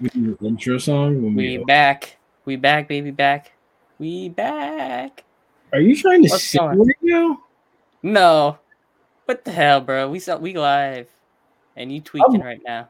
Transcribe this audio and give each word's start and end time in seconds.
We 0.00 0.08
do 0.08 0.36
the 0.40 0.46
intro 0.46 0.78
song 0.78 1.22
when 1.22 1.34
We 1.34 1.58
we. 1.58 1.64
back. 1.64 2.16
We 2.44 2.56
back, 2.56 2.88
baby, 2.88 3.10
back. 3.10 3.52
We 3.98 4.28
back. 4.28 5.24
Are 5.72 5.80
you 5.80 5.96
trying 5.96 6.22
to 6.24 6.28
What's 6.28 6.44
sing 6.44 6.60
right 6.62 6.96
now? 7.02 7.40
No. 8.02 8.58
What 9.24 9.44
the 9.44 9.52
hell, 9.52 9.80
bro? 9.80 10.10
We 10.10 10.18
saw 10.18 10.36
we 10.36 10.54
live. 10.54 11.08
And 11.76 11.90
you 11.92 12.00
tweaking 12.00 12.40
I'm- 12.40 12.46
right 12.46 12.60
now. 12.64 12.88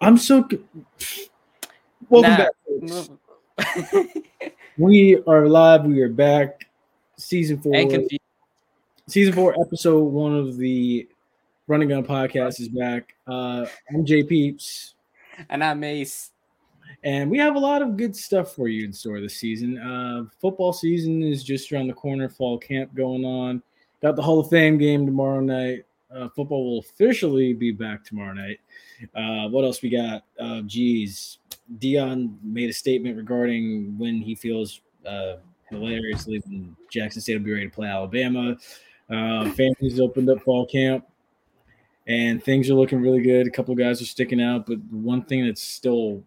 I'm 0.00 0.18
so. 0.18 0.42
co- 0.44 0.58
Welcome 2.10 2.30
Nah. 2.32 2.36
back. 2.36 3.08
folks. 3.56 4.08
We 4.76 5.22
are 5.28 5.46
live. 5.48 5.84
We 5.84 6.00
are 6.02 6.08
back. 6.08 6.66
Season 7.16 7.58
four. 7.60 7.72
season 9.06 9.32
four, 9.32 9.54
episode 9.60 10.00
one 10.02 10.34
of 10.36 10.56
the 10.56 11.08
Run 11.68 11.80
and 11.82 11.88
Gun 11.90 12.04
podcast 12.04 12.58
is 12.60 12.68
back. 12.68 13.14
Uh, 13.24 13.66
I'm 13.88 14.04
Jay 14.04 14.24
Peeps, 14.24 14.94
And 15.48 15.62
I'm 15.62 15.78
Mace. 15.78 16.32
And 17.04 17.30
we 17.30 17.36
have 17.36 17.54
a 17.54 17.58
lot 17.58 17.82
of 17.82 17.98
good 17.98 18.16
stuff 18.16 18.54
for 18.54 18.66
you 18.66 18.86
in 18.86 18.92
store 18.92 19.20
this 19.20 19.36
season. 19.36 19.78
Uh, 19.78 20.24
football 20.40 20.72
season 20.72 21.22
is 21.22 21.44
just 21.44 21.70
around 21.70 21.86
the 21.86 21.92
corner. 21.92 22.30
Fall 22.30 22.56
camp 22.56 22.94
going 22.94 23.26
on. 23.26 23.62
Got 24.00 24.16
the 24.16 24.22
Hall 24.22 24.40
of 24.40 24.48
Fame 24.48 24.78
game 24.78 25.04
tomorrow 25.04 25.40
night. 25.40 25.84
Uh, 26.14 26.28
football 26.30 26.64
will 26.64 26.78
officially 26.78 27.52
be 27.52 27.72
back 27.72 28.04
tomorrow 28.04 28.32
night. 28.32 28.58
Uh, 29.14 29.48
what 29.50 29.64
else 29.64 29.82
we 29.82 29.90
got? 29.90 30.24
Uh, 30.40 30.62
geez, 30.62 31.38
Deion 31.78 32.36
made 32.42 32.70
a 32.70 32.72
statement 32.72 33.18
regarding 33.18 33.98
when 33.98 34.22
he 34.22 34.34
feels 34.34 34.80
uh, 35.06 35.36
hilariously 35.68 36.42
when 36.46 36.74
Jackson 36.90 37.20
State 37.20 37.36
will 37.36 37.44
be 37.44 37.52
ready 37.52 37.68
to 37.68 37.74
play 37.74 37.88
Alabama. 37.88 38.56
Uh, 39.10 39.44
FAMU's 39.52 40.00
opened 40.00 40.30
up 40.30 40.40
fall 40.42 40.64
camp, 40.64 41.04
and 42.06 42.42
things 42.42 42.70
are 42.70 42.74
looking 42.74 43.02
really 43.02 43.20
good. 43.20 43.46
A 43.46 43.50
couple 43.50 43.74
guys 43.74 44.00
are 44.00 44.06
sticking 44.06 44.40
out, 44.40 44.66
but 44.66 44.78
one 44.90 45.22
thing 45.24 45.44
that's 45.44 45.62
still 45.62 46.22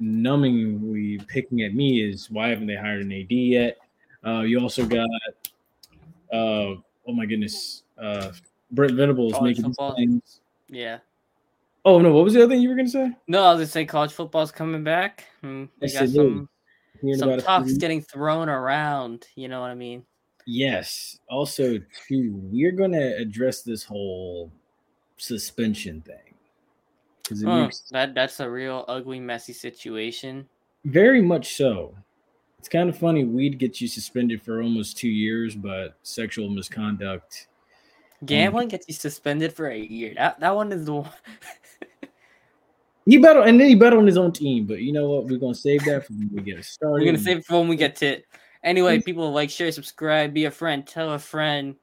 numbingly 0.00 1.26
picking 1.28 1.62
at 1.62 1.74
me 1.74 2.02
is 2.02 2.30
why 2.30 2.48
haven't 2.48 2.66
they 2.66 2.76
hired 2.76 3.02
an 3.02 3.12
AD 3.12 3.30
yet? 3.30 3.78
Uh, 4.24 4.40
you 4.40 4.60
also 4.60 4.84
got, 4.86 5.08
uh, 6.32 6.74
oh 7.06 7.12
my 7.12 7.26
goodness, 7.26 7.84
uh, 8.00 8.32
Brent 8.70 8.94
Venables 8.94 9.32
College 9.34 9.56
making 9.56 9.64
football. 9.70 9.94
claims. 9.94 10.40
Yeah. 10.68 10.98
Oh 11.84 11.98
no, 12.00 12.12
what 12.12 12.24
was 12.24 12.34
the 12.34 12.42
other 12.42 12.54
thing 12.54 12.62
you 12.62 12.68
were 12.68 12.76
gonna 12.76 12.88
say? 12.88 13.10
No, 13.26 13.42
I 13.42 13.52
was 13.52 13.58
gonna 13.58 13.66
say 13.66 13.84
college 13.86 14.12
football's 14.12 14.52
coming 14.52 14.84
back. 14.84 15.24
We 15.42 15.68
Yes, 15.80 15.94
got 15.94 16.08
some 16.10 16.48
some 17.14 17.38
talks 17.40 17.72
getting 17.74 18.02
thrown 18.02 18.48
around. 18.48 19.26
You 19.34 19.48
know 19.48 19.60
what 19.60 19.70
I 19.70 19.74
mean? 19.74 20.04
Yes. 20.46 21.18
Also, 21.28 21.78
too, 22.08 22.32
we're 22.50 22.72
going 22.72 22.92
to 22.92 23.16
address 23.16 23.62
this 23.62 23.84
whole 23.84 24.50
suspension 25.16 26.00
thing. 26.02 26.29
Huh, 27.44 27.62
makes- 27.64 27.88
that 27.90 28.14
that's 28.14 28.40
a 28.40 28.48
real 28.50 28.84
ugly, 28.88 29.20
messy 29.20 29.52
situation. 29.52 30.48
very 30.84 31.20
much 31.22 31.56
so. 31.56 31.94
It's 32.58 32.68
kind 32.68 32.88
of 32.90 32.96
funny. 32.98 33.24
We'd 33.24 33.58
get 33.58 33.80
you 33.80 33.88
suspended 33.88 34.42
for 34.42 34.62
almost 34.62 34.98
two 34.98 35.08
years, 35.08 35.54
but 35.54 35.96
sexual 36.02 36.50
misconduct. 36.50 37.48
Gambling 38.26 38.68
gets 38.68 38.86
you 38.86 38.92
suspended 38.94 39.52
for 39.54 39.68
a 39.68 39.78
year. 39.78 40.12
That 40.16 40.40
that 40.40 40.54
one 40.54 40.70
is 40.72 40.84
the 40.84 40.94
one. 40.94 41.10
He 43.06 43.18
bet 43.18 43.36
on, 43.36 43.48
and 43.48 43.58
then 43.58 43.66
he 43.68 43.74
bet 43.74 43.94
on 43.94 44.06
his 44.06 44.18
own 44.18 44.30
team. 44.30 44.66
But 44.66 44.82
you 44.82 44.92
know 44.92 45.08
what? 45.08 45.24
We're 45.24 45.38
going 45.38 45.54
to 45.54 45.58
save 45.58 45.84
that 45.86 46.06
for 46.06 46.12
when 46.12 46.30
we 46.32 46.42
get 46.42 46.64
started. 46.64 46.92
We're 47.00 47.06
gonna 47.06 47.18
save 47.18 47.38
it 47.38 47.46
for 47.46 47.58
when 47.58 47.66
we 47.68 47.76
get 47.76 47.96
to 47.96 48.06
it. 48.06 48.26
Anyway, 48.62 49.00
people 49.00 49.32
like, 49.32 49.48
share, 49.48 49.72
subscribe, 49.72 50.34
be 50.34 50.44
a 50.44 50.50
friend, 50.50 50.86
tell 50.86 51.14
a 51.14 51.18
friend. 51.18 51.74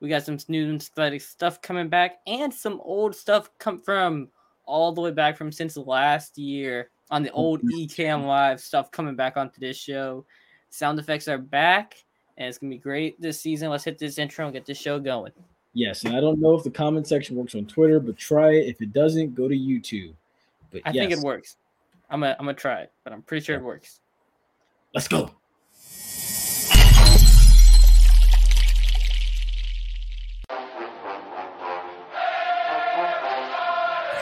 We 0.00 0.08
got 0.08 0.24
some 0.24 0.36
new 0.48 0.64
and 0.64 0.82
exciting 0.82 1.20
stuff 1.20 1.62
coming 1.62 1.88
back, 1.88 2.16
and 2.26 2.52
some 2.52 2.80
old 2.82 3.14
stuff 3.14 3.50
come 3.58 3.80
from 3.80 4.28
all 4.66 4.92
the 4.92 5.00
way 5.00 5.10
back 5.10 5.36
from 5.36 5.52
since 5.52 5.76
last 5.76 6.38
year 6.38 6.90
on 7.10 7.22
the 7.22 7.30
old 7.32 7.60
mm-hmm. 7.60 7.84
Ecam 7.84 8.26
Live 8.26 8.60
stuff 8.60 8.90
coming 8.90 9.14
back 9.14 9.36
onto 9.36 9.60
this 9.60 9.76
show. 9.76 10.24
Sound 10.70 10.98
effects 10.98 11.28
are 11.28 11.38
back, 11.38 12.02
and 12.36 12.48
it's 12.48 12.58
gonna 12.58 12.70
be 12.70 12.78
great 12.78 13.20
this 13.20 13.40
season. 13.40 13.70
Let's 13.70 13.84
hit 13.84 13.98
this 13.98 14.18
intro 14.18 14.46
and 14.46 14.54
get 14.54 14.66
this 14.66 14.78
show 14.78 14.98
going. 14.98 15.32
Yes, 15.72 16.04
and 16.04 16.16
I 16.16 16.20
don't 16.20 16.40
know 16.40 16.54
if 16.54 16.62
the 16.62 16.70
comment 16.70 17.06
section 17.06 17.36
works 17.36 17.54
on 17.54 17.66
Twitter, 17.66 17.98
but 18.00 18.16
try 18.16 18.52
it. 18.52 18.68
If 18.68 18.80
it 18.80 18.92
doesn't, 18.92 19.34
go 19.34 19.48
to 19.48 19.54
YouTube. 19.54 20.14
But 20.70 20.82
I 20.84 20.92
think 20.92 21.12
it 21.12 21.18
works. 21.18 21.56
I'm 22.10 22.20
gonna 22.20 22.36
I'm 22.38 22.46
gonna 22.46 22.54
try 22.54 22.80
it, 22.80 22.92
but 23.02 23.12
I'm 23.12 23.22
pretty 23.22 23.44
sure 23.44 23.56
it 23.56 23.62
works. 23.62 24.00
Let's 24.94 25.08
go. 25.08 25.30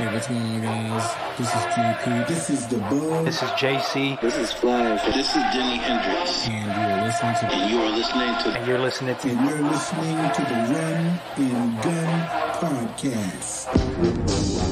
Hey, 0.03 0.11
what's 0.13 0.27
going 0.27 0.43
on, 0.43 0.61
guys? 0.61 1.15
This 1.39 1.47
is 1.47 1.55
GP, 1.55 2.27
This 2.27 2.51
is 2.51 2.67
the 2.67 2.79
Bug. 2.79 3.25
This 3.25 3.41
is 3.41 3.49
JC, 3.51 4.21
This 4.21 4.37
is 4.37 4.53
Flash. 4.53 5.05
This 5.15 5.29
is 5.29 5.35
Jimi 5.55 5.79
Hendrix. 5.79 6.49
and 6.49 6.67
you 6.67 6.73
are 6.91 7.07
listening 7.07 7.35
to 7.37 7.47
And 7.55 7.71
you 7.71 7.79
are 7.79 7.89
listening 7.89 8.35
to 8.35 8.59
and 8.59 8.67
you're 8.67 8.81
listening 8.81 9.15
to 9.15 9.29
and 9.29 9.49
you're 9.49 9.63
listening 9.71 10.31
to 10.33 10.43
the 10.43 10.55
Run 10.75 11.21
and 11.37 11.83
Gun 11.85 12.21
Podcast. 12.59 14.72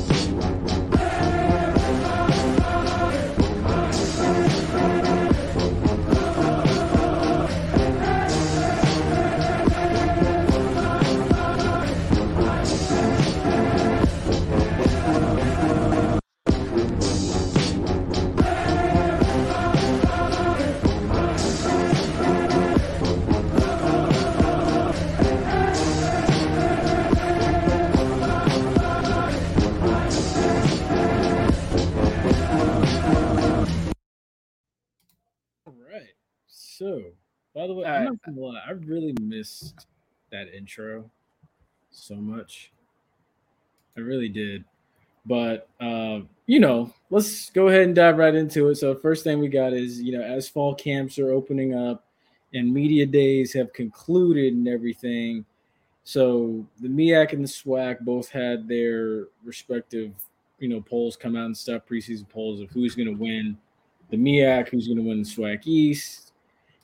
So, 36.81 37.03
by 37.55 37.67
the 37.67 37.75
way, 37.75 37.85
All 37.85 37.91
I'm 37.91 38.01
right. 38.01 38.05
not 38.05 38.23
gonna 38.25 38.41
lie, 38.41 38.63
I 38.67 38.71
really 38.71 39.15
missed 39.21 39.87
that 40.33 40.49
intro 40.55 41.11
so 41.91 42.15
much. 42.15 42.73
I 43.99 44.01
really 44.01 44.31
did. 44.31 44.65
But 45.27 45.69
uh, 45.79 46.21
you 46.47 46.59
know, 46.59 46.91
let's 47.11 47.51
go 47.51 47.69
ahead 47.69 47.83
and 47.83 47.95
dive 47.95 48.17
right 48.17 48.35
into 48.35 48.71
it. 48.71 48.77
So, 48.77 48.95
first 48.95 49.25
thing 49.25 49.41
we 49.41 49.49
got 49.49 49.75
is, 49.75 50.01
you 50.01 50.17
know, 50.17 50.25
as 50.25 50.49
fall 50.49 50.75
camps 50.75 51.19
are 51.19 51.33
opening 51.33 51.75
up 51.75 52.07
and 52.55 52.73
media 52.73 53.05
days 53.05 53.53
have 53.53 53.75
concluded 53.75 54.55
and 54.55 54.67
everything. 54.67 55.45
So 56.05 56.67
the 56.81 56.89
MEAC 56.89 57.35
and 57.35 57.45
the 57.45 57.49
SWAC 57.49 58.01
both 58.01 58.31
had 58.31 58.67
their 58.67 59.27
respective, 59.45 60.15
you 60.59 60.69
know, 60.69 60.81
polls 60.81 61.15
come 61.15 61.37
out 61.37 61.45
and 61.45 61.57
stuff, 61.57 61.83
preseason 61.87 62.27
polls 62.27 62.63
of 62.63 62.71
who's 62.71 62.95
going 62.95 63.15
to 63.15 63.23
win 63.23 63.59
the 64.09 64.17
MEAC, 64.17 64.71
who's 64.71 64.87
going 64.87 64.97
to 64.97 65.05
win 65.05 65.23
the 65.23 65.29
SWAC 65.29 65.67
East, 65.67 66.30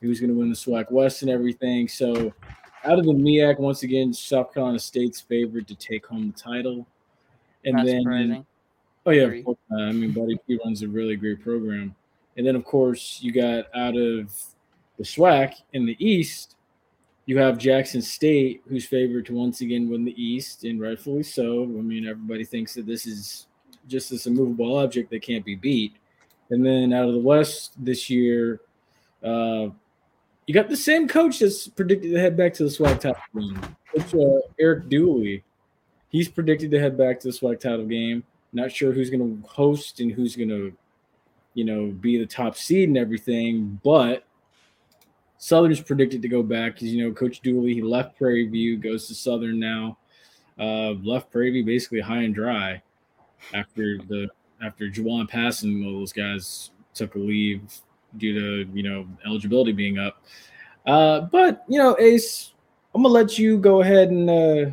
who's 0.01 0.21
going 0.21 0.31
to 0.31 0.39
win 0.39 0.51
the 0.51 0.57
SWAC 0.57 0.91
West, 0.91 1.23
and 1.23 1.31
everything. 1.31 1.89
So, 1.89 2.33
out 2.85 2.99
of 2.99 3.05
the 3.05 3.13
MEAC, 3.13 3.59
once 3.59 3.83
again, 3.83 4.13
South 4.13 4.53
Carolina 4.53 4.79
State's 4.79 5.21
favored 5.21 5.67
to 5.69 5.75
take 5.75 6.07
home 6.07 6.33
the 6.35 6.41
title. 6.41 6.87
And 7.65 7.77
Not 7.77 7.87
then, 7.87 8.03
surprising. 8.03 8.47
oh 9.07 9.11
yeah, 9.11 9.43
course, 9.43 9.59
uh, 9.73 9.77
I 9.77 9.93
mean, 9.93 10.13
Buddy 10.13 10.39
P 10.47 10.59
runs 10.65 10.83
a 10.83 10.89
really 10.89 11.17
great 11.17 11.43
program. 11.43 11.95
And 12.37 12.47
then, 12.47 12.55
of 12.55 12.65
course, 12.65 13.19
you 13.23 13.33
got 13.33 13.67
out 13.75 13.97
of 13.97 14.33
the 14.99 15.05
SWAC 15.05 15.55
in 15.73 15.87
the 15.87 15.97
East, 16.05 16.57
you 17.27 17.39
have 17.39 17.59
Jackson 17.59 18.01
State, 18.01 18.63
who's 18.69 18.87
favored 18.87 19.27
to 19.27 19.35
once 19.35 19.61
again 19.61 19.91
win 19.91 20.05
the 20.05 20.23
East, 20.23 20.63
and 20.65 20.81
rightfully 20.81 21.25
so. 21.25 21.65
I 21.65 21.83
mean, 21.83 22.07
everybody 22.07 22.45
thinks 22.45 22.75
that 22.75 22.87
this 22.87 23.05
is 23.05 23.47
just 23.89 24.11
this 24.11 24.27
immovable 24.27 24.79
object 24.79 25.11
that 25.11 25.23
can't 25.23 25.45
be 25.45 25.57
beat. 25.57 25.97
And 26.51 26.65
then 26.65 26.93
out 26.93 27.09
of 27.09 27.15
the 27.15 27.21
West 27.21 27.73
this 27.85 28.09
year, 28.09 28.61
uh, 29.25 29.69
you 30.47 30.55
got 30.55 30.69
the 30.69 30.77
same 30.77 31.09
coach 31.09 31.41
that's 31.41 31.69
predicted 31.69 32.13
to 32.13 32.19
head 32.19 32.37
back 32.37 32.55
to 32.55 32.65
the 32.65 32.71
SWAC 32.71 33.01
title 33.01 33.21
game. 33.35 33.77
It's 33.95 34.15
uh, 34.15 34.41
Eric 34.61 34.89
Dooley. 34.89 35.43
He's 36.09 36.29
predicted 36.29 36.71
to 36.71 36.79
head 36.79 36.97
back 36.97 37.21
to 37.21 37.29
the 37.29 37.35
SWAC 37.35 37.61
title 37.61 37.87
game. 37.87 38.23
Not 38.53 38.71
sure 38.71 38.93
who's 38.93 39.11
going 39.11 39.43
to 39.43 39.49
host 39.49 40.01
and 40.01 40.13
who's 40.13 40.37
going 40.37 40.49
to, 40.51 40.73
you 41.55 41.65
know, 41.65 41.87
be 41.87 42.17
the 42.17 42.27
top 42.27 42.57
seed 42.57 42.89
and 42.89 42.97
everything, 42.97 43.81
but 43.83 44.25
Southern's 45.39 45.81
predicted 45.81 46.23
to 46.23 46.29
go 46.29 46.43
back 46.43 46.75
because 46.75 46.89
you 46.89 47.05
know 47.07 47.13
Coach 47.13 47.41
Dooley 47.41 47.75
he 47.75 47.83
left 47.83 48.17
Prairie 48.17 48.47
View, 48.47 48.77
goes 48.77 49.07
to 49.09 49.15
Southern 49.15 49.61
now. 49.61 49.99
Uh, 50.59 50.93
left 51.03 51.31
Prairie 51.31 51.51
View 51.51 51.65
basically 51.65 52.01
high 52.01 52.23
and 52.23 52.35
dry 52.35 52.83
after 53.53 53.99
the 53.99 54.29
after 54.65 54.89
Juwan 54.89 55.29
passing 55.29 55.85
all 55.85 56.01
those 56.01 56.13
guys 56.13 56.71
took 56.95 57.15
a 57.15 57.19
leave 57.19 57.61
due 58.19 58.65
to 58.65 58.71
you 58.73 58.83
know 58.83 59.07
eligibility 59.25 59.73
being 59.73 59.99
up. 59.99 60.23
Uh, 60.87 61.21
but 61.21 61.65
you 61.69 61.79
know, 61.79 61.97
Ace, 61.99 62.53
I'm 62.95 63.03
gonna 63.03 63.13
let 63.13 63.39
you 63.39 63.59
go 63.59 63.81
ahead 63.81 64.11
and 64.11 64.31
uh, 64.31 64.71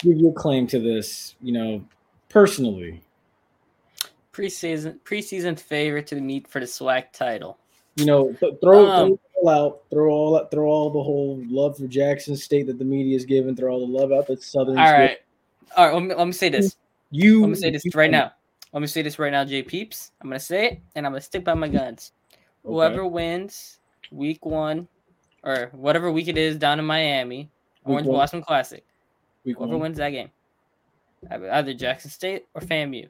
give 0.00 0.18
your 0.18 0.32
claim 0.32 0.66
to 0.68 0.78
this. 0.78 1.34
You 1.40 1.52
know, 1.52 1.84
personally. 2.28 3.02
preseason 4.32 4.98
preseason 5.00 5.58
favorite 5.58 6.06
to 6.08 6.20
meet 6.20 6.48
for 6.48 6.60
the 6.60 6.66
SWAC 6.66 7.12
title. 7.12 7.58
You 7.96 8.06
know, 8.06 8.32
th- 8.38 8.54
throw, 8.62 8.86
Um, 8.86 9.08
throw 9.08 9.18
all 9.42 9.48
out, 9.48 9.82
throw 9.90 10.10
all 10.10 10.34
that, 10.34 10.50
throw 10.50 10.68
all 10.68 10.90
the 10.90 11.02
whole 11.02 11.42
love 11.48 11.76
for 11.76 11.86
Jackson 11.86 12.36
State 12.36 12.66
that 12.68 12.78
the 12.78 12.84
media 12.84 13.16
is 13.16 13.24
giving, 13.24 13.56
throw 13.56 13.72
all 13.72 13.86
the 13.86 13.92
love 13.92 14.12
out 14.12 14.26
that 14.28 14.42
Southern. 14.42 14.78
All 14.78 14.92
right, 14.92 15.18
all 15.76 15.86
right. 15.86 15.94
Let 15.94 16.02
me, 16.02 16.14
let 16.14 16.26
me 16.26 16.32
say 16.32 16.48
this. 16.48 16.76
you. 17.10 17.40
Let 17.42 17.50
me 17.50 17.56
say 17.56 17.70
this 17.70 17.84
right 17.94 18.10
now. 18.10 18.32
Let 18.72 18.80
me 18.80 18.86
say 18.86 19.02
this 19.02 19.18
right 19.18 19.32
now, 19.32 19.44
J 19.44 19.62
Peeps. 19.62 20.12
I'm 20.20 20.28
gonna 20.28 20.40
say 20.40 20.66
it, 20.66 20.80
and 20.94 21.04
I'm 21.06 21.12
gonna 21.12 21.20
stick 21.20 21.44
by 21.44 21.54
my 21.54 21.68
guns. 21.68 22.12
Okay. 22.64 22.72
Whoever 22.72 23.06
wins 23.06 23.80
week 24.12 24.44
one, 24.44 24.86
or 25.42 25.70
whatever 25.72 26.12
week 26.12 26.28
it 26.28 26.38
is 26.38 26.56
down 26.56 26.78
in 26.78 26.84
Miami, 26.84 27.50
Orange 27.84 28.06
one. 28.06 28.14
Blossom 28.14 28.42
Classic. 28.42 28.84
Week 29.44 29.56
Whoever 29.56 29.72
one. 29.72 29.80
wins 29.80 29.98
that 29.98 30.10
game, 30.10 30.30
either 31.30 31.74
Jackson 31.74 32.10
State 32.10 32.46
or 32.54 32.60
FAMU, 32.60 33.08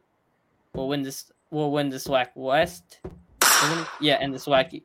will 0.74 0.88
win 0.88 1.02
this. 1.02 1.30
Will 1.50 1.72
win 1.72 1.88
the 1.88 1.96
SWAC 1.96 2.28
West. 2.36 3.00
Yeah, 4.00 4.18
and 4.20 4.32
the 4.32 4.38
SWAC. 4.38 4.82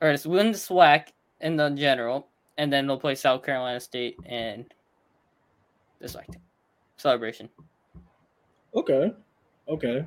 Or 0.00 0.10
just 0.10 0.26
win 0.26 0.52
the 0.52 0.58
SWAC 0.58 1.08
in 1.40 1.56
the 1.56 1.68
general, 1.70 2.26
and 2.58 2.72
then 2.72 2.86
they'll 2.86 2.98
play 2.98 3.14
South 3.14 3.44
Carolina 3.44 3.78
State 3.78 4.16
and 4.26 4.64
the 6.00 6.08
SWAC 6.08 6.34
celebration. 6.96 7.48
Okay. 8.74 9.12
Okay. 9.68 10.04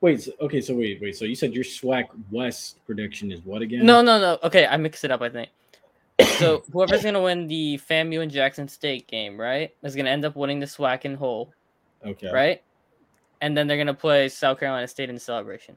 Wait. 0.00 0.22
So, 0.22 0.32
okay. 0.40 0.60
So 0.60 0.74
wait. 0.74 1.00
Wait. 1.00 1.16
So 1.16 1.24
you 1.24 1.34
said 1.34 1.52
your 1.52 1.64
SWAC 1.64 2.04
West 2.30 2.84
prediction 2.86 3.32
is 3.32 3.40
what 3.44 3.62
again? 3.62 3.84
No, 3.84 4.02
no, 4.02 4.20
no. 4.20 4.38
Okay, 4.42 4.66
I 4.66 4.76
mixed 4.76 5.04
it 5.04 5.10
up. 5.10 5.22
I 5.22 5.28
think. 5.28 5.50
So 6.38 6.62
whoever's 6.72 7.02
gonna 7.02 7.22
win 7.22 7.46
the 7.46 7.80
FAMU 7.88 8.22
and 8.22 8.30
Jackson 8.30 8.68
State 8.68 9.06
game, 9.06 9.38
right, 9.38 9.74
is 9.82 9.96
gonna 9.96 10.10
end 10.10 10.24
up 10.24 10.36
winning 10.36 10.60
the 10.60 10.66
SWAC 10.66 11.04
and 11.04 11.16
whole, 11.16 11.52
Okay. 12.04 12.30
right? 12.32 12.62
And 13.40 13.56
then 13.56 13.66
they're 13.66 13.76
gonna 13.76 13.94
play 13.94 14.28
South 14.28 14.58
Carolina 14.60 14.86
State 14.88 15.08
in 15.08 15.14
the 15.14 15.20
celebration. 15.20 15.76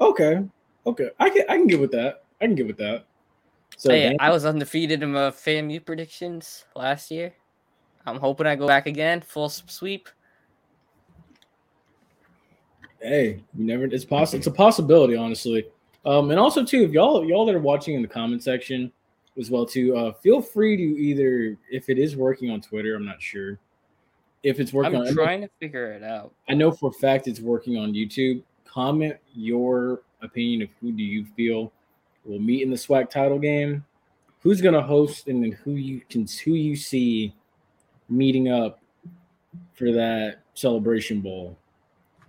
Okay. 0.00 0.42
Okay. 0.86 1.10
I 1.18 1.30
can. 1.30 1.42
I 1.48 1.56
can 1.56 1.66
get 1.66 1.80
with 1.80 1.92
that. 1.92 2.24
I 2.40 2.46
can 2.46 2.54
get 2.54 2.66
with 2.66 2.78
that. 2.78 3.04
So 3.76 3.90
hey, 3.90 4.16
I 4.18 4.30
was 4.30 4.44
undefeated 4.44 5.02
in 5.02 5.12
my 5.12 5.30
FAMU 5.30 5.84
predictions 5.84 6.64
last 6.74 7.10
year. 7.10 7.34
I'm 8.06 8.18
hoping 8.18 8.46
I 8.46 8.56
go 8.56 8.66
back 8.66 8.86
again, 8.86 9.20
full 9.20 9.48
sweep. 9.48 10.08
Hey, 13.00 13.42
you 13.56 13.64
never. 13.64 13.84
It's 13.84 14.04
possible. 14.04 14.38
It's 14.38 14.46
a 14.46 14.52
possibility, 14.52 15.16
honestly. 15.16 15.66
Um, 16.04 16.30
and 16.30 16.38
also 16.38 16.64
too, 16.64 16.82
if 16.82 16.92
y'all 16.92 17.24
y'all 17.24 17.44
that 17.46 17.54
are 17.54 17.60
watching 17.60 17.94
in 17.94 18.02
the 18.02 18.08
comment 18.08 18.42
section 18.42 18.92
as 19.38 19.50
well 19.50 19.66
too, 19.66 19.96
uh, 19.96 20.12
feel 20.12 20.40
free 20.40 20.76
to 20.76 20.82
either 20.82 21.56
if 21.70 21.88
it 21.88 21.98
is 21.98 22.16
working 22.16 22.50
on 22.50 22.60
Twitter, 22.60 22.94
I'm 22.94 23.04
not 23.04 23.20
sure. 23.20 23.58
If 24.42 24.60
it's 24.60 24.72
working, 24.72 24.94
I'm 24.96 25.08
on, 25.08 25.14
trying 25.14 25.40
to 25.42 25.50
figure 25.58 25.92
it 25.92 26.02
out. 26.02 26.32
I 26.48 26.54
know 26.54 26.70
for 26.70 26.90
a 26.90 26.92
fact 26.92 27.26
it's 27.26 27.40
working 27.40 27.76
on 27.76 27.92
YouTube. 27.92 28.42
Comment 28.64 29.16
your 29.34 30.02
opinion 30.22 30.62
of 30.62 30.68
who 30.80 30.92
do 30.92 31.02
you 31.02 31.26
feel 31.36 31.72
will 32.24 32.38
meet 32.38 32.62
in 32.62 32.70
the 32.70 32.76
SWAC 32.76 33.10
title 33.10 33.38
game, 33.38 33.84
who's 34.40 34.60
gonna 34.60 34.82
host, 34.82 35.26
and 35.26 35.42
then 35.42 35.52
who 35.52 35.72
you 35.72 36.02
can 36.08 36.26
who 36.44 36.52
you 36.52 36.76
see 36.76 37.34
meeting 38.08 38.48
up 38.48 38.80
for 39.74 39.92
that 39.92 40.42
celebration 40.54 41.20
bowl. 41.20 41.56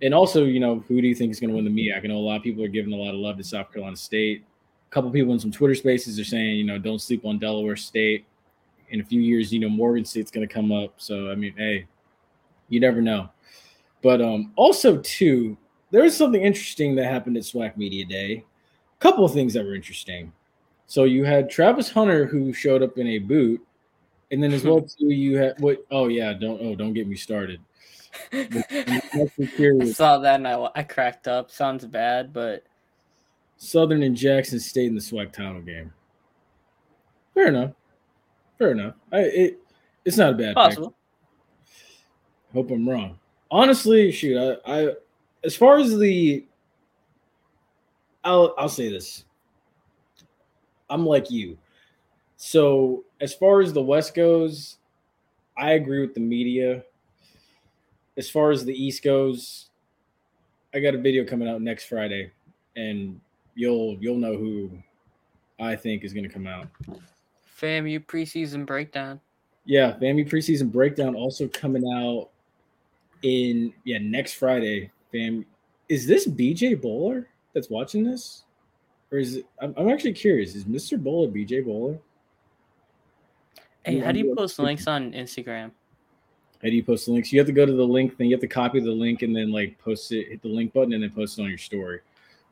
And 0.02 0.14
also, 0.14 0.44
you 0.44 0.60
know, 0.60 0.82
who 0.88 1.00
do 1.00 1.08
you 1.08 1.14
think 1.14 1.30
is 1.30 1.40
going 1.40 1.50
to 1.50 1.56
win 1.56 1.64
the 1.64 1.70
MEAC? 1.70 2.04
I 2.04 2.06
know 2.06 2.16
a 2.16 2.18
lot 2.18 2.36
of 2.36 2.42
people 2.42 2.64
are 2.64 2.68
giving 2.68 2.92
a 2.92 2.96
lot 2.96 3.14
of 3.14 3.20
love 3.20 3.36
to 3.36 3.44
South 3.44 3.72
Carolina 3.72 3.96
State. 3.96 4.44
A 4.90 4.94
couple 4.94 5.10
people 5.10 5.32
in 5.32 5.38
some 5.38 5.52
Twitter 5.52 5.74
spaces 5.74 6.18
are 6.18 6.24
saying, 6.24 6.56
you 6.56 6.64
know, 6.64 6.78
don't 6.78 7.00
sleep 7.00 7.24
on 7.24 7.38
Delaware 7.38 7.76
State. 7.76 8.24
In 8.90 9.00
a 9.00 9.04
few 9.04 9.20
years, 9.20 9.52
you 9.52 9.60
know, 9.60 9.68
Morgan 9.68 10.04
State's 10.04 10.30
going 10.30 10.46
to 10.46 10.52
come 10.52 10.72
up. 10.72 10.94
So, 10.96 11.30
I 11.30 11.34
mean, 11.34 11.54
hey, 11.56 11.86
you 12.68 12.80
never 12.80 13.00
know. 13.00 13.28
But 14.02 14.22
um, 14.22 14.52
also, 14.56 14.98
too, 14.98 15.56
there 15.90 16.02
was 16.02 16.16
something 16.16 16.42
interesting 16.42 16.94
that 16.96 17.04
happened 17.04 17.36
at 17.36 17.42
SWAC 17.42 17.76
Media 17.76 18.04
Day. 18.04 18.44
A 18.98 19.00
couple 19.00 19.24
of 19.24 19.32
things 19.32 19.54
that 19.54 19.64
were 19.64 19.74
interesting. 19.74 20.32
So 20.86 21.04
you 21.04 21.24
had 21.24 21.48
Travis 21.48 21.88
Hunter 21.88 22.26
who 22.26 22.52
showed 22.52 22.82
up 22.82 22.98
in 22.98 23.06
a 23.06 23.18
boot, 23.18 23.64
and 24.32 24.42
then 24.42 24.52
as 24.52 24.64
well 24.66 24.80
too 24.80 25.10
you 25.10 25.36
had 25.36 25.54
what? 25.60 25.84
Oh 25.90 26.08
yeah, 26.08 26.32
don't 26.32 26.60
oh 26.60 26.74
don't 26.74 26.94
get 26.94 27.06
me 27.06 27.16
started. 27.16 27.60
I'm 28.32 28.62
actually 29.22 29.46
I 29.46 29.46
curious. 29.56 29.96
saw 29.96 30.18
that 30.18 30.36
and 30.36 30.48
I, 30.48 30.68
I 30.74 30.82
cracked 30.82 31.28
up. 31.28 31.50
Sounds 31.50 31.84
bad, 31.86 32.32
but 32.32 32.64
Southern 33.56 34.02
and 34.02 34.16
Jackson 34.16 34.58
State 34.60 34.88
in 34.88 34.94
the 34.94 35.00
SWAC 35.00 35.32
title 35.32 35.60
game. 35.60 35.92
Fair 37.34 37.48
enough. 37.48 37.72
Fair 38.58 38.72
enough. 38.72 38.94
I 39.12 39.18
it 39.20 39.58
it's 40.04 40.16
not 40.16 40.30
a 40.32 40.36
bad 40.36 40.48
pick. 40.48 40.54
possible. 40.54 40.94
Hope 42.52 42.70
I'm 42.70 42.88
wrong. 42.88 43.18
Honestly, 43.50 44.10
shoot, 44.10 44.58
I, 44.66 44.80
I 44.88 44.92
as 45.44 45.54
far 45.56 45.78
as 45.78 45.96
the 45.96 46.44
I'll 48.24 48.54
I'll 48.58 48.68
say 48.68 48.90
this. 48.90 49.24
I'm 50.88 51.06
like 51.06 51.30
you. 51.30 51.56
So 52.36 53.04
as 53.20 53.34
far 53.34 53.60
as 53.60 53.72
the 53.72 53.82
West 53.82 54.14
goes, 54.14 54.78
I 55.56 55.72
agree 55.72 56.00
with 56.00 56.14
the 56.14 56.20
media. 56.20 56.82
As 58.20 58.28
far 58.28 58.50
as 58.50 58.66
the 58.66 58.74
East 58.74 59.02
goes, 59.02 59.70
I 60.74 60.80
got 60.80 60.94
a 60.94 60.98
video 60.98 61.24
coming 61.24 61.48
out 61.48 61.62
next 61.62 61.86
Friday, 61.86 62.30
and 62.76 63.18
you'll 63.54 63.96
you'll 63.98 64.18
know 64.18 64.36
who 64.36 64.70
I 65.58 65.74
think 65.74 66.04
is 66.04 66.12
gonna 66.12 66.28
come 66.28 66.46
out. 66.46 66.68
FAMU 67.58 68.04
preseason 68.04 68.66
breakdown. 68.66 69.20
Yeah, 69.64 69.96
FAMU 69.96 70.28
preseason 70.28 70.70
breakdown 70.70 71.14
also 71.14 71.48
coming 71.48 71.82
out 71.96 72.28
in 73.22 73.72
yeah 73.84 73.96
next 74.02 74.34
Friday. 74.34 74.90
Fam, 75.10 75.46
is 75.88 76.06
this 76.06 76.28
BJ 76.28 76.78
Bowler 76.78 77.26
that's 77.54 77.70
watching 77.70 78.04
this, 78.04 78.44
or 79.10 79.16
is 79.16 79.36
it? 79.36 79.46
I'm, 79.62 79.72
I'm 79.78 79.88
actually 79.88 80.12
curious. 80.12 80.54
Is 80.54 80.66
Mr. 80.66 81.02
Bowler 81.02 81.28
BJ 81.28 81.64
Bowler? 81.64 81.98
Hey, 83.82 83.98
how 83.98 84.12
do 84.12 84.18
you 84.18 84.34
post 84.36 84.58
links 84.58 84.86
on 84.86 85.12
Instagram? 85.12 85.70
How 86.62 86.68
do 86.68 86.74
you 86.74 86.82
post 86.84 87.06
the 87.06 87.12
links? 87.12 87.32
You 87.32 87.40
have 87.40 87.46
to 87.46 87.52
go 87.52 87.64
to 87.64 87.72
the 87.72 87.86
link, 87.86 88.18
then 88.18 88.26
you 88.28 88.34
have 88.34 88.42
to 88.42 88.48
copy 88.48 88.80
the 88.80 88.90
link 88.90 89.22
and 89.22 89.34
then 89.34 89.50
like 89.50 89.78
post 89.78 90.12
it, 90.12 90.28
hit 90.28 90.42
the 90.42 90.48
link 90.48 90.72
button, 90.72 90.92
and 90.92 91.02
then 91.02 91.10
post 91.10 91.38
it 91.38 91.42
on 91.42 91.48
your 91.48 91.58
story. 91.58 92.00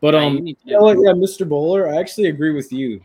But 0.01 0.15
Yeah, 0.15 0.25
um, 0.25 0.47
you 0.47 0.57
know 0.67 0.83
what? 0.83 0.97
yeah, 0.97 1.13
Mr. 1.13 1.47
Bowler, 1.47 1.89
I 1.89 1.97
actually 1.97 2.29
agree 2.29 2.53
with 2.53 2.73
you. 2.73 3.01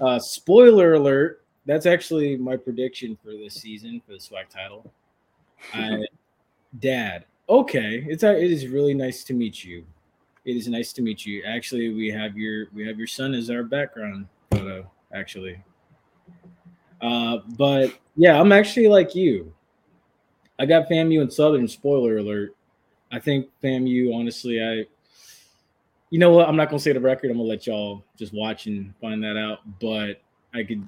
Uh, 0.00 0.18
spoiler 0.18 0.94
alert: 0.94 1.44
that's 1.66 1.84
actually 1.86 2.36
my 2.36 2.56
prediction 2.56 3.18
for 3.22 3.32
this 3.32 3.54
season 3.54 4.00
for 4.06 4.12
the 4.12 4.18
SWAC 4.18 4.48
title. 4.48 4.90
I, 5.74 6.06
Dad, 6.78 7.26
okay, 7.48 8.06
it's 8.08 8.22
a, 8.22 8.34
it 8.34 8.50
is 8.50 8.66
really 8.68 8.94
nice 8.94 9.24
to 9.24 9.34
meet 9.34 9.62
you. 9.62 9.84
It 10.46 10.56
is 10.56 10.68
nice 10.68 10.92
to 10.94 11.02
meet 11.02 11.26
you. 11.26 11.42
Actually, 11.44 11.92
we 11.92 12.08
have 12.08 12.38
your 12.38 12.68
we 12.74 12.86
have 12.86 12.96
your 12.96 13.06
son 13.06 13.34
as 13.34 13.50
our 13.50 13.62
background 13.62 14.26
photo. 14.50 14.90
Actually, 15.12 15.60
uh, 17.02 17.38
but 17.58 17.92
yeah, 18.16 18.40
I'm 18.40 18.52
actually 18.52 18.88
like 18.88 19.14
you. 19.14 19.52
I 20.60 20.66
got 20.66 20.88
FAMU 20.88 21.22
and 21.22 21.32
Southern. 21.32 21.66
Spoiler 21.66 22.18
alert. 22.18 22.54
I 23.10 23.18
think 23.18 23.48
FAMU. 23.64 24.14
Honestly, 24.14 24.62
I. 24.62 24.84
You 26.10 26.18
know 26.18 26.32
what? 26.32 26.48
I'm 26.48 26.56
not 26.56 26.68
gonna 26.68 26.80
say 26.80 26.92
the 26.92 27.00
record. 27.00 27.30
I'm 27.30 27.38
gonna 27.38 27.48
let 27.48 27.66
y'all 27.66 28.04
just 28.18 28.34
watch 28.34 28.66
and 28.66 28.92
find 29.00 29.24
that 29.24 29.38
out. 29.38 29.60
But 29.80 30.20
I 30.52 30.62
could. 30.64 30.86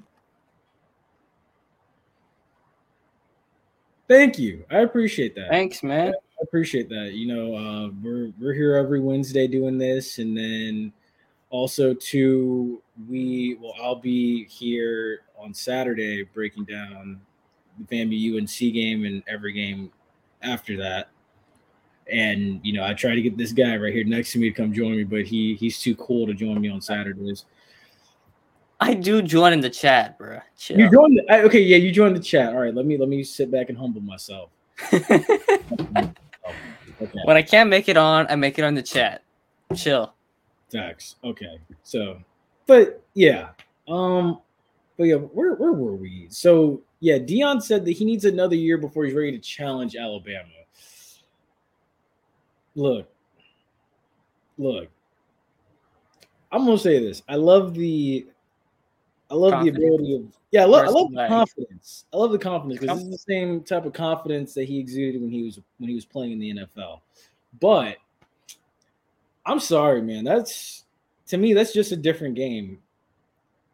Thank 4.07 4.37
you. 4.37 4.63
I 4.69 4.79
appreciate 4.79 5.33
that. 5.35 5.49
Thanks, 5.49 5.81
man. 5.81 6.09
I 6.09 6.43
appreciate 6.43 6.87
that. 6.89 7.13
You 7.13 7.33
know, 7.33 7.55
uh, 7.55 7.89
we're 8.03 8.31
we're 8.39 8.53
here 8.53 8.75
every 8.75 8.99
Wednesday 8.99 9.47
doing 9.47 9.79
this, 9.79 10.19
and 10.19 10.37
then 10.37 10.93
also 11.49 11.95
too, 11.95 12.81
we 13.09 13.57
well, 13.59 13.73
I'll 13.81 13.95
be 13.95 14.45
here 14.45 15.21
on 15.37 15.53
Saturday 15.53 16.23
breaking 16.23 16.65
down 16.65 17.21
FAMU 17.85 18.37
UNC 18.37 18.73
game 18.73 19.05
and 19.05 19.23
every 19.27 19.53
game 19.53 19.91
after 20.41 20.77
that. 20.77 21.09
And 22.11 22.59
you 22.63 22.73
know, 22.73 22.83
I 22.83 22.93
try 22.93 23.15
to 23.15 23.21
get 23.21 23.37
this 23.37 23.51
guy 23.51 23.77
right 23.77 23.93
here 23.93 24.03
next 24.03 24.33
to 24.33 24.39
me 24.39 24.49
to 24.49 24.55
come 24.55 24.73
join 24.73 24.97
me, 24.97 25.03
but 25.03 25.23
he 25.23 25.55
he's 25.55 25.79
too 25.79 25.95
cool 25.95 26.27
to 26.27 26.33
join 26.33 26.59
me 26.59 26.69
on 26.69 26.81
Saturdays. 26.81 27.45
I 28.79 28.93
do 28.93 29.21
join 29.21 29.53
in 29.53 29.61
the 29.61 29.69
chat, 29.69 30.17
bro. 30.17 30.39
Chill. 30.57 30.77
You 30.77 30.91
joined, 30.91 31.17
the, 31.17 31.41
okay? 31.43 31.61
Yeah, 31.61 31.77
you 31.77 31.91
joined 31.91 32.17
the 32.17 32.19
chat. 32.19 32.49
All 32.53 32.59
right, 32.59 32.75
let 32.75 32.85
me 32.85 32.97
let 32.97 33.07
me 33.07 33.23
sit 33.23 33.49
back 33.49 33.69
and 33.69 33.77
humble 33.77 34.01
myself. 34.01 34.49
Okay. 37.01 37.19
when 37.25 37.35
I 37.35 37.41
can't 37.41 37.69
make 37.69 37.89
it 37.89 37.97
on, 37.97 38.27
I 38.29 38.35
make 38.35 38.57
it 38.59 38.63
on 38.63 38.75
the 38.75 38.81
chat. 38.81 39.23
Chill. 39.75 40.13
Facts. 40.71 41.15
Okay. 41.23 41.59
So, 41.83 42.19
but 42.65 43.03
yeah. 43.13 43.49
Um, 43.87 44.39
but 44.97 45.05
yeah, 45.05 45.15
where 45.15 45.55
where 45.55 45.73
were 45.73 45.95
we? 45.95 46.27
So 46.29 46.81
yeah, 47.03 47.17
Deion 47.17 47.61
said 47.61 47.83
that 47.83 47.91
he 47.91 48.05
needs 48.05 48.23
another 48.23 48.55
year 48.55 48.77
before 48.77 49.03
he's 49.03 49.13
ready 49.13 49.33
to 49.33 49.39
challenge 49.39 49.97
Alabama. 49.97 50.47
Look, 52.75 53.09
look. 54.57 54.87
I'm 56.49 56.63
gonna 56.63 56.77
say 56.77 56.99
this. 56.99 57.21
I 57.27 57.35
love 57.35 57.73
the 57.73 58.25
I 59.29 59.35
love 59.35 59.51
Confidence. 59.51 59.77
the 59.77 59.85
ability 59.85 60.15
of 60.15 60.23
yeah, 60.51 60.61
I 60.61 60.65
love, 60.65 60.85
I 60.85 60.91
love 60.91 61.11
the 61.11 61.27
confidence. 61.27 62.05
I 62.13 62.17
love 62.17 62.31
the 62.31 62.39
confidence 62.39 62.79
because 62.79 62.99
this 62.99 63.05
is 63.05 63.11
the 63.11 63.33
same 63.33 63.63
type 63.63 63.83
of 63.83 63.91
confidence 63.91 64.53
that 64.53 64.63
he 64.63 64.79
exuded 64.79 65.21
when 65.21 65.29
he 65.29 65.43
was 65.43 65.59
when 65.79 65.89
he 65.89 65.95
was 65.95 66.05
playing 66.05 66.31
in 66.31 66.39
the 66.39 66.53
NFL. 66.53 67.01
But 67.59 67.97
I'm 69.45 69.59
sorry, 69.59 70.01
man. 70.01 70.23
That's 70.23 70.85
to 71.27 71.37
me, 71.37 71.53
that's 71.53 71.73
just 71.73 71.91
a 71.91 71.97
different 71.97 72.35
game. 72.35 72.79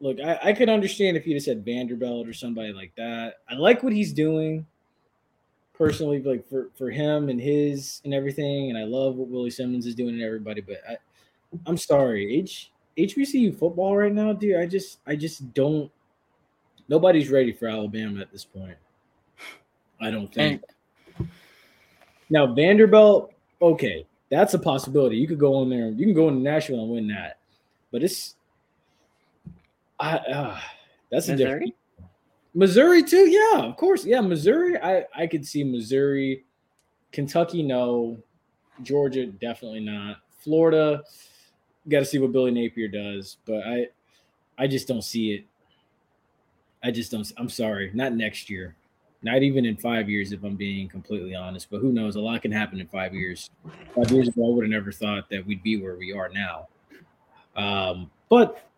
Look, 0.01 0.20
I, 0.20 0.39
I 0.44 0.53
could 0.53 0.70
understand 0.70 1.18
if 1.18 1.27
you 1.27 1.36
just 1.36 1.46
said 1.46 1.65
Vanderbilt 1.65 2.27
or 2.27 2.34
somebody 2.34 2.72
like 2.72 2.94
that. 2.96 3.36
I 3.50 3.56
like 3.56 3.84
what 3.84 3.94
he's 3.94 4.13
doing 4.13 4.65
personally, 5.74 6.22
like 6.22 6.48
for, 6.48 6.70
for 6.77 6.89
him 6.89 7.29
and 7.29 7.39
his 7.39 8.01
and 8.06 8.13
everything. 8.13 8.70
And 8.70 8.77
I 8.77 8.84
love 8.84 9.15
what 9.15 9.29
Willie 9.29 9.50
Simmons 9.50 9.86
is 9.86 9.96
doing 9.96 10.15
and 10.15 10.24
everybody, 10.24 10.62
but 10.62 10.82
I, 10.88 10.98
I'm 11.65 11.77
sorry. 11.77 12.36
H 12.38 12.72
HBCU 12.98 13.58
football 13.58 13.96
right 13.96 14.13
now, 14.13 14.34
dude. 14.34 14.58
I 14.58 14.65
just 14.65 15.00
I 15.08 15.15
just 15.15 15.53
don't 15.53 15.91
nobody's 16.89 17.29
ready 17.29 17.53
for 17.53 17.68
Alabama 17.68 18.20
at 18.20 18.32
this 18.32 18.44
point. 18.44 18.75
I 20.01 20.12
don't 20.12 20.34
think. 20.34 20.63
now 22.29 22.53
Vanderbilt, 22.53 23.34
okay, 23.62 24.06
that's 24.29 24.53
a 24.53 24.60
possibility. 24.60 25.18
You 25.18 25.27
could 25.27 25.39
go 25.39 25.62
in 25.62 25.70
there, 25.70 25.89
you 25.89 26.06
can 26.06 26.13
go 26.13 26.27
into 26.27 26.41
Nashville 26.41 26.82
and 26.82 26.91
win 26.91 27.08
that, 27.08 27.38
but 27.91 28.03
it's, 28.03 28.36
I, 30.00 30.18
uh, 30.18 30.60
that's 31.12 31.29
a 31.29 31.36
different. 31.36 31.62
Missouri? 31.62 31.75
Missouri 32.53 33.03
too, 33.03 33.29
yeah, 33.29 33.60
of 33.60 33.77
course, 33.77 34.06
yeah. 34.06 34.22
Missouri, 34.22 34.77
I 34.82 35.06
I 35.15 35.27
could 35.27 35.46
see 35.46 35.63
Missouri, 35.63 36.46
Kentucky, 37.12 37.62
no, 37.63 38.18
Georgia, 38.84 39.27
definitely 39.27 39.82
not. 39.82 40.18
Florida, 40.39 41.03
got 41.89 42.00
to 42.00 42.06
see 42.06 42.18
what 42.18 42.32
Billy 42.32 42.51
Napier 42.51 42.88
does, 42.88 43.38
but 43.46 43.63
I, 43.65 43.88
I 44.58 44.68
just 44.68 44.88
don't 44.88 45.03
see 45.03 45.34
it. 45.34 45.46
I 46.82 46.91
just 46.91 47.12
don't. 47.12 47.29
I'm 47.38 47.50
sorry, 47.50 47.91
not 47.94 48.13
next 48.13 48.50
year, 48.50 48.75
not 49.22 49.44
even 49.44 49.65
in 49.65 49.75
five 49.75 50.10
years, 50.10 50.32
if 50.32 50.44
I'm 50.44 50.56
being 50.56 50.88
completely 50.88 51.36
honest. 51.36 51.70
But 51.70 51.82
who 51.82 51.91
knows? 51.91 52.15
A 52.15 52.22
lot 52.22 52.41
can 52.41 52.51
happen 52.51 52.79
in 52.79 52.88
five 52.88 53.13
years. 53.13 53.50
Five 53.96 54.12
years 54.12 54.29
ago, 54.29 54.48
I 54.48 54.56
would 54.56 54.63
have 54.63 54.72
never 54.72 54.91
thought 54.91 55.29
that 55.29 55.46
we'd 55.46 55.62
be 55.62 55.82
where 55.82 55.98
we 55.98 56.13
are 56.13 56.29
now. 56.29 56.68
Um, 57.56 58.10
but 58.29 58.69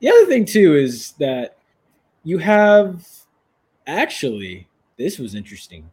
the 0.00 0.08
other 0.08 0.26
thing 0.26 0.44
too 0.44 0.74
is 0.74 1.12
that 1.12 1.58
you 2.24 2.38
have 2.38 3.06
actually 3.86 4.68
this 4.98 5.18
was 5.18 5.34
interesting. 5.34 5.88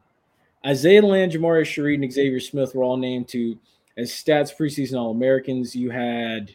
Isaiah 0.65 1.01
Land, 1.01 1.33
Jamari 1.33 1.63
Shareed, 1.63 2.01
and 2.01 2.11
Xavier 2.11 2.39
Smith 2.39 2.73
were 2.73 2.83
all 2.83 2.95
named 2.95 3.27
to 3.29 3.57
as 3.97 4.11
stats 4.11 4.55
preseason 4.57 4.97
All 4.97 5.11
Americans. 5.11 5.75
You 5.75 5.89
had, 5.91 6.51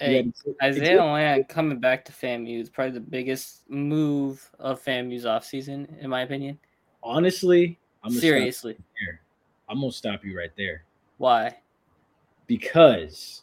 you 0.00 0.16
had- 0.16 0.32
Isaiah 0.62 1.02
Land 1.02 1.48
coming 1.48 1.80
back 1.80 2.04
to 2.04 2.12
FAMU 2.12 2.60
is 2.60 2.70
probably 2.70 2.92
the 2.92 3.00
biggest 3.00 3.68
move 3.68 4.48
of 4.60 4.80
FAMU's 4.84 5.24
offseason, 5.24 5.98
in 6.00 6.08
my 6.08 6.22
opinion. 6.22 6.58
honestly, 7.02 7.78
I'm 8.04 8.12
Seriously. 8.12 8.76
I'm 9.68 9.80
gonna 9.80 9.90
stop 9.92 10.24
you 10.24 10.36
right 10.38 10.52
there 10.56 10.84
Why? 11.18 11.56
because 12.46 13.42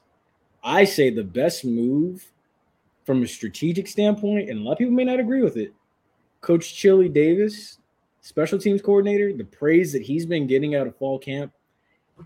I 0.64 0.84
say 0.86 1.10
the 1.10 1.24
best 1.24 1.66
move 1.66 2.32
from 3.12 3.24
a 3.24 3.28
strategic 3.28 3.90
standpoint, 3.90 4.50
and 4.50 4.60
a 4.60 4.64
lot 4.64 4.72
of 4.72 4.78
people 4.78 4.94
may 4.94 5.04
not 5.04 5.20
agree 5.20 5.42
with 5.42 5.58
it. 5.58 5.74
Coach 6.40 6.74
Chili 6.74 7.10
Davis, 7.10 7.78
special 8.22 8.58
teams 8.58 8.82
coordinator, 8.82 9.34
the 9.34 9.44
praise 9.44 9.92
that 9.92 10.02
he's 10.02 10.26
been 10.26 10.48
getting 10.48 10.76
out 10.76 10.88
of 10.88 10.96
fall 10.96 11.20
camp, 11.20 11.52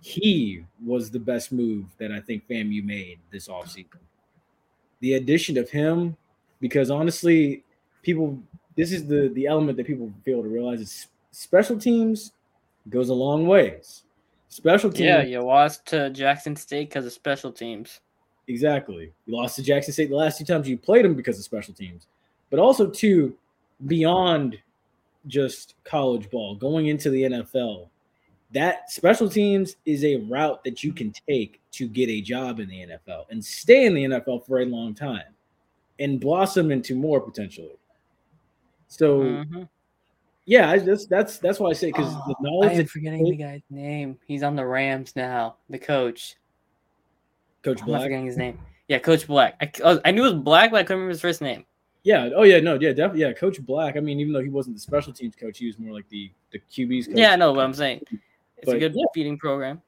he 0.03 0.63
was 0.85 1.09
the 1.09 1.17
best 1.17 1.51
move 1.51 1.85
that 1.97 2.11
I 2.11 2.19
think 2.19 2.47
FAMU 2.47 2.83
made 2.83 3.17
this 3.31 3.47
offseason. 3.47 3.97
The 4.99 5.15
addition 5.15 5.57
of 5.57 5.71
him, 5.71 6.15
because 6.59 6.91
honestly, 6.91 7.63
people, 8.03 8.37
this 8.77 8.91
is 8.91 9.07
the 9.07 9.29
the 9.29 9.47
element 9.47 9.77
that 9.77 9.87
people 9.87 10.13
fail 10.23 10.43
to 10.43 10.47
realize 10.47 10.81
is 10.81 11.07
special 11.31 11.79
teams 11.79 12.31
goes 12.89 13.09
a 13.09 13.13
long 13.15 13.47
ways. 13.47 14.03
Special 14.49 14.91
teams, 14.91 14.99
Yeah, 14.99 15.23
you 15.23 15.41
lost 15.41 15.87
to 15.87 16.11
Jackson 16.11 16.55
State 16.55 16.89
because 16.89 17.07
of 17.07 17.11
special 17.11 17.51
teams. 17.51 18.01
Exactly. 18.47 19.11
You 19.25 19.35
lost 19.35 19.55
to 19.55 19.63
Jackson 19.63 19.93
State 19.93 20.09
the 20.09 20.15
last 20.15 20.37
two 20.37 20.45
times 20.45 20.67
you 20.69 20.77
played 20.77 21.03
them 21.05 21.15
because 21.15 21.37
of 21.37 21.43
special 21.43 21.73
teams, 21.73 22.07
but 22.49 22.59
also 22.59 22.87
too 22.87 23.35
beyond 23.87 24.57
just 25.27 25.75
college 25.83 26.29
ball, 26.29 26.55
going 26.55 26.87
into 26.87 27.09
the 27.09 27.23
NFL. 27.23 27.89
That 28.51 28.91
special 28.91 29.27
teams 29.27 29.75
is 29.85 30.03
a 30.05 30.17
route 30.17 30.63
that 30.63 30.83
you 30.83 30.93
can 30.93 31.11
take 31.27 31.59
to 31.71 31.87
get 31.87 32.09
a 32.09 32.21
job 32.21 32.59
in 32.59 32.69
the 32.69 32.81
NFL 32.85 33.25
and 33.31 33.43
stay 33.43 33.85
in 33.85 33.93
the 33.95 34.03
NFL 34.05 34.45
for 34.45 34.59
a 34.61 34.65
long 34.65 34.93
time 34.93 35.33
and 35.99 36.19
blossom 36.19 36.71
into 36.71 36.95
more 36.95 37.19
potentially. 37.19 37.75
So 38.87 39.21
Mhm. 39.21 39.67
yeah, 40.45 40.69
I- 40.69 40.77
that's 40.79 41.05
that's 41.07 41.39
that's 41.39 41.59
why 41.59 41.69
I 41.69 41.73
say 41.73 41.87
because 41.87 42.13
the 42.13 42.35
Oh, 42.39 42.43
knowledge 42.43 42.71
I 42.71 42.73
am 42.75 42.85
forgetting 42.85 43.23
the 43.23 43.35
guy's 43.35 43.63
name. 43.71 44.19
He's 44.27 44.43
on 44.43 44.55
the 44.55 44.65
Rams 44.65 45.15
now. 45.15 45.55
The 45.69 45.79
coach. 45.79 46.35
Coach 47.65 47.81
I'm 47.81 47.87
Black. 47.87 48.03
forgetting 48.03 48.27
his 48.27 48.37
name. 48.37 48.59
Yeah, 48.87 48.99
Coach 48.99 49.25
Black. 49.25 49.55
I, 49.83 49.99
I 50.05 50.11
knew 50.11 50.21
it 50.21 50.33
was 50.33 50.43
Black, 50.43 50.69
but 50.69 50.77
I 50.77 50.83
couldn't 50.83 50.97
remember 50.97 51.13
his 51.13 51.21
first 51.21 51.41
name. 51.41 51.65
Yeah. 52.03 52.29
Oh 52.35 52.43
yeah. 52.43 52.59
No. 52.59 52.75
Yeah. 52.75 52.93
Definitely. 52.93 53.21
Yeah. 53.21 53.33
Coach 53.33 53.59
Black. 53.65 53.97
I 53.97 53.99
mean, 53.99 54.19
even 54.19 54.31
though 54.31 54.41
he 54.41 54.49
wasn't 54.49 54.75
the 54.75 54.79
special 54.79 55.11
teams 55.11 55.35
coach, 55.35 55.57
he 55.57 55.65
was 55.65 55.79
more 55.79 55.91
like 55.91 56.07
the 56.09 56.31
the 56.51 56.59
QB's 56.71 57.07
coach. 57.07 57.17
Yeah, 57.17 57.33
I 57.33 57.35
know 57.35 57.51
what 57.51 57.65
I'm 57.65 57.73
saying. 57.73 58.03
It's 58.59 58.71
a 58.71 58.77
good 58.77 58.93
yeah. 58.95 59.05
feeding 59.13 59.39
program. 59.39 59.81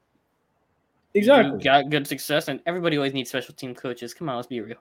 Exactly. 1.13 1.57
You 1.59 1.63
got 1.63 1.89
good 1.89 2.07
success, 2.07 2.47
and 2.47 2.59
everybody 2.65 2.97
always 2.97 3.13
needs 3.13 3.29
special 3.29 3.53
team 3.53 3.75
coaches. 3.75 4.13
Come 4.13 4.29
on, 4.29 4.35
let's 4.35 4.47
be 4.47 4.59
real. 4.61 4.77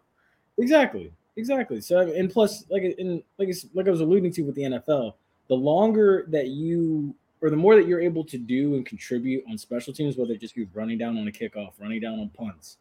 Exactly. 0.59 1.13
Exactly. 1.37 1.83
So 1.83 1.99
and 2.01 2.31
plus, 2.31 2.65
like 2.71 2.83
in 2.83 3.23
like 3.39 3.51
like 3.75 3.87
I 3.87 3.91
was 3.91 4.01
alluding 4.01 4.33
to 4.33 4.43
with 4.43 4.55
the 4.55 4.63
NFL, 4.63 5.15
the 5.49 5.55
longer 5.55 6.25
that 6.29 6.49
you 6.49 7.15
or 7.43 7.51
the 7.51 7.57
more 7.57 7.77
that 7.77 7.87
you're 7.87 8.01
able 8.01 8.25
to 8.25 8.39
do 8.39 8.75
and 8.75 8.87
contribute 8.87 9.45
on 9.51 9.59
special 9.59 9.93
teams, 9.93 10.17
whether 10.17 10.33
it 10.33 10.41
just 10.41 10.55
be 10.55 10.67
running 10.73 10.97
down 10.97 11.19
on 11.19 11.29
a 11.29 11.31
kickoff, 11.31 11.73
running 11.79 12.01
down 12.01 12.19
on 12.19 12.31
punts, 12.31 12.79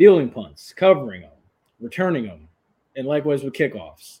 fielding 0.00 0.30
punts, 0.30 0.72
covering 0.72 1.20
them, 1.20 1.30
returning 1.78 2.24
them, 2.24 2.48
and 2.96 3.06
likewise 3.06 3.42
with 3.44 3.52
kickoffs, 3.52 4.20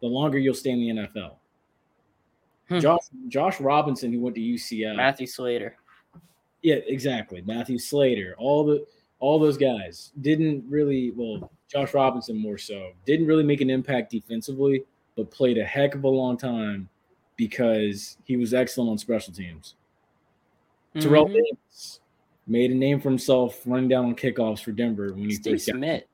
the 0.00 0.06
longer 0.06 0.38
you'll 0.38 0.54
stay 0.54 0.70
in 0.70 0.80
the 0.80 1.02
NFL. 1.02 1.34
Hmm. 2.70 2.78
Josh 2.80 3.02
Josh 3.28 3.60
Robinson, 3.60 4.14
who 4.14 4.20
went 4.20 4.34
to 4.36 4.40
UCF, 4.40 4.96
Matthew 4.96 5.26
Slater. 5.26 5.76
Yeah, 6.62 6.76
exactly. 6.86 7.42
Matthew 7.42 7.78
Slater, 7.78 8.34
all 8.38 8.64
the 8.64 8.86
all 9.18 9.38
those 9.38 9.58
guys 9.58 10.12
didn't 10.22 10.64
really 10.66 11.10
well, 11.14 11.50
Josh 11.68 11.92
Robinson 11.92 12.38
more 12.38 12.56
so, 12.56 12.92
didn't 13.04 13.26
really 13.26 13.44
make 13.44 13.60
an 13.60 13.68
impact 13.68 14.10
defensively, 14.10 14.84
but 15.16 15.30
played 15.30 15.58
a 15.58 15.64
heck 15.64 15.94
of 15.94 16.04
a 16.04 16.08
long 16.08 16.38
time 16.38 16.88
because 17.36 18.16
he 18.24 18.38
was 18.38 18.54
excellent 18.54 18.90
on 18.90 18.96
special 18.96 19.34
teams. 19.34 19.74
Terrell 20.98 21.26
Mhm. 21.26 21.34
Davis 21.34 22.00
made 22.50 22.72
a 22.72 22.74
name 22.74 23.00
for 23.00 23.08
himself 23.08 23.60
running 23.64 23.88
down 23.88 24.06
on 24.06 24.16
kickoffs 24.16 24.60
for 24.62 24.72
Denver 24.72 25.12
when 25.12 25.30
he 25.30 25.34
Steve 25.36 25.54
first 25.54 25.66
got 25.68 25.76
Smith. 25.76 26.04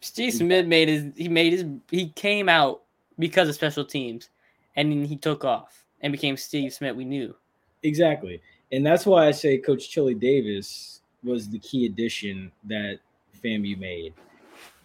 Steve 0.00 0.34
mm. 0.34 0.38
Smith 0.38 0.66
made 0.66 0.88
his 0.88 1.06
he 1.16 1.28
made 1.28 1.52
his 1.52 1.64
he 1.90 2.10
came 2.10 2.48
out 2.48 2.82
because 3.18 3.48
of 3.48 3.54
special 3.54 3.84
teams 3.84 4.28
and 4.76 4.92
then 4.92 5.04
he 5.04 5.16
took 5.16 5.44
off 5.44 5.84
and 6.02 6.12
became 6.12 6.36
Steve 6.36 6.72
Smith 6.74 6.94
we 6.94 7.04
knew. 7.04 7.34
Exactly. 7.82 8.40
And 8.70 8.84
that's 8.84 9.06
why 9.06 9.26
I 9.26 9.30
say 9.30 9.56
Coach 9.56 9.88
Chili 9.88 10.14
Davis 10.14 11.00
was 11.22 11.48
the 11.48 11.58
key 11.58 11.86
addition 11.86 12.52
that 12.64 12.98
FAMU 13.42 13.78
made. 13.78 14.12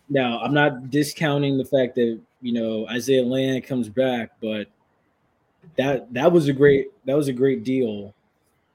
Now, 0.10 0.40
I'm 0.40 0.54
not 0.54 0.90
discounting 0.90 1.58
the 1.58 1.66
fact 1.66 1.96
that, 1.96 2.20
you 2.42 2.54
know, 2.54 2.88
Isaiah 2.88 3.24
Land 3.24 3.66
comes 3.66 3.90
back, 3.90 4.32
but 4.42 4.68
that 5.76 6.12
that 6.14 6.32
was 6.32 6.48
a 6.48 6.54
great 6.54 6.88
that 7.06 7.16
was 7.16 7.28
a 7.28 7.34
great 7.34 7.64
deal 7.64 8.14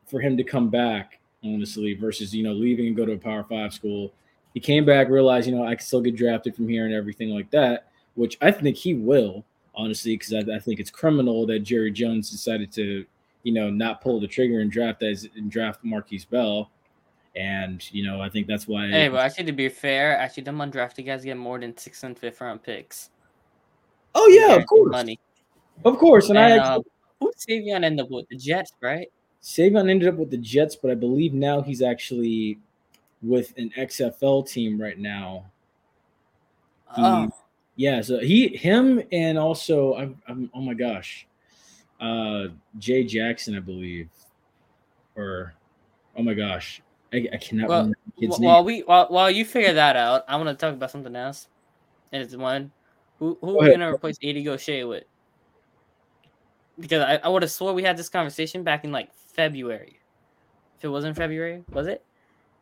for 0.06 0.20
him 0.20 0.36
to 0.36 0.44
come 0.44 0.68
back, 0.68 1.20
honestly, 1.42 1.94
versus, 1.94 2.34
you 2.34 2.42
know, 2.42 2.52
leaving 2.52 2.86
and 2.86 2.96
go 2.96 3.04
to 3.04 3.12
a 3.12 3.18
power 3.18 3.44
five 3.44 3.72
school. 3.72 4.12
He 4.52 4.60
came 4.60 4.84
back, 4.84 5.08
realized, 5.08 5.48
you 5.48 5.54
know, 5.54 5.64
I 5.64 5.74
can 5.74 5.84
still 5.84 6.00
get 6.00 6.16
drafted 6.16 6.54
from 6.54 6.68
here 6.68 6.84
and 6.84 6.94
everything 6.94 7.30
like 7.30 7.50
that, 7.50 7.88
which 8.14 8.38
I 8.40 8.50
think 8.50 8.76
he 8.76 8.94
will, 8.94 9.44
honestly, 9.74 10.16
because 10.16 10.32
I, 10.32 10.56
I 10.56 10.58
think 10.58 10.78
it's 10.78 10.90
criminal 10.90 11.46
that 11.46 11.60
Jerry 11.60 11.90
Jones 11.90 12.30
decided 12.30 12.70
to 12.72 13.04
you 13.44 13.52
know, 13.52 13.70
not 13.70 14.00
pull 14.00 14.18
the 14.18 14.26
trigger 14.26 14.60
and 14.60 14.72
draft 14.72 15.02
as 15.02 15.28
and 15.36 15.50
draft 15.50 15.84
Markquese 15.84 16.28
Bell. 16.28 16.70
And, 17.36 17.84
you 17.92 18.04
know, 18.04 18.20
I 18.20 18.28
think 18.28 18.46
that's 18.46 18.66
why 18.66 18.88
Hey, 18.88 19.08
but 19.08 19.18
actually 19.18 19.44
to 19.44 19.52
be 19.52 19.68
fair, 19.68 20.18
actually 20.18 20.44
them 20.44 20.58
undrafted 20.58 21.06
guys 21.06 21.24
get 21.24 21.36
more 21.36 21.58
than 21.60 21.76
six 21.76 22.02
and 22.02 22.18
fifth 22.18 22.40
round 22.40 22.62
picks. 22.62 23.10
Oh 24.14 24.28
yeah, 24.28 24.54
of 24.56 24.66
course. 24.66 24.90
Money. 24.90 25.18
Of 25.84 25.98
course. 25.98 26.30
And, 26.30 26.38
I 26.38 26.50
And, 26.50 26.60
actually, 26.60 26.76
um, 26.76 26.82
who 27.20 27.32
Savion 27.36 27.84
end 27.84 28.00
up 28.00 28.08
with? 28.10 28.28
The 28.28 28.36
Jets, 28.36 28.72
right? 28.80 29.08
Savion 29.44 29.90
ended 29.90 30.08
up 30.08 30.14
with 30.14 30.30
the 30.30 30.38
Jets, 30.38 30.74
but 30.74 30.90
I 30.90 30.94
believe 30.94 31.34
now 31.34 31.60
he's 31.60 31.82
actually 31.82 32.58
with 33.20 33.52
an 33.58 33.70
XFL 33.76 34.48
team 34.48 34.80
right 34.80 34.98
now. 34.98 35.44
He, 36.96 37.02
Oh, 37.02 37.30
Yeah, 37.76 38.00
so 38.00 38.20
he 38.20 38.48
him 38.56 39.02
and 39.12 39.36
also 39.36 39.96
I'm, 39.96 40.22
I'm 40.26 40.50
oh 40.54 40.62
my 40.62 40.72
gosh. 40.72 41.26
Uh 42.00 42.46
Jay 42.78 43.04
Jackson, 43.04 43.54
I 43.54 43.60
believe. 43.60 44.08
Or 45.14 45.52
oh 46.16 46.22
my 46.22 46.32
gosh. 46.32 46.80
I, 47.12 47.28
I 47.30 47.36
cannot 47.36 47.68
Well, 47.68 47.78
remember 47.80 47.98
kid's 48.18 48.36
Wh- 48.36 48.40
name. 48.40 48.48
while 48.50 48.64
we 48.64 48.80
while, 48.80 49.06
while 49.08 49.30
you 49.30 49.44
figure 49.44 49.74
that 49.74 49.94
out, 49.94 50.24
I 50.26 50.36
want 50.36 50.48
to 50.48 50.54
talk 50.54 50.72
about 50.74 50.90
something 50.90 51.14
else. 51.14 51.48
And 52.12 52.22
it's 52.22 52.34
one 52.34 52.72
who 53.18 53.36
who 53.42 53.60
are 53.60 53.64
we 53.64 53.72
gonna 53.72 53.92
replace 53.92 54.16
Adi 54.22 54.42
Gosha 54.42 54.88
with? 54.88 55.04
Because 56.78 57.02
I, 57.02 57.16
I 57.24 57.28
would 57.28 57.42
have 57.42 57.50
swore 57.52 57.72
we 57.72 57.82
had 57.84 57.96
this 57.96 58.08
conversation 58.08 58.62
back 58.62 58.84
in 58.84 58.92
like 58.92 59.14
February. 59.14 60.00
If 60.78 60.84
it 60.84 60.88
wasn't 60.88 61.16
February, 61.16 61.64
was 61.72 61.86
it? 61.86 62.04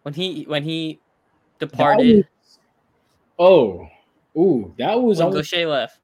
when 0.02 0.14
he 0.14 0.44
when 0.44 0.62
he 0.62 1.00
departed. 1.58 2.16
was- 2.16 2.58
oh, 3.38 3.88
ooh, 4.36 4.74
that 4.78 5.00
was 5.00 5.18
when 5.18 5.32
Gosha 5.32 5.68
left. 5.68 5.98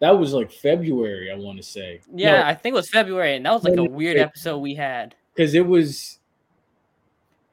that 0.00 0.18
was 0.18 0.32
like 0.32 0.50
February. 0.50 1.30
I 1.30 1.36
want 1.36 1.58
to 1.58 1.62
say. 1.62 2.00
Yeah, 2.14 2.46
I 2.46 2.54
think 2.54 2.72
it 2.72 2.76
was 2.76 2.90
February, 2.90 3.36
and 3.36 3.46
that 3.46 3.52
was 3.52 3.64
like 3.64 3.76
a 3.76 3.84
weird 3.84 4.16
episode 4.16 4.58
we 4.58 4.74
had. 4.74 5.14
because 5.34 5.54
it 5.54 5.66
was. 5.66 6.18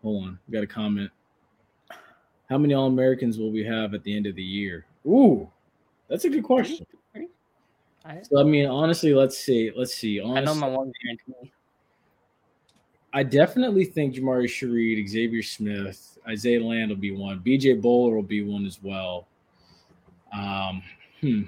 Hold 0.01 0.25
on, 0.25 0.39
we 0.47 0.53
got 0.53 0.63
a 0.63 0.67
comment. 0.67 1.11
How 2.49 2.57
many 2.57 2.73
All 2.73 2.87
Americans 2.87 3.37
will 3.37 3.51
we 3.51 3.63
have 3.63 3.93
at 3.93 4.03
the 4.03 4.15
end 4.15 4.25
of 4.25 4.35
the 4.35 4.43
year? 4.43 4.85
Ooh, 5.05 5.49
that's 6.09 6.25
a 6.25 6.29
good 6.29 6.43
question. 6.43 6.85
I, 8.05 8.21
So 8.21 8.39
I 8.39 8.43
mean, 8.43 8.67
honestly, 8.67 9.13
let's 9.13 9.37
see. 9.37 9.71
Let's 9.75 9.93
see. 9.93 10.21
I 10.21 10.41
know 10.41 10.55
my 10.55 10.67
one 10.67 10.91
guarantee. 11.03 11.51
I 13.13 13.23
definitely 13.23 13.85
think 13.85 14.15
Jamari 14.15 14.45
Shareed, 14.45 15.07
Xavier 15.07 15.43
Smith, 15.43 16.17
Isaiah 16.27 16.63
Land 16.63 16.89
will 16.89 16.97
be 16.97 17.11
one. 17.11 17.39
BJ 17.39 17.79
Bowler 17.81 18.15
will 18.15 18.23
be 18.23 18.41
one 18.41 18.65
as 18.65 18.81
well. 18.81 19.27
Um, 20.33 20.81
hmm. 21.19 21.41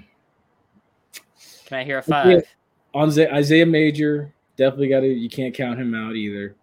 Can 1.64 1.78
I 1.78 1.84
hear 1.84 1.98
a 1.98 2.02
five? 2.02 2.44
On 2.92 3.08
Isaiah 3.08 3.66
Major, 3.66 4.32
definitely 4.56 4.88
got 4.88 5.00
to. 5.00 5.08
You 5.08 5.28
can't 5.28 5.54
count 5.54 5.80
him 5.80 5.94
out 5.94 6.14
either. 6.14 6.54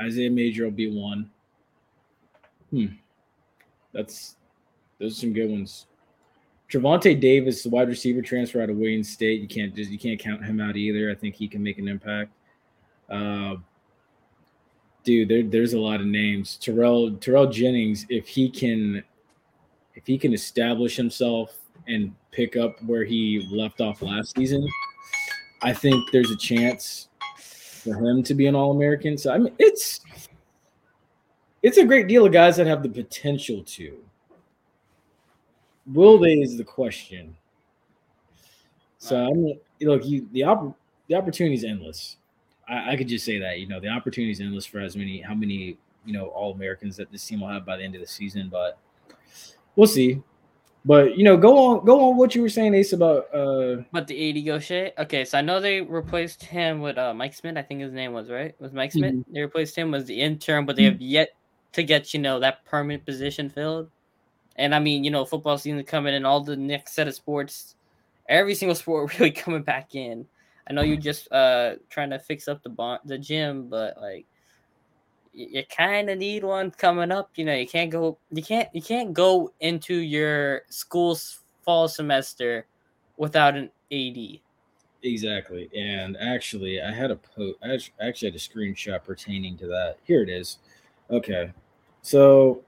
Isaiah 0.00 0.30
Major 0.30 0.64
will 0.64 0.72
be 0.72 0.90
one. 0.90 1.30
Hmm. 2.70 2.86
That's 3.92 4.36
those 4.98 5.16
are 5.16 5.20
some 5.20 5.32
good 5.32 5.50
ones. 5.50 5.86
Trevonte 6.72 7.20
Davis, 7.20 7.62
the 7.62 7.68
wide 7.68 7.88
receiver 7.88 8.22
transfer 8.22 8.62
out 8.62 8.70
of 8.70 8.76
Wayne 8.76 9.04
State. 9.04 9.42
You 9.42 9.48
can't 9.48 9.74
just 9.74 9.90
you 9.90 9.98
can't 9.98 10.18
count 10.18 10.42
him 10.42 10.58
out 10.58 10.74
either. 10.74 11.10
I 11.10 11.14
think 11.14 11.34
he 11.34 11.46
can 11.46 11.62
make 11.62 11.78
an 11.78 11.86
impact. 11.86 12.30
Uh, 13.10 13.56
dude, 15.04 15.28
there, 15.28 15.42
there's 15.42 15.74
a 15.74 15.78
lot 15.78 16.00
of 16.00 16.06
names. 16.06 16.56
Terrell 16.56 17.12
Terrell 17.16 17.46
Jennings, 17.46 18.06
if 18.08 18.26
he 18.26 18.48
can, 18.48 19.04
if 19.94 20.06
he 20.06 20.16
can 20.16 20.32
establish 20.32 20.96
himself 20.96 21.58
and 21.88 22.14
pick 22.30 22.56
up 22.56 22.82
where 22.84 23.04
he 23.04 23.46
left 23.52 23.82
off 23.82 24.00
last 24.00 24.34
season, 24.34 24.66
I 25.60 25.74
think 25.74 26.10
there's 26.10 26.30
a 26.30 26.36
chance 26.36 27.08
for 27.36 27.96
him 27.96 28.22
to 28.22 28.34
be 28.34 28.46
an 28.46 28.54
All 28.54 28.70
American. 28.70 29.18
So 29.18 29.30
I 29.30 29.36
mean, 29.36 29.54
it's 29.58 30.00
it's 31.62 31.76
a 31.76 31.84
great 31.84 32.08
deal 32.08 32.24
of 32.24 32.32
guys 32.32 32.56
that 32.56 32.66
have 32.66 32.82
the 32.82 32.88
potential 32.88 33.62
to. 33.62 34.02
Will 35.86 36.18
they 36.18 36.34
is 36.34 36.56
the 36.56 36.64
question. 36.64 37.36
So 38.98 39.16
I'm 39.16 39.58
look, 39.80 40.04
you 40.04 40.28
the 40.32 40.44
opp- 40.44 40.76
the 41.08 41.16
opportunity 41.16 41.54
is 41.54 41.64
endless. 41.64 42.16
I, 42.68 42.92
I 42.92 42.96
could 42.96 43.08
just 43.08 43.24
say 43.24 43.38
that 43.38 43.58
you 43.58 43.66
know 43.66 43.80
the 43.80 43.88
opportunity 43.88 44.30
is 44.30 44.40
endless 44.40 44.64
for 44.64 44.78
as 44.78 44.96
many 44.96 45.20
how 45.20 45.34
many 45.34 45.76
you 46.04 46.12
know 46.12 46.26
All 46.26 46.52
Americans 46.52 46.96
that 46.96 47.10
this 47.10 47.26
team 47.26 47.40
will 47.40 47.48
have 47.48 47.66
by 47.66 47.76
the 47.76 47.82
end 47.82 47.94
of 47.94 48.00
the 48.00 48.06
season, 48.06 48.48
but 48.48 48.78
we'll 49.74 49.88
see. 49.88 50.22
But 50.84 51.16
you 51.16 51.24
know, 51.24 51.36
go 51.36 51.56
on, 51.58 51.84
go 51.84 52.10
on. 52.10 52.16
What 52.16 52.34
you 52.34 52.42
were 52.42 52.48
saying, 52.48 52.74
Ace, 52.74 52.92
about 52.92 53.32
uh, 53.32 53.82
But 53.92 54.08
the 54.08 54.16
80 54.16 54.44
Gosha. 54.44 54.92
Okay, 54.98 55.24
so 55.24 55.38
I 55.38 55.40
know 55.40 55.60
they 55.60 55.80
replaced 55.80 56.42
him 56.42 56.80
with 56.80 56.98
uh, 56.98 57.14
Mike 57.14 57.34
Smith. 57.34 57.56
I 57.56 57.62
think 57.62 57.80
his 57.80 57.92
name 57.92 58.12
was 58.12 58.30
right. 58.30 58.60
Was 58.60 58.72
Mike 58.72 58.90
Smith? 58.90 59.14
Mm-hmm. 59.14 59.32
They 59.32 59.40
replaced 59.42 59.76
him 59.76 59.92
was 59.92 60.06
the 60.06 60.20
intern, 60.20 60.66
but 60.66 60.74
they 60.74 60.84
have 60.84 61.00
yet 61.00 61.30
to 61.72 61.84
get 61.84 62.12
you 62.12 62.20
know 62.20 62.40
that 62.40 62.64
permanent 62.64 63.06
position 63.06 63.48
filled. 63.48 63.90
And 64.56 64.74
I 64.74 64.78
mean, 64.78 65.04
you 65.04 65.10
know, 65.10 65.24
football 65.24 65.58
season 65.58 65.82
coming 65.84 66.14
and 66.14 66.26
all 66.26 66.42
the 66.42 66.56
next 66.56 66.94
set 66.94 67.08
of 67.08 67.14
sports, 67.14 67.74
every 68.28 68.54
single 68.54 68.74
sport 68.74 69.18
really 69.18 69.30
coming 69.30 69.62
back 69.62 69.94
in. 69.94 70.26
I 70.68 70.72
know 70.72 70.82
you're 70.82 70.96
just 70.96 71.30
uh 71.32 71.76
trying 71.90 72.10
to 72.10 72.18
fix 72.18 72.48
up 72.48 72.62
the 72.62 72.70
bar- 72.70 73.00
the 73.04 73.18
gym, 73.18 73.68
but 73.68 73.96
like 74.00 74.26
y- 75.34 75.48
you 75.50 75.64
kind 75.74 76.10
of 76.10 76.18
need 76.18 76.44
one 76.44 76.70
coming 76.70 77.12
up. 77.12 77.30
You 77.36 77.44
know, 77.44 77.54
you 77.54 77.66
can't 77.66 77.90
go 77.90 78.18
you 78.30 78.42
can't 78.42 78.68
you 78.72 78.82
can't 78.82 79.12
go 79.12 79.52
into 79.60 79.94
your 79.94 80.62
school's 80.70 81.40
fall 81.64 81.88
semester 81.88 82.66
without 83.16 83.56
an 83.56 83.70
AD. 83.90 84.40
Exactly. 85.02 85.68
And 85.76 86.16
actually, 86.16 86.80
I 86.80 86.92
had 86.92 87.10
a 87.10 87.16
post. 87.16 87.58
I 87.62 87.74
act- 87.74 87.90
actually 88.00 88.28
had 88.30 88.36
a 88.36 88.38
screenshot 88.38 89.02
pertaining 89.04 89.56
to 89.58 89.66
that. 89.66 89.96
Here 90.04 90.22
it 90.22 90.28
is. 90.28 90.58
Okay. 91.10 91.52
So, 92.02 92.62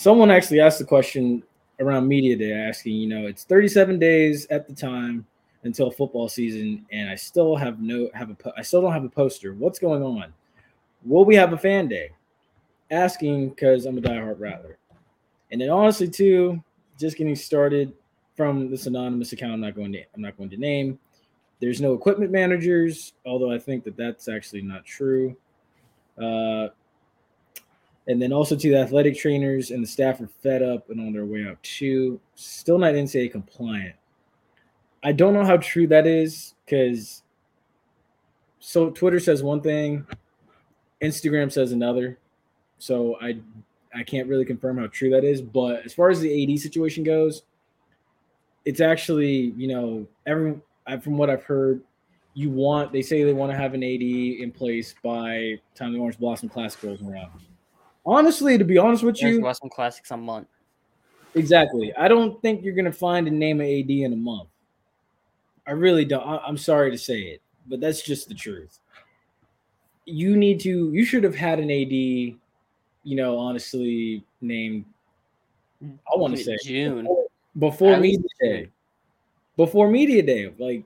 someone 0.00 0.30
actually 0.30 0.60
asked 0.60 0.78
the 0.78 0.84
question 0.84 1.42
around 1.78 2.08
media 2.08 2.34
day, 2.34 2.52
asking, 2.52 2.94
you 2.94 3.06
know, 3.06 3.26
it's 3.26 3.44
37 3.44 3.98
days 3.98 4.46
at 4.46 4.66
the 4.66 4.74
time 4.74 5.26
until 5.64 5.90
football 5.90 6.26
season, 6.26 6.86
and 6.90 7.10
I 7.10 7.14
still 7.14 7.54
have 7.54 7.82
no 7.82 8.08
have 8.14 8.30
a 8.30 8.36
I 8.56 8.62
still 8.62 8.80
don't 8.80 8.94
have 8.94 9.04
a 9.04 9.10
poster. 9.10 9.52
What's 9.52 9.78
going 9.78 10.02
on? 10.02 10.32
Will 11.04 11.26
we 11.26 11.34
have 11.34 11.52
a 11.52 11.58
fan 11.58 11.86
day? 11.86 12.12
Asking 12.90 13.50
because 13.50 13.84
I'm 13.84 13.98
a 13.98 14.00
diehard 14.00 14.40
Rattler. 14.40 14.78
And 15.52 15.60
then 15.60 15.68
honestly, 15.68 16.08
too, 16.08 16.64
just 16.98 17.18
getting 17.18 17.36
started 17.36 17.92
from 18.36 18.70
this 18.70 18.86
anonymous 18.86 19.34
account. 19.34 19.52
I'm 19.52 19.60
not 19.60 19.74
going 19.74 19.92
to 19.92 20.02
I'm 20.14 20.22
not 20.22 20.38
going 20.38 20.48
to 20.48 20.56
name. 20.56 20.98
There's 21.60 21.82
no 21.82 21.92
equipment 21.92 22.32
managers, 22.32 23.12
although 23.26 23.52
I 23.52 23.58
think 23.58 23.84
that 23.84 23.98
that's 23.98 24.28
actually 24.28 24.62
not 24.62 24.86
true. 24.86 25.36
Uh, 26.18 26.68
and 28.10 28.20
then 28.20 28.32
also 28.32 28.56
to 28.56 28.70
the 28.70 28.76
athletic 28.76 29.16
trainers 29.16 29.70
and 29.70 29.80
the 29.80 29.86
staff 29.86 30.20
are 30.20 30.26
fed 30.42 30.64
up 30.64 30.90
and 30.90 31.00
on 31.00 31.12
their 31.12 31.24
way 31.24 31.46
out 31.48 31.62
too. 31.62 32.20
Still 32.34 32.76
not 32.76 32.94
NCAA 32.94 33.30
compliant. 33.30 33.94
I 35.04 35.12
don't 35.12 35.32
know 35.32 35.44
how 35.44 35.58
true 35.58 35.86
that 35.86 36.08
is 36.08 36.54
because 36.64 37.22
so 38.58 38.90
Twitter 38.90 39.20
says 39.20 39.44
one 39.44 39.60
thing, 39.60 40.04
Instagram 41.00 41.52
says 41.52 41.70
another. 41.70 42.18
So 42.78 43.16
I 43.20 43.38
I 43.94 44.02
can't 44.02 44.28
really 44.28 44.44
confirm 44.44 44.78
how 44.78 44.88
true 44.88 45.10
that 45.10 45.22
is. 45.22 45.40
But 45.40 45.84
as 45.86 45.94
far 45.94 46.10
as 46.10 46.20
the 46.20 46.52
AD 46.52 46.58
situation 46.58 47.04
goes, 47.04 47.44
it's 48.64 48.80
actually 48.80 49.54
you 49.56 49.68
know 49.68 50.06
everyone 50.26 50.62
from 51.00 51.16
what 51.16 51.30
I've 51.30 51.44
heard, 51.44 51.80
you 52.34 52.50
want 52.50 52.90
they 52.92 53.02
say 53.02 53.22
they 53.22 53.32
want 53.32 53.52
to 53.52 53.56
have 53.56 53.74
an 53.74 53.84
AD 53.84 54.02
in 54.02 54.50
place 54.50 54.96
by 55.00 55.60
time 55.76 55.92
the 55.92 56.00
Orange 56.00 56.18
Blossom 56.18 56.48
Classic 56.48 56.82
rolls 56.82 57.02
around. 57.02 57.30
Honestly, 58.04 58.56
to 58.58 58.64
be 58.64 58.78
honest 58.78 59.02
with 59.02 59.18
There's 59.18 59.36
you, 59.36 59.40
Blossom 59.40 59.68
Classics 59.68 60.10
a 60.10 60.16
month. 60.16 60.48
exactly. 61.34 61.92
I 61.96 62.08
don't 62.08 62.40
think 62.42 62.64
you're 62.64 62.74
gonna 62.74 62.92
find 62.92 63.28
a 63.28 63.30
name 63.30 63.60
of 63.60 63.66
AD 63.66 63.90
in 63.90 64.12
a 64.12 64.16
month. 64.16 64.48
I 65.66 65.72
really 65.72 66.04
don't. 66.04 66.26
I, 66.26 66.38
I'm 66.38 66.56
sorry 66.56 66.90
to 66.90 66.98
say 66.98 67.20
it, 67.22 67.42
but 67.66 67.80
that's 67.80 68.02
just 68.02 68.28
the 68.28 68.34
truth. 68.34 68.78
You 70.06 70.36
need 70.36 70.60
to. 70.60 70.92
You 70.92 71.04
should 71.04 71.24
have 71.24 71.34
had 71.34 71.60
an 71.60 71.70
AD. 71.70 71.92
You 71.92 73.16
know, 73.16 73.38
honestly, 73.38 74.24
named. 74.40 74.84
I 75.82 76.16
want 76.16 76.36
to 76.36 76.42
say 76.42 76.56
June. 76.64 77.04
before, 77.58 77.92
before 77.92 78.00
media 78.00 78.28
day. 78.40 78.68
Before 79.56 79.90
media 79.90 80.22
day, 80.22 80.52
like, 80.58 80.84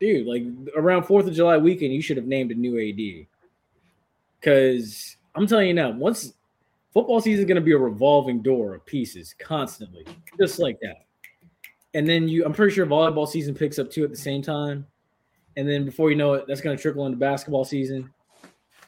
dude, 0.00 0.26
like 0.26 0.44
around 0.76 1.04
Fourth 1.04 1.26
of 1.26 1.34
July 1.34 1.56
weekend, 1.58 1.92
you 1.92 2.02
should 2.02 2.16
have 2.16 2.26
named 2.26 2.50
a 2.50 2.54
new 2.54 2.78
AD. 2.78 3.26
Because 4.40 5.16
I'm 5.34 5.46
telling 5.46 5.68
you 5.68 5.74
now, 5.74 5.90
once 5.90 6.32
football 6.92 7.20
season 7.20 7.40
is 7.40 7.46
going 7.46 7.56
to 7.56 7.62
be 7.62 7.72
a 7.72 7.78
revolving 7.78 8.42
door 8.42 8.74
of 8.74 8.84
pieces 8.86 9.34
constantly, 9.38 10.06
just 10.38 10.58
like 10.58 10.78
that. 10.80 11.06
And 11.94 12.08
then 12.08 12.28
you, 12.28 12.44
I'm 12.44 12.52
pretty 12.52 12.74
sure 12.74 12.86
volleyball 12.86 13.26
season 13.26 13.54
picks 13.54 13.78
up 13.78 13.90
too 13.90 14.04
at 14.04 14.10
the 14.10 14.16
same 14.16 14.42
time. 14.42 14.86
And 15.56 15.68
then 15.68 15.84
before 15.84 16.10
you 16.10 16.16
know 16.16 16.34
it, 16.34 16.46
that's 16.46 16.60
going 16.60 16.76
to 16.76 16.80
trickle 16.80 17.06
into 17.06 17.18
basketball 17.18 17.64
season. 17.64 18.10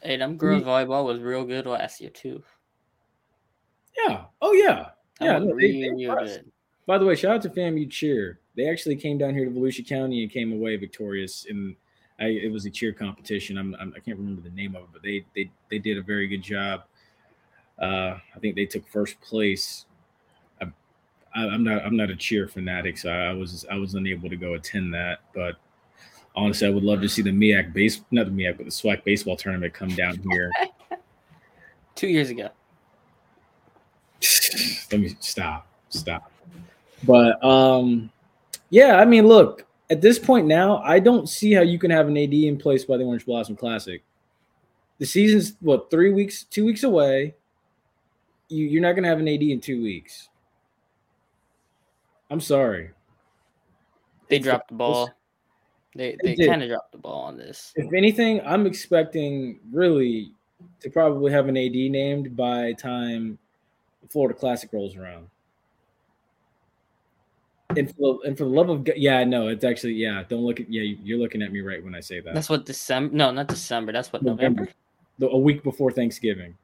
Hey, 0.01 0.17
them 0.17 0.37
girls 0.37 0.61
mm-hmm. 0.61 0.69
volleyball 0.69 1.05
was 1.05 1.19
real 1.19 1.45
good 1.45 1.65
last 1.65 2.01
year 2.01 2.09
too. 2.09 2.43
Yeah. 3.97 4.25
Oh 4.41 4.53
yeah. 4.53 4.89
Yeah. 5.21 5.39
no, 5.39 5.47
they- 5.47 5.53
really, 5.53 5.89
they 5.89 6.05
good. 6.05 6.51
By 6.85 6.97
the 6.97 7.05
way, 7.05 7.15
shout 7.15 7.35
out 7.35 7.41
to 7.43 7.49
FAMU 7.49 7.89
Cheer. 7.89 8.39
They 8.55 8.69
actually 8.69 8.97
came 8.97 9.17
down 9.17 9.33
here 9.33 9.45
to 9.45 9.51
Volusia 9.51 9.87
County 9.87 10.21
and 10.21 10.31
came 10.31 10.51
away 10.51 10.75
victorious. 10.75 11.45
In 11.45 11.75
I, 12.19 12.25
it 12.25 12.51
was 12.51 12.65
a 12.65 12.69
cheer 12.69 12.91
competition. 12.91 13.57
I'm, 13.57 13.75
I'm 13.79 13.93
I 13.95 13.99
can't 13.99 14.17
remember 14.17 14.41
the 14.41 14.53
name 14.55 14.75
of 14.75 14.83
it, 14.83 14.89
but 14.91 15.01
they 15.01 15.25
they 15.35 15.49
they 15.69 15.79
did 15.79 15.97
a 15.97 16.01
very 16.01 16.27
good 16.27 16.41
job. 16.41 16.83
Uh, 17.79 18.17
I 18.35 18.39
think 18.39 18.55
they 18.55 18.65
took 18.65 18.87
first 18.87 19.19
place. 19.21 19.85
I, 20.61 20.67
I'm 21.35 21.63
not 21.63 21.83
I'm 21.83 21.97
not 21.97 22.09
a 22.09 22.15
cheer 22.15 22.47
fanatic, 22.47 22.97
so 22.97 23.09
I 23.09 23.33
was 23.33 23.65
I 23.71 23.75
was 23.75 23.95
unable 23.95 24.29
to 24.29 24.35
go 24.35 24.53
attend 24.53 24.93
that. 24.93 25.19
But 25.33 25.55
honestly, 26.35 26.67
I 26.67 26.69
would 26.69 26.83
love 26.83 27.01
to 27.01 27.09
see 27.09 27.21
the 27.21 27.31
MEAC 27.31 27.73
base 27.73 28.01
not 28.11 28.25
the 28.25 28.31
MEAC, 28.31 28.57
but 28.57 28.65
the 28.65 28.71
SWAC 28.71 29.03
baseball 29.03 29.35
tournament 29.35 29.73
come 29.73 29.89
down 29.89 30.19
here. 30.31 30.51
Two 31.95 32.07
years 32.07 32.29
ago. 32.29 32.49
let 34.91 35.01
me 35.01 35.15
stop 35.19 35.67
stop 35.89 36.31
but 37.03 37.43
um 37.43 38.09
yeah 38.69 38.97
i 38.97 39.05
mean 39.05 39.27
look 39.27 39.65
at 39.89 40.01
this 40.01 40.17
point 40.17 40.47
now 40.47 40.77
i 40.77 40.99
don't 40.99 41.27
see 41.27 41.51
how 41.51 41.61
you 41.61 41.77
can 41.77 41.91
have 41.91 42.07
an 42.07 42.17
ad 42.17 42.33
in 42.33 42.57
place 42.57 42.85
by 42.85 42.97
the 42.97 43.03
orange 43.03 43.25
blossom 43.25 43.55
classic 43.55 44.03
the 44.99 45.05
season's 45.05 45.53
what 45.59 45.91
three 45.91 46.11
weeks 46.11 46.43
two 46.43 46.65
weeks 46.65 46.83
away 46.83 47.33
you, 48.53 48.65
you're 48.67 48.81
not 48.81 48.93
going 48.93 49.03
to 49.03 49.09
have 49.09 49.19
an 49.19 49.27
ad 49.27 49.41
in 49.41 49.59
two 49.59 49.81
weeks 49.81 50.29
i'm 52.29 52.39
sorry 52.41 52.91
They 54.29 54.37
It's- 54.37 54.43
dropped 54.45 54.69
the 54.69 54.75
ball. 54.75 55.09
They 55.95 56.17
They 56.23 56.33
they 56.35 56.47
kind 56.47 56.63
of 56.63 56.69
dropped 56.69 56.91
the 56.91 56.97
ball 56.97 57.23
on 57.23 57.37
this. 57.37 57.71
if 57.75 57.91
anything 57.93 58.41
i'm 58.45 58.65
expecting 58.65 59.59
really 59.71 60.31
to 60.79 60.89
probably 60.89 61.31
have 61.31 61.47
an 61.49 61.57
AD 61.57 61.73
named 61.75 62.35
by 62.37 62.71
time 62.73 63.37
the 64.01 64.07
Florida 64.07 64.33
Classic 64.37 64.71
rolls 64.73 64.95
around. 64.95 65.27
And 67.75 67.93
for, 67.95 68.19
and 68.25 68.37
for 68.37 68.43
the 68.45 68.49
love 68.49 68.69
of 68.69 68.83
God, 68.83 68.95
yeah, 68.97 69.23
no, 69.23 69.47
it's 69.49 69.63
actually 69.65 69.93
yeah. 69.93 70.23
Don't 70.27 70.41
look 70.43 70.59
at 70.59 70.71
yeah. 70.71 70.95
You're 71.03 71.17
looking 71.19 71.41
at 71.41 71.51
me 71.51 71.61
right 71.61 71.83
when 71.83 71.95
I 71.95 71.99
say 72.01 72.19
that. 72.21 72.33
That's 72.33 72.49
what 72.49 72.65
December. 72.65 73.15
No, 73.15 73.31
not 73.31 73.47
December. 73.47 73.91
That's 73.91 74.13
what 74.13 74.21
November. 74.23 74.67
The, 75.19 75.27
a 75.29 75.37
week 75.37 75.63
before 75.63 75.91
Thanksgiving. 75.91 76.55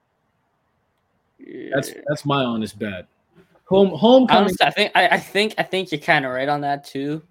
That's 1.74 1.90
Yeah. 1.90 2.02
that's 2.08 2.26
my 2.26 2.44
honest 2.44 2.78
bet. 2.78 3.08
Home 3.66 3.90
homecoming 3.90 4.44
Honestly, 4.46 4.66
I 4.66 4.72
think 4.72 4.92
I, 4.96 5.08
I 5.10 5.20
think 5.20 5.54
I 5.58 5.64
think 5.64 5.92
you're 5.92 6.02
kind 6.02 6.26
of 6.26 6.32
right 6.32 6.50
on 6.50 6.62
that 6.62 6.84
too. 6.84 7.22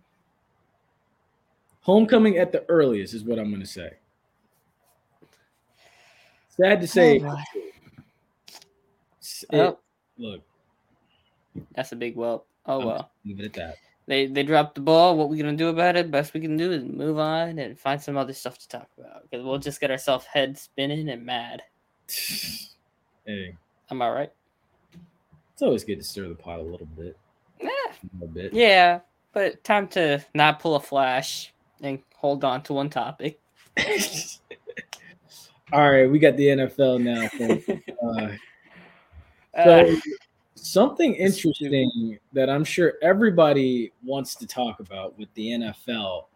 homecoming 1.81 2.37
at 2.39 2.53
the 2.53 2.65
earliest 2.69 3.15
is 3.15 3.25
what 3.25 3.39
I'm 3.39 3.49
going 3.49 3.61
to 3.63 3.67
say. 3.67 3.91
Sad 6.51 6.81
to 6.83 6.87
say, 6.87 7.21
Oh, 7.25 7.37
it- 9.51 9.57
Well, 9.57 9.81
look, 10.19 10.43
that's 11.75 11.93
a 11.93 11.97
big 11.97 12.15
whelp. 12.15 12.47
Oh 12.67 12.81
I'm 12.81 12.87
well. 12.87 13.11
leave 13.25 13.41
it 13.41 13.47
at 13.47 13.53
that. 13.55 13.77
They 14.07 14.27
they 14.27 14.43
dropped 14.43 14.75
the 14.75 14.81
ball. 14.81 15.17
What 15.17 15.29
we 15.29 15.39
gonna 15.39 15.57
do 15.57 15.69
about 15.69 15.97
it? 15.97 16.11
Best 16.11 16.35
we 16.35 16.41
can 16.41 16.57
do 16.57 16.73
is 16.73 16.83
move 16.85 17.19
on 17.19 17.59
and 17.59 17.79
find 17.79 18.01
some 18.01 18.17
other 18.17 18.33
stuff 18.33 18.59
to 18.59 18.69
talk 18.69 18.89
about 18.99 19.23
because 19.23 19.45
we'll 19.45 19.59
just 19.59 19.81
get 19.81 19.91
ourselves 19.91 20.25
head 20.27 20.57
spinning 20.59 21.09
and 21.11 21.25
mad. 21.27 21.63
hey, 23.27 23.55
Am 23.91 24.03
I 24.03 24.11
right? 24.11 24.33
it's 25.53 25.63
always 25.63 25.83
good 25.83 25.97
to 25.99 26.05
stir 26.05 26.29
the 26.29 26.37
pot 26.37 26.61
a 26.61 26.63
little 26.63 26.87
bit, 26.97 27.17
Yeah. 27.61 27.69
a 27.69 27.97
little 28.21 28.29
bit. 28.33 28.53
Yeah, 28.53 29.01
but 29.33 29.65
time 29.65 29.89
to 29.89 30.25
not 30.33 30.61
pull 30.61 30.77
a 30.77 30.81
flash 30.81 31.53
and 31.81 31.99
hold 32.15 32.45
on 32.45 32.63
to 32.65 32.75
one 32.75 32.89
topic. 32.91 33.41
All 35.73 35.91
right, 35.91 36.09
we 36.09 36.21
got 36.21 36.37
the 36.37 36.47
NFL 36.49 37.01
now. 37.03 37.29
Uh, 38.09 38.29
Uh, 39.55 39.65
so 39.65 39.97
something 40.55 41.15
interesting 41.15 42.19
that 42.33 42.49
I'm 42.49 42.63
sure 42.65 42.95
everybody 43.03 43.91
wants 44.05 44.37
to 44.37 44.47
talk 44.47 44.79
about 44.79 45.19
with 45.19 45.33
the 45.35 45.49
NFL 45.49 46.27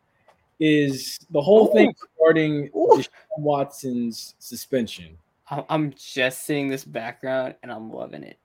is 0.59 1.21
the 1.31 1.41
whole 1.41 1.69
thing 1.73 1.95
regarding 2.19 2.71
Ooh. 2.75 3.01
Watson's 3.39 4.35
suspension. 4.41 5.17
I'm 5.51 5.93
just 5.95 6.45
seeing 6.45 6.69
this 6.69 6.85
background 6.85 7.55
and 7.63 7.71
I'm 7.71 7.93
loving 7.93 8.23
it. 8.23 8.39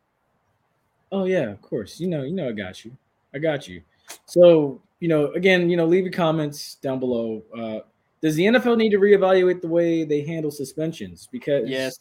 Oh 1.12 1.26
yeah, 1.26 1.50
of 1.50 1.62
course. 1.62 2.00
You 2.00 2.08
know, 2.08 2.24
you 2.24 2.34
know, 2.34 2.50
I 2.50 2.52
got 2.52 2.84
you. 2.84 2.92
I 3.34 3.40
got 3.40 3.68
you. 3.68 3.82
So 4.26 4.82
you 5.00 5.08
know, 5.08 5.32
again, 5.34 5.70
you 5.70 5.78
know, 5.78 5.86
leave 5.86 6.04
your 6.04 6.14
comments 6.14 6.76
down 6.76 7.00
below. 7.00 7.44
Uh, 7.56 7.80
does 8.22 8.36
the 8.36 8.46
NFL 8.46 8.78
need 8.78 8.90
to 8.90 8.98
reevaluate 8.98 9.62
the 9.62 9.68
way 9.68 10.04
they 10.04 10.22
handle 10.22 10.52
suspensions? 10.52 11.30
Because 11.32 11.70
Yes. 11.70 12.00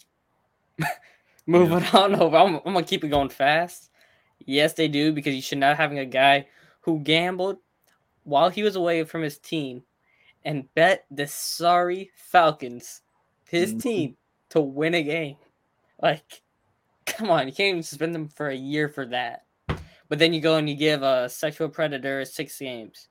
Moving 1.46 1.84
on 1.94 2.14
over. 2.16 2.36
I'm, 2.36 2.56
I'm 2.56 2.72
gonna 2.72 2.82
keep 2.82 3.04
it 3.04 3.08
going 3.08 3.28
fast. 3.28 3.90
Yes, 4.44 4.72
they 4.72 4.88
do 4.88 5.12
because 5.12 5.34
you 5.34 5.42
should 5.42 5.58
not 5.58 5.76
having 5.76 5.98
a 6.00 6.06
guy 6.06 6.48
who 6.80 6.98
gambled 7.00 7.58
while 8.24 8.48
he 8.48 8.62
was 8.62 8.74
away 8.76 9.04
from 9.04 9.22
his 9.22 9.38
team 9.38 9.82
and 10.44 10.72
bet 10.74 11.04
the 11.10 11.26
sorry 11.26 12.10
Falcons, 12.16 13.02
his 13.48 13.74
Mhm. 13.74 13.82
team, 13.82 14.16
to 14.50 14.60
win 14.60 14.94
a 14.94 15.02
game. 15.02 15.36
Like, 16.00 16.42
come 17.06 17.30
on, 17.30 17.46
you 17.46 17.52
can't 17.54 17.70
even 17.70 17.82
suspend 17.82 18.14
them 18.14 18.28
for 18.28 18.48
a 18.48 18.54
year 18.56 18.88
for 18.88 19.06
that. 19.06 19.44
But 20.08 20.18
then 20.20 20.32
you 20.32 20.40
go 20.40 20.56
and 20.56 20.68
you 20.68 20.76
give 20.76 21.02
a 21.02 21.28
sexual 21.28 21.68
predator 21.68 22.24
six 22.24 22.58
games. 22.58 23.08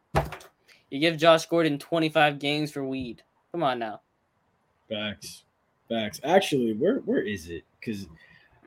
You 0.89 0.99
give 0.99 1.17
Josh 1.17 1.45
Gordon 1.45 1.77
25 1.77 2.39
games 2.39 2.71
for 2.71 2.85
weed. 2.85 3.21
Come 3.51 3.63
on 3.63 3.79
now. 3.79 4.01
facts, 4.89 5.43
facts. 5.89 6.21
Actually, 6.23 6.73
where 6.73 6.99
where 6.99 7.21
is 7.21 7.49
it? 7.49 7.63
Because 7.79 8.07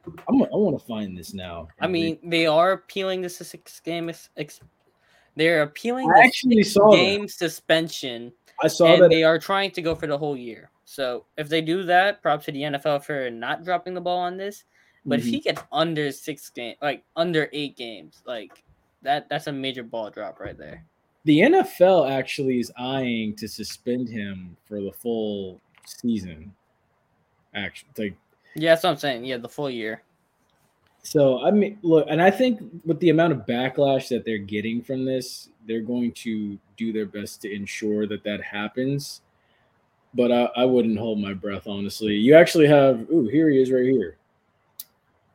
I 0.07 0.33
want 0.33 0.79
to 0.79 0.85
find 0.87 1.17
this 1.17 1.33
now. 1.33 1.69
I 1.81 1.87
mean, 1.87 2.19
they 2.23 2.47
are 2.47 2.73
appealing 2.73 3.23
this 3.23 3.37
six 3.39 3.81
game. 3.81 4.11
Ex- 4.37 4.61
they're 5.37 5.63
appealing 5.63 6.11
I 6.11 6.21
the 6.21 6.27
actually 6.27 6.63
saw 6.65 6.91
that. 6.91 6.97
game 6.97 7.29
suspension, 7.29 8.33
I 8.63 8.69
saw 8.69 8.95
and 8.95 9.03
that. 9.05 9.11
they 9.11 9.23
are 9.25 9.39
trying 9.39 9.71
to 9.73 9.83
go 9.83 9.95
for 9.95 10.07
the 10.07 10.19
whole 10.19 10.37
year. 10.37 10.71
So 10.85 11.27
if 11.37 11.49
they 11.49 11.61
do 11.61 11.83
that, 11.85 12.23
props 12.23 12.47
to 12.47 12.53
the 12.53 12.63
NFL 12.63 13.05
for 13.05 13.31
not 13.31 13.65
dropping 13.65 13.95
the 13.95 14.01
ball 14.01 14.19
on 14.19 14.37
this. 14.37 14.65
But 15.07 15.21
if 15.21 15.27
Mhm. 15.27 15.31
he 15.31 15.41
gets 15.41 15.63
under 15.73 16.11
six 16.13 16.51
game, 16.51 16.75
like 16.83 17.05
under 17.17 17.49
eight 17.53 17.77
games, 17.77 18.23
like 18.27 18.65
that, 19.03 19.29
that's 19.29 19.47
a 19.47 19.53
major 19.53 19.83
ball 19.83 20.11
drop 20.11 20.41
right 20.41 20.57
there. 20.59 20.85
the 21.25 21.41
NFL 21.41 22.09
actually 22.11 22.59
is 22.59 22.73
eyeing 22.79 23.35
to 23.37 23.47
suspend 23.47 24.09
him 24.09 24.57
for 24.65 24.81
the 24.81 24.93
full 24.93 25.61
season. 25.85 26.55
Actually, 27.55 27.89
like 27.99 28.15
Yeah, 28.55 28.71
that's 28.73 28.85
what 28.85 28.91
I'm 28.91 28.97
saying. 28.97 29.25
Yeah, 29.27 29.37
the 29.37 29.49
full 29.49 29.69
year. 29.69 30.03
So 31.03 31.43
I 31.43 31.51
mean, 31.51 31.79
look, 31.83 32.07
and 32.11 32.21
I 32.21 32.31
think 32.31 32.61
with 32.85 33.01
the 33.01 33.11
amount 33.11 33.33
of 33.33 33.47
backlash 33.47 34.09
that 34.09 34.25
they're 34.25 34.39
getting 34.39 34.83
from 34.83 35.05
this, 35.05 35.49
they're 35.67 35.81
going 35.81 36.13
to 36.13 36.59
do 36.77 36.93
their 36.93 37.07
best 37.07 37.41
to 37.43 37.55
ensure 37.55 38.07
that 38.07 38.25
that 38.25 38.43
happens. 38.43 39.23
But 40.15 40.33
I, 40.33 40.49
I 40.57 40.65
wouldn't 40.65 40.99
hold 40.99 41.21
my 41.21 41.35
breath, 41.35 41.67
honestly. 41.67 42.15
You 42.15 42.35
actually 42.35 42.67
have, 42.67 43.09
ooh, 43.11 43.29
here 43.29 43.51
he 43.51 43.61
is, 43.61 43.71
right 43.71 43.85
here. 43.85 44.17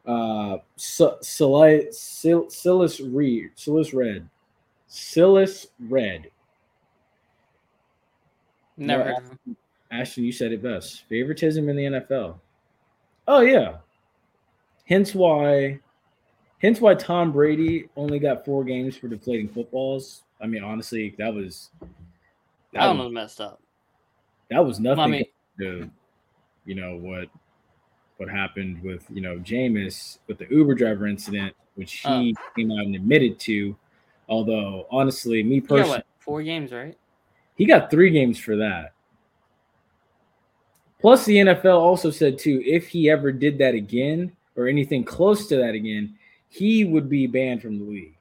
Uh, 0.05 0.57
Silas 0.75 2.25
Reed, 2.99 3.51
Silas 3.55 3.93
Redd, 3.93 4.27
Silas 4.87 5.67
Redd. 5.79 6.29
Never 8.77 9.03
No, 9.03 9.09
heard 9.15 9.23
of 9.23 9.29
him. 9.45 9.57
Ashton, 9.91 10.25
you 10.25 10.31
said 10.31 10.51
it 10.51 10.63
best. 10.63 11.03
Favoritism 11.07 11.69
in 11.69 11.75
the 11.75 11.83
NFL. 11.83 12.35
Oh 13.27 13.41
yeah. 13.41 13.77
Hence 14.85 15.15
why 15.15 15.79
hence 16.59 16.79
why 16.81 16.95
Tom 16.95 17.31
Brady 17.31 17.89
only 17.95 18.19
got 18.19 18.45
four 18.45 18.63
games 18.63 18.97
for 18.97 19.07
deflating 19.07 19.47
footballs. 19.47 20.23
I 20.41 20.47
mean, 20.47 20.63
honestly, 20.63 21.15
that 21.17 21.33
was 21.33 21.69
that, 22.73 22.83
I 22.83 22.85
don't 22.87 22.97
was, 22.97 23.11
messed 23.11 23.41
up. 23.41 23.61
that 24.49 24.65
was 24.65 24.79
nothing 24.79 25.03
I 25.03 25.07
mean, 25.07 25.25
to 25.59 25.89
you 26.65 26.75
know 26.75 26.97
what 26.97 27.29
what 28.17 28.29
happened 28.29 28.81
with 28.81 29.05
you 29.09 29.21
know 29.21 29.37
Jameis 29.39 30.19
with 30.27 30.37
the 30.37 30.47
Uber 30.49 30.75
driver 30.75 31.07
incident, 31.07 31.55
which 31.75 31.93
he 31.99 32.35
oh. 32.37 32.51
came 32.55 32.71
out 32.71 32.85
and 32.85 32.95
admitted 32.95 33.39
to. 33.41 33.75
Although 34.29 34.87
honestly, 34.89 35.43
me 35.43 35.59
personally, 35.59 35.97
what? 35.97 36.05
Four 36.19 36.43
games, 36.43 36.71
right? 36.71 36.97
he 37.55 37.65
got 37.65 37.91
three 37.91 38.09
games 38.09 38.39
for 38.39 38.55
that. 38.57 38.93
Plus, 41.01 41.25
the 41.25 41.35
NFL 41.35 41.79
also 41.79 42.09
said 42.09 42.39
too, 42.39 42.63
if 42.65 42.87
he 42.87 43.09
ever 43.09 43.31
did 43.31 43.57
that 43.57 43.75
again 43.75 44.31
or 44.55 44.67
anything 44.67 45.03
close 45.03 45.47
to 45.47 45.57
that 45.57 45.73
again, 45.75 46.15
he 46.49 46.85
would 46.85 47.09
be 47.09 47.27
banned 47.27 47.61
from 47.61 47.79
the 47.79 47.85
league. 47.85 48.15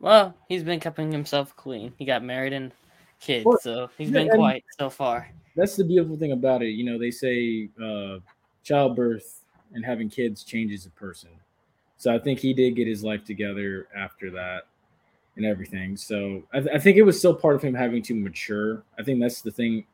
Well, 0.00 0.34
he's 0.48 0.62
been 0.64 0.80
keeping 0.80 1.10
himself 1.12 1.54
clean. 1.56 1.92
He 1.98 2.04
got 2.04 2.22
married 2.22 2.52
and 2.52 2.72
kids, 3.20 3.46
Well, 3.46 3.58
so 3.60 3.90
he's 3.96 4.10
yeah, 4.10 4.20
been 4.24 4.30
quiet 4.30 4.64
so 4.78 4.90
far. 4.90 5.28
That's 5.56 5.76
the 5.76 5.84
beautiful 5.84 6.16
thing 6.16 6.32
about 6.32 6.62
it. 6.62 6.70
You 6.70 6.84
know, 6.84 6.98
they 6.98 7.10
say 7.10 7.68
uh, 7.82 8.18
childbirth 8.62 9.44
and 9.72 9.84
having 9.84 10.08
kids 10.10 10.42
changes 10.44 10.86
a 10.86 10.90
person. 10.90 11.30
So 11.96 12.14
I 12.14 12.18
think 12.18 12.38
he 12.40 12.52
did 12.52 12.76
get 12.76 12.86
his 12.86 13.04
life 13.04 13.24
together 13.24 13.88
after 13.96 14.30
that 14.32 14.64
and 15.36 15.46
everything. 15.46 15.96
So 15.96 16.42
I, 16.52 16.60
th- 16.60 16.74
I 16.74 16.78
think 16.78 16.96
it 16.96 17.02
was 17.02 17.18
still 17.18 17.34
part 17.34 17.54
of 17.54 17.62
him 17.62 17.74
having 17.74 18.02
to 18.02 18.14
mature. 18.14 18.82
I 18.98 19.02
think 19.02 19.20
that's 19.20 19.42
the 19.42 19.50
thing 19.50 19.86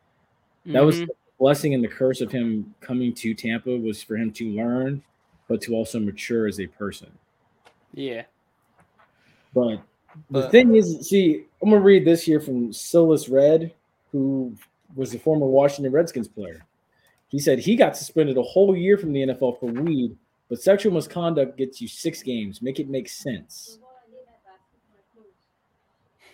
that 0.67 0.81
was 0.85 0.97
Mhm. 1.01 1.07
the 1.07 1.15
blessing 1.39 1.75
and 1.75 1.85
the 1.85 1.89
curse 1.89 2.21
of 2.21 2.33
him 2.33 2.75
coming 2.81 3.15
to 3.15 3.35
Tampa 3.35 3.77
was 3.77 4.03
for 4.03 4.17
him 4.17 4.33
to 4.33 4.51
learn, 4.51 5.03
but 5.51 5.61
to 5.61 5.75
also 5.75 5.99
mature 5.99 6.47
as 6.47 6.61
a 6.61 6.67
person. 6.69 7.11
yeah. 7.93 8.23
But 9.53 9.79
the 10.31 10.43
But- 10.43 10.53
thing 10.53 10.77
is, 10.77 11.09
see, 11.09 11.45
I'm 11.61 11.71
gonna 11.71 11.83
read 11.83 12.05
this 12.05 12.23
here 12.23 12.39
from 12.41 12.73
Silas 12.73 13.29
Redd, 13.29 13.75
who 14.13 14.55
was 14.95 15.13
a 15.13 15.19
former 15.19 15.47
Washington 15.47 15.93
Redskins 15.93 16.29
player. 16.29 16.65
He 17.27 17.41
said 17.41 17.59
he 17.59 17.75
got 17.75 17.97
suspended 17.97 18.37
a 18.39 18.43
whole 18.43 18.77
year 18.77 18.97
from 18.97 19.13
the 19.13 19.23
NFL 19.23 19.55
for 19.59 19.67
weed, 19.67 20.17
but 20.49 20.63
sexual 20.63 20.93
misconduct 20.93 21.57
gets 21.57 21.81
you 21.81 21.89
six 21.89 22.23
games. 22.23 22.63
Make 22.63 22.79
it 22.79 22.89
make 22.89 23.09
sense. 23.09 23.81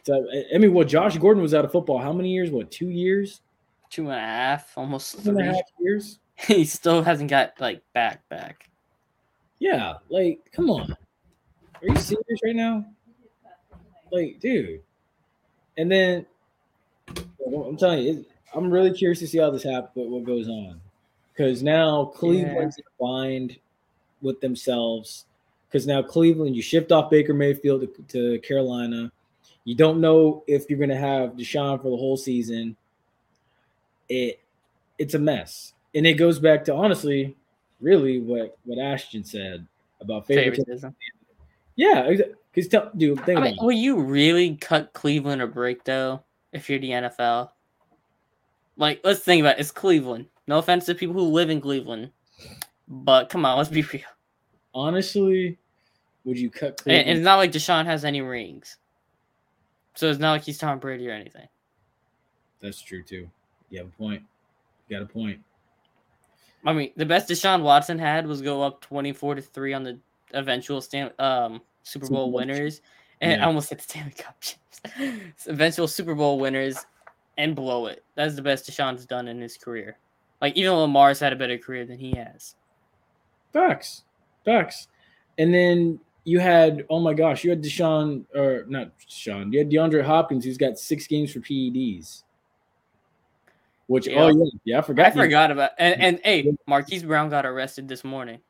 So, 0.03 0.27
I- 0.55 0.59
mean, 0.59 0.75
well, 0.75 0.85
Josh 0.87 1.17
Gordon 1.17 1.43
was 1.43 1.55
out 1.55 1.65
of 1.65 1.73
football. 1.73 1.99
How 1.99 2.13
many 2.13 2.33
years? 2.33 2.51
What, 2.51 2.71
two 2.71 2.91
years? 2.91 3.41
Two 3.89 4.03
and 4.11 4.13
a 4.13 4.21
half, 4.21 4.77
almost 4.77 5.25
Two 5.25 5.31
and 5.31 5.41
a 5.41 5.45
half 5.45 5.63
years? 5.81 6.19
he 6.37 6.65
still 6.67 7.03
hasn't 7.03 7.31
got 7.31 7.59
like 7.61 7.83
back 7.95 8.29
back. 8.29 8.69
Yeah, 9.59 9.95
like, 10.09 10.41
come 10.53 10.71
on. 10.71 10.97
Are 11.83 11.89
you 11.89 11.97
serious 11.97 12.41
right 12.45 12.57
now? 12.57 12.85
Like, 14.11 14.39
dude. 14.41 14.83
And 15.77 15.91
then 15.91 16.27
I'm 17.47 17.77
telling 17.77 18.05
you, 18.05 18.25
I'm 18.55 18.71
really 18.71 18.93
curious 18.93 19.19
to 19.21 19.27
see 19.27 19.39
how 19.39 19.51
this 19.51 19.63
happens, 19.63 19.91
what, 19.95 20.09
what 20.09 20.25
goes 20.25 20.49
on. 20.49 20.81
Because 21.33 21.63
now 21.63 22.07
Cleveland's 22.07 22.79
a 22.79 22.83
bind 23.03 23.59
with 24.23 24.41
themselves. 24.41 25.27
Because 25.69 25.87
now 25.87 26.03
Cleveland, 26.03 26.57
you 26.57 26.63
shift 26.63 26.93
off 26.93 27.11
Baker 27.11 27.35
Mayfield 27.35 27.83
to, 27.83 28.03
to 28.09 28.39
Carolina. 28.41 29.13
You 29.65 29.75
don't 29.75 30.01
know 30.01 30.45
if 30.47 30.71
you're 30.71 30.79
going 30.79 30.91
to 30.91 30.97
have 30.97 31.33
Deshaun 31.33 31.83
for 31.83 31.91
the 31.91 31.97
whole 31.97 32.17
season. 32.17 32.77
It 34.09 34.41
it's 34.99 35.15
a 35.15 35.19
mess, 35.19 35.75
and 35.95 36.07
it 36.07 36.15
goes 36.15 36.39
back 36.39 36.65
to 36.67 36.75
honestly, 36.75 37.37
really 37.81 38.21
what 38.21 38.57
what 38.65 38.79
Ashton 38.79 39.25
said 39.25 39.67
about 40.01 40.27
favoritism. 40.27 40.95
Yeah, 41.77 42.11
because 42.53 42.69
tell 42.69 42.91
dude, 42.97 43.19
think 43.25 43.29
I 43.29 43.33
about 43.33 43.45
mean, 43.45 43.55
it. 43.55 43.63
will 43.63 43.73
you 43.73 44.01
really 44.01 44.57
cut 44.57 44.93
Cleveland 44.93 45.43
a 45.43 45.47
break 45.47 45.85
though? 45.85 46.23
If 46.53 46.71
you're 46.71 46.79
the 46.79 46.91
NFL, 46.91 47.51
like 48.77 49.01
let's 49.05 49.21
think 49.21 49.41
about 49.41 49.59
it. 49.59 49.61
It's 49.61 49.71
Cleveland. 49.71 50.27
No 50.47 50.59
offense 50.59 50.87
to 50.87 50.95
people 50.95 51.15
who 51.15 51.23
live 51.23 51.51
in 51.51 51.61
Cleveland, 51.61 52.11
but 52.89 53.29
come 53.29 53.45
on, 53.45 53.59
let's 53.59 53.69
be 53.69 53.83
real. 53.83 54.03
honestly, 54.75 55.59
would 56.25 56.39
you 56.39 56.51
cut 56.51 56.69
And, 56.69 56.77
Cleveland? 56.79 57.09
and 57.09 57.19
it's 57.19 57.25
not 57.25 57.37
like 57.37 57.53
Deshaun 57.53 57.85
has 57.85 58.05
any 58.05 58.21
rings, 58.23 58.77
so 59.95 60.09
it's 60.09 60.19
not 60.21 60.33
like 60.33 60.43
he's 60.45 60.57
Tom 60.59 60.79
Brady 60.79 61.09
or 61.09 61.13
anything. 61.13 61.49
That's 62.61 62.81
true 62.81 63.03
too. 63.03 63.29
You 63.71 63.79
have 63.81 63.89
a 63.89 63.91
point. 63.91 64.23
You 64.89 64.97
got 64.97 65.03
a 65.03 65.13
point. 65.13 65.41
I 66.67 66.73
mean, 66.73 66.93
the 66.97 67.07
best 67.07 67.29
Deshaun 67.29 67.63
Watson 67.63 67.99
had 67.99 68.27
was 68.27 68.43
go 68.43 68.63
up 68.63 68.81
twenty-four 68.81 69.35
to 69.37 69.43
three 69.43 69.73
on 69.73 69.85
the 69.85 69.99
eventual 70.35 70.81
Stan, 70.81 71.11
um, 71.19 71.61
Super 71.83 72.09
Bowl 72.09 72.33
winners, 72.33 72.81
and 73.21 73.33
Yeah. 73.33 73.45
I 73.45 73.47
almost 73.47 73.69
said 73.69 73.81
Stanley 73.81 74.13
Cup 74.13 74.37
eventual 75.47 75.89
Super 75.89 76.15
Bowl 76.15 76.39
winners, 76.39 76.85
and 77.39 77.55
blow 77.55 77.87
it. 77.87 78.05
That's 78.15 78.35
the 78.35 78.43
best 78.43 78.69
Deshaun's 78.69 79.07
done 79.07 79.29
in 79.29 79.41
his 79.41 79.57
career. 79.57 79.99
Like 80.41 80.57
even 80.57 80.73
Lamar's 80.73 81.21
had 81.21 81.33
a 81.33 81.37
better 81.37 81.59
career 81.59 81.87
than 81.87 81.99
he 81.99 82.13
has. 82.17 82.57
Facts. 83.53 84.05
Facts. 84.45 84.89
And 85.39 85.53
then 85.53 85.99
you 86.25 86.41
had, 86.41 86.85
oh 86.91 87.01
my 87.01 87.15
gosh, 87.15 87.45
you 87.45 87.51
had 87.51 87.63
Deshaun, 87.63 88.25
or 88.35 88.65
not 88.69 88.91
Deshaun, 88.99 89.53
you 89.53 89.61
had 89.61 89.71
DeAndre 89.71 90.05
Hopkins, 90.05 90.45
who's 90.45 90.59
got 90.59 90.79
six 90.79 91.07
games 91.07 91.33
for 91.33 91.41
PEDs. 91.41 92.25
Which, 93.89 94.07
Yeah. 94.09 94.23
oh 94.25 94.29
yeah, 94.29 94.45
yeah, 94.65 94.79
I 94.79 94.83
forgot. 94.83 95.07
I 95.07 95.11
he- 95.11 95.17
forgot 95.21 95.51
about 95.51 95.71
and 95.79 96.01
and 96.01 96.21
hey, 96.25 96.53
Marquise 96.67 97.05
Brown 97.05 97.29
got 97.31 97.47
arrested 97.47 97.87
this 97.89 98.03
morning 98.05 98.41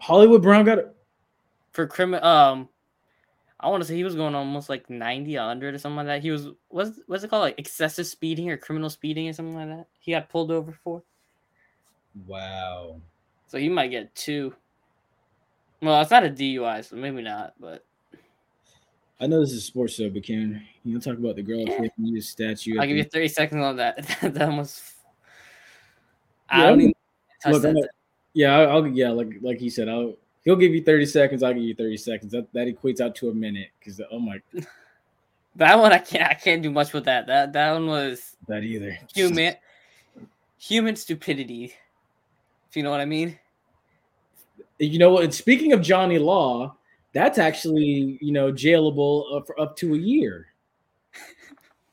Hollywood 0.00 0.42
Brown 0.42 0.64
got 0.64 0.78
it. 0.78 0.94
for 1.72 1.86
criminal. 1.86 2.24
Um, 2.26 2.68
I 3.58 3.68
want 3.68 3.82
to 3.82 3.86
say 3.86 3.94
he 3.94 4.04
was 4.04 4.14
going 4.14 4.34
almost 4.34 4.70
like 4.70 4.88
90, 4.88 5.36
100 5.36 5.74
or 5.74 5.78
something 5.78 5.96
like 5.98 6.06
that. 6.06 6.22
He 6.22 6.30
was 6.30 6.48
what's 6.68 6.98
what's 7.06 7.24
it 7.24 7.28
called 7.28 7.42
like 7.42 7.58
excessive 7.58 8.06
speeding 8.06 8.50
or 8.50 8.56
criminal 8.56 8.88
speeding 8.90 9.28
or 9.28 9.32
something 9.34 9.54
like 9.54 9.68
that. 9.68 9.86
He 9.98 10.12
got 10.12 10.30
pulled 10.30 10.50
over 10.50 10.72
for. 10.72 11.02
Wow. 12.26 13.00
So 13.46 13.58
he 13.58 13.68
might 13.68 13.88
get 13.90 14.14
two. 14.14 14.54
Well, 15.82 16.00
it's 16.02 16.10
not 16.10 16.24
a 16.24 16.30
DUI, 16.30 16.84
so 16.84 16.96
maybe 16.96 17.22
not. 17.22 17.54
But 17.60 17.84
I 19.20 19.26
know 19.26 19.40
this 19.40 19.52
is 19.52 19.58
a 19.58 19.66
sports 19.66 19.94
show, 19.94 20.08
but 20.08 20.22
can 20.22 20.62
you 20.84 20.98
talk 20.98 21.18
about 21.18 21.36
the 21.36 21.42
girl 21.42 21.60
Yeah. 21.60 21.82
yeah. 21.82 21.88
you 21.98 22.20
statue? 22.22 22.78
I'll 22.80 22.86
give 22.86 22.96
you 22.96 23.04
thirty 23.04 23.28
seconds 23.28 23.62
on 23.62 23.76
that. 23.76 23.96
that 24.22 24.48
was. 24.48 24.82
I 26.48 26.60
Yeah, 26.62 26.66
don't 26.70 26.80
even 26.80 26.94
touch 27.42 27.52
Look, 27.52 27.62
that. 27.62 27.88
Yeah, 28.32 28.58
I'll, 28.58 28.70
I'll 28.70 28.86
yeah, 28.86 29.10
like 29.10 29.34
like 29.42 29.58
he 29.58 29.68
said, 29.68 29.88
I'll 29.88 30.16
he'll 30.44 30.56
give 30.56 30.72
you 30.72 30.82
30 30.82 31.06
seconds, 31.06 31.42
I'll 31.42 31.52
give 31.52 31.62
you 31.62 31.74
30 31.74 31.96
seconds. 31.96 32.32
That 32.32 32.52
that 32.52 32.66
equates 32.66 33.00
out 33.00 33.14
to 33.16 33.30
a 33.30 33.34
minute 33.34 33.68
because 33.78 34.00
oh 34.10 34.18
my 34.18 34.40
that 35.56 35.78
one 35.78 35.92
I 35.92 35.98
can't. 35.98 36.28
I 36.30 36.34
can't 36.34 36.62
do 36.62 36.70
much 36.70 36.92
with 36.92 37.04
that. 37.04 37.26
That 37.26 37.52
that 37.52 37.72
one 37.72 37.86
was 37.86 38.36
that 38.48 38.62
either. 38.62 38.98
human 39.14 39.54
human 40.58 40.96
stupidity. 40.96 41.74
If 42.68 42.76
you 42.76 42.82
know 42.82 42.90
what 42.90 43.00
I 43.00 43.04
mean. 43.04 43.38
You 44.78 44.98
know 44.98 45.10
what? 45.10 45.34
Speaking 45.34 45.72
of 45.72 45.82
Johnny 45.82 46.18
Law, 46.18 46.76
that's 47.12 47.38
actually 47.38 48.18
you 48.20 48.32
know 48.32 48.52
jailable 48.52 49.36
uh, 49.36 49.42
for 49.44 49.58
up 49.60 49.76
to 49.76 49.94
a 49.94 49.98
year 49.98 50.46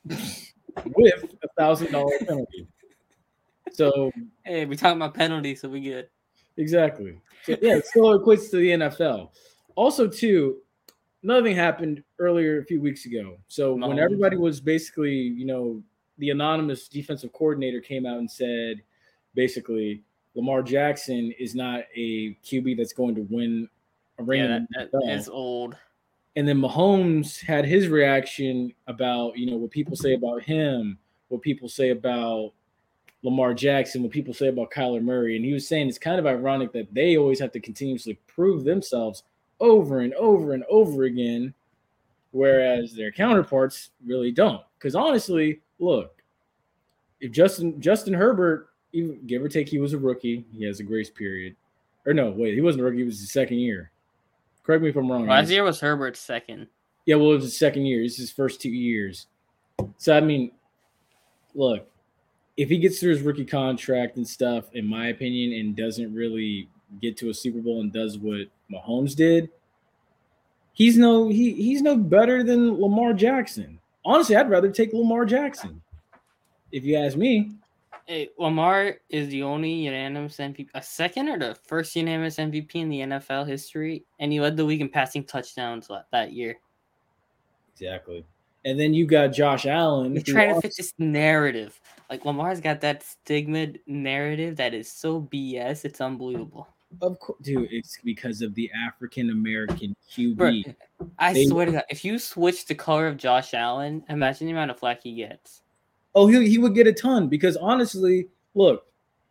with 0.04 1.24
a 1.42 1.48
thousand 1.58 1.92
dollar 1.92 2.12
penalty. 2.20 2.66
So 3.72 4.10
Hey, 4.44 4.64
we're 4.64 4.74
talking 4.74 4.96
about 4.96 5.14
penalties, 5.14 5.60
so 5.60 5.68
we 5.68 5.80
good. 5.80 6.08
exactly. 6.56 7.20
So, 7.44 7.56
yeah, 7.60 7.76
it 7.76 7.86
still 7.86 8.18
equates 8.18 8.50
to 8.50 8.56
the 8.56 8.70
NFL. 8.70 9.30
Also, 9.74 10.08
too, 10.08 10.58
another 11.22 11.42
thing 11.42 11.54
happened 11.56 12.02
earlier 12.18 12.58
a 12.60 12.64
few 12.64 12.80
weeks 12.80 13.06
ago. 13.06 13.36
So 13.46 13.74
when 13.74 13.98
everybody 13.98 14.36
was 14.36 14.60
basically, 14.60 15.12
you 15.12 15.46
know, 15.46 15.82
the 16.18 16.30
anonymous 16.30 16.88
defensive 16.88 17.32
coordinator 17.32 17.80
came 17.80 18.06
out 18.06 18.18
and 18.18 18.30
said, 18.30 18.82
basically, 19.34 20.02
Lamar 20.34 20.62
Jackson 20.62 21.32
is 21.38 21.54
not 21.54 21.80
a 21.94 22.34
QB 22.44 22.76
that's 22.76 22.92
going 22.92 23.14
to 23.14 23.26
win. 23.30 23.68
Yeah, 24.26 24.58
that, 24.70 24.90
that 24.92 25.02
NFL. 25.02 25.28
old. 25.30 25.76
And 26.36 26.46
then 26.46 26.60
Mahomes 26.60 27.40
had 27.40 27.64
his 27.64 27.88
reaction 27.88 28.72
about, 28.86 29.36
you 29.36 29.50
know, 29.50 29.56
what 29.56 29.70
people 29.70 29.96
say 29.96 30.14
about 30.14 30.42
him, 30.42 30.98
what 31.28 31.42
people 31.42 31.68
say 31.68 31.90
about 31.90 32.52
Lamar 33.22 33.54
Jackson, 33.54 34.02
what 34.02 34.12
people 34.12 34.32
say 34.32 34.48
about 34.48 34.70
Kyler 34.70 35.02
Murray. 35.02 35.36
And 35.36 35.44
he 35.44 35.52
was 35.52 35.66
saying 35.66 35.88
it's 35.88 35.98
kind 35.98 36.18
of 36.18 36.26
ironic 36.26 36.72
that 36.72 36.94
they 36.94 37.16
always 37.16 37.40
have 37.40 37.52
to 37.52 37.60
continuously 37.60 38.18
prove 38.26 38.64
themselves 38.64 39.24
over 39.60 40.00
and 40.00 40.14
over 40.14 40.54
and 40.54 40.64
over 40.70 41.04
again, 41.04 41.52
whereas 42.30 42.94
their 42.94 43.10
counterparts 43.10 43.90
really 44.04 44.30
don't. 44.30 44.62
Because 44.78 44.94
honestly, 44.94 45.60
look, 45.80 46.22
if 47.20 47.32
Justin 47.32 47.80
Justin 47.80 48.14
Herbert, 48.14 48.68
even, 48.92 49.26
give 49.26 49.42
or 49.42 49.48
take, 49.48 49.68
he 49.68 49.78
was 49.78 49.92
a 49.92 49.98
rookie, 49.98 50.44
he 50.52 50.64
has 50.64 50.80
a 50.80 50.84
grace 50.84 51.10
period. 51.10 51.56
Or 52.06 52.14
no, 52.14 52.30
wait, 52.30 52.54
he 52.54 52.60
wasn't 52.60 52.82
a 52.82 52.84
rookie, 52.84 52.98
he 52.98 53.04
was 53.04 53.20
his 53.20 53.32
second 53.32 53.58
year. 53.58 53.90
Correct 54.68 54.82
me 54.82 54.90
if 54.90 54.96
I'm 54.96 55.10
wrong. 55.10 55.26
Last 55.26 55.48
year 55.48 55.64
was 55.64 55.80
Herbert's 55.80 56.20
second. 56.20 56.66
Yeah, 57.06 57.16
well, 57.16 57.30
it 57.30 57.36
was 57.36 57.44
his 57.44 57.58
second 57.58 57.86
year. 57.86 58.02
It's 58.02 58.18
his 58.18 58.30
first 58.30 58.60
two 58.60 58.68
years. 58.68 59.26
So 59.96 60.14
I 60.14 60.20
mean, 60.20 60.50
look, 61.54 61.88
if 62.58 62.68
he 62.68 62.76
gets 62.76 63.00
through 63.00 63.12
his 63.12 63.22
rookie 63.22 63.46
contract 63.46 64.18
and 64.18 64.28
stuff, 64.28 64.66
in 64.74 64.84
my 64.84 65.06
opinion, 65.06 65.58
and 65.58 65.74
doesn't 65.74 66.12
really 66.12 66.68
get 67.00 67.16
to 67.16 67.30
a 67.30 67.34
Super 67.34 67.60
Bowl 67.60 67.80
and 67.80 67.90
does 67.90 68.18
what 68.18 68.48
Mahomes 68.70 69.16
did, 69.16 69.48
he's 70.74 70.98
no 70.98 71.30
he 71.30 71.54
he's 71.54 71.80
no 71.80 71.96
better 71.96 72.42
than 72.42 72.78
Lamar 72.78 73.14
Jackson. 73.14 73.80
Honestly, 74.04 74.36
I'd 74.36 74.50
rather 74.50 74.70
take 74.70 74.92
Lamar 74.92 75.24
Jackson. 75.24 75.80
If 76.72 76.84
you 76.84 76.96
ask 76.96 77.16
me, 77.16 77.52
Hey, 78.08 78.30
Lamar 78.38 78.96
is 79.10 79.28
the 79.28 79.42
only 79.42 79.70
unanimous 79.70 80.38
MVP, 80.38 80.68
a 80.74 80.80
second 80.82 81.28
or 81.28 81.38
the 81.38 81.54
first 81.66 81.94
unanimous 81.94 82.36
MVP 82.36 82.76
in 82.76 82.88
the 82.88 83.00
NFL 83.00 83.46
history, 83.46 84.06
and 84.18 84.32
he 84.32 84.40
led 84.40 84.56
the 84.56 84.64
league 84.64 84.80
in 84.80 84.88
passing 84.88 85.22
touchdowns 85.24 85.90
that 86.10 86.32
year. 86.32 86.56
exactly. 87.74 88.24
And 88.64 88.80
then 88.80 88.94
you 88.94 89.04
got 89.06 89.28
Josh 89.28 89.66
Allen. 89.66 90.14
You're 90.14 90.22
trying 90.22 90.54
to 90.54 90.60
fit 90.62 90.72
this 90.74 90.94
narrative. 90.98 91.78
Like 92.08 92.24
Lamar's 92.24 92.60
got 92.62 92.80
that 92.80 93.02
stigma 93.02 93.68
narrative 93.86 94.56
that 94.56 94.72
is 94.72 94.90
so 94.90 95.20
BS. 95.30 95.84
It's 95.84 96.00
unbelievable. 96.00 96.66
Of 97.02 97.18
course, 97.20 97.38
dude, 97.42 97.68
it's 97.70 97.98
because 98.02 98.40
of 98.40 98.54
the 98.54 98.70
African 98.74 99.28
American 99.30 99.94
QB. 100.10 100.36
Bro, 100.36 101.08
I 101.18 101.34
They- 101.34 101.44
swear 101.44 101.66
to 101.66 101.72
God, 101.72 101.84
if 101.90 102.06
you 102.06 102.18
switch 102.18 102.64
the 102.64 102.74
color 102.74 103.06
of 103.06 103.18
Josh 103.18 103.52
Allen, 103.52 104.02
imagine 104.08 104.46
the 104.46 104.54
amount 104.54 104.70
of 104.70 104.78
flack 104.78 105.02
he 105.02 105.14
gets. 105.14 105.60
Oh, 106.14 106.26
he, 106.26 106.48
he 106.48 106.58
would 106.58 106.74
get 106.74 106.86
a 106.86 106.92
ton 106.92 107.28
because 107.28 107.56
honestly, 107.56 108.28
look, 108.54 108.86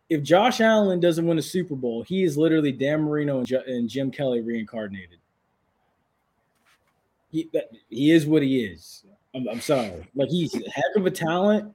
if 0.08 0.22
Josh 0.22 0.60
Allen 0.60 1.00
doesn't 1.00 1.26
win 1.26 1.38
a 1.38 1.42
Super 1.42 1.74
Bowl, 1.74 2.02
he 2.02 2.22
is 2.22 2.38
literally 2.38 2.72
Dan 2.72 3.02
Marino 3.02 3.38
and, 3.38 3.46
Ju- 3.46 3.62
and 3.66 3.88
Jim 3.88 4.10
Kelly 4.10 4.40
reincarnated. 4.40 5.18
He 7.30 7.50
that, 7.52 7.70
he 7.90 8.10
is 8.10 8.26
what 8.26 8.42
he 8.42 8.64
is. 8.64 9.04
I'm, 9.34 9.46
I'm 9.48 9.60
sorry, 9.60 10.08
like 10.14 10.30
he's 10.30 10.54
a 10.54 10.70
heck 10.70 10.96
of 10.96 11.04
a 11.04 11.10
talent. 11.10 11.74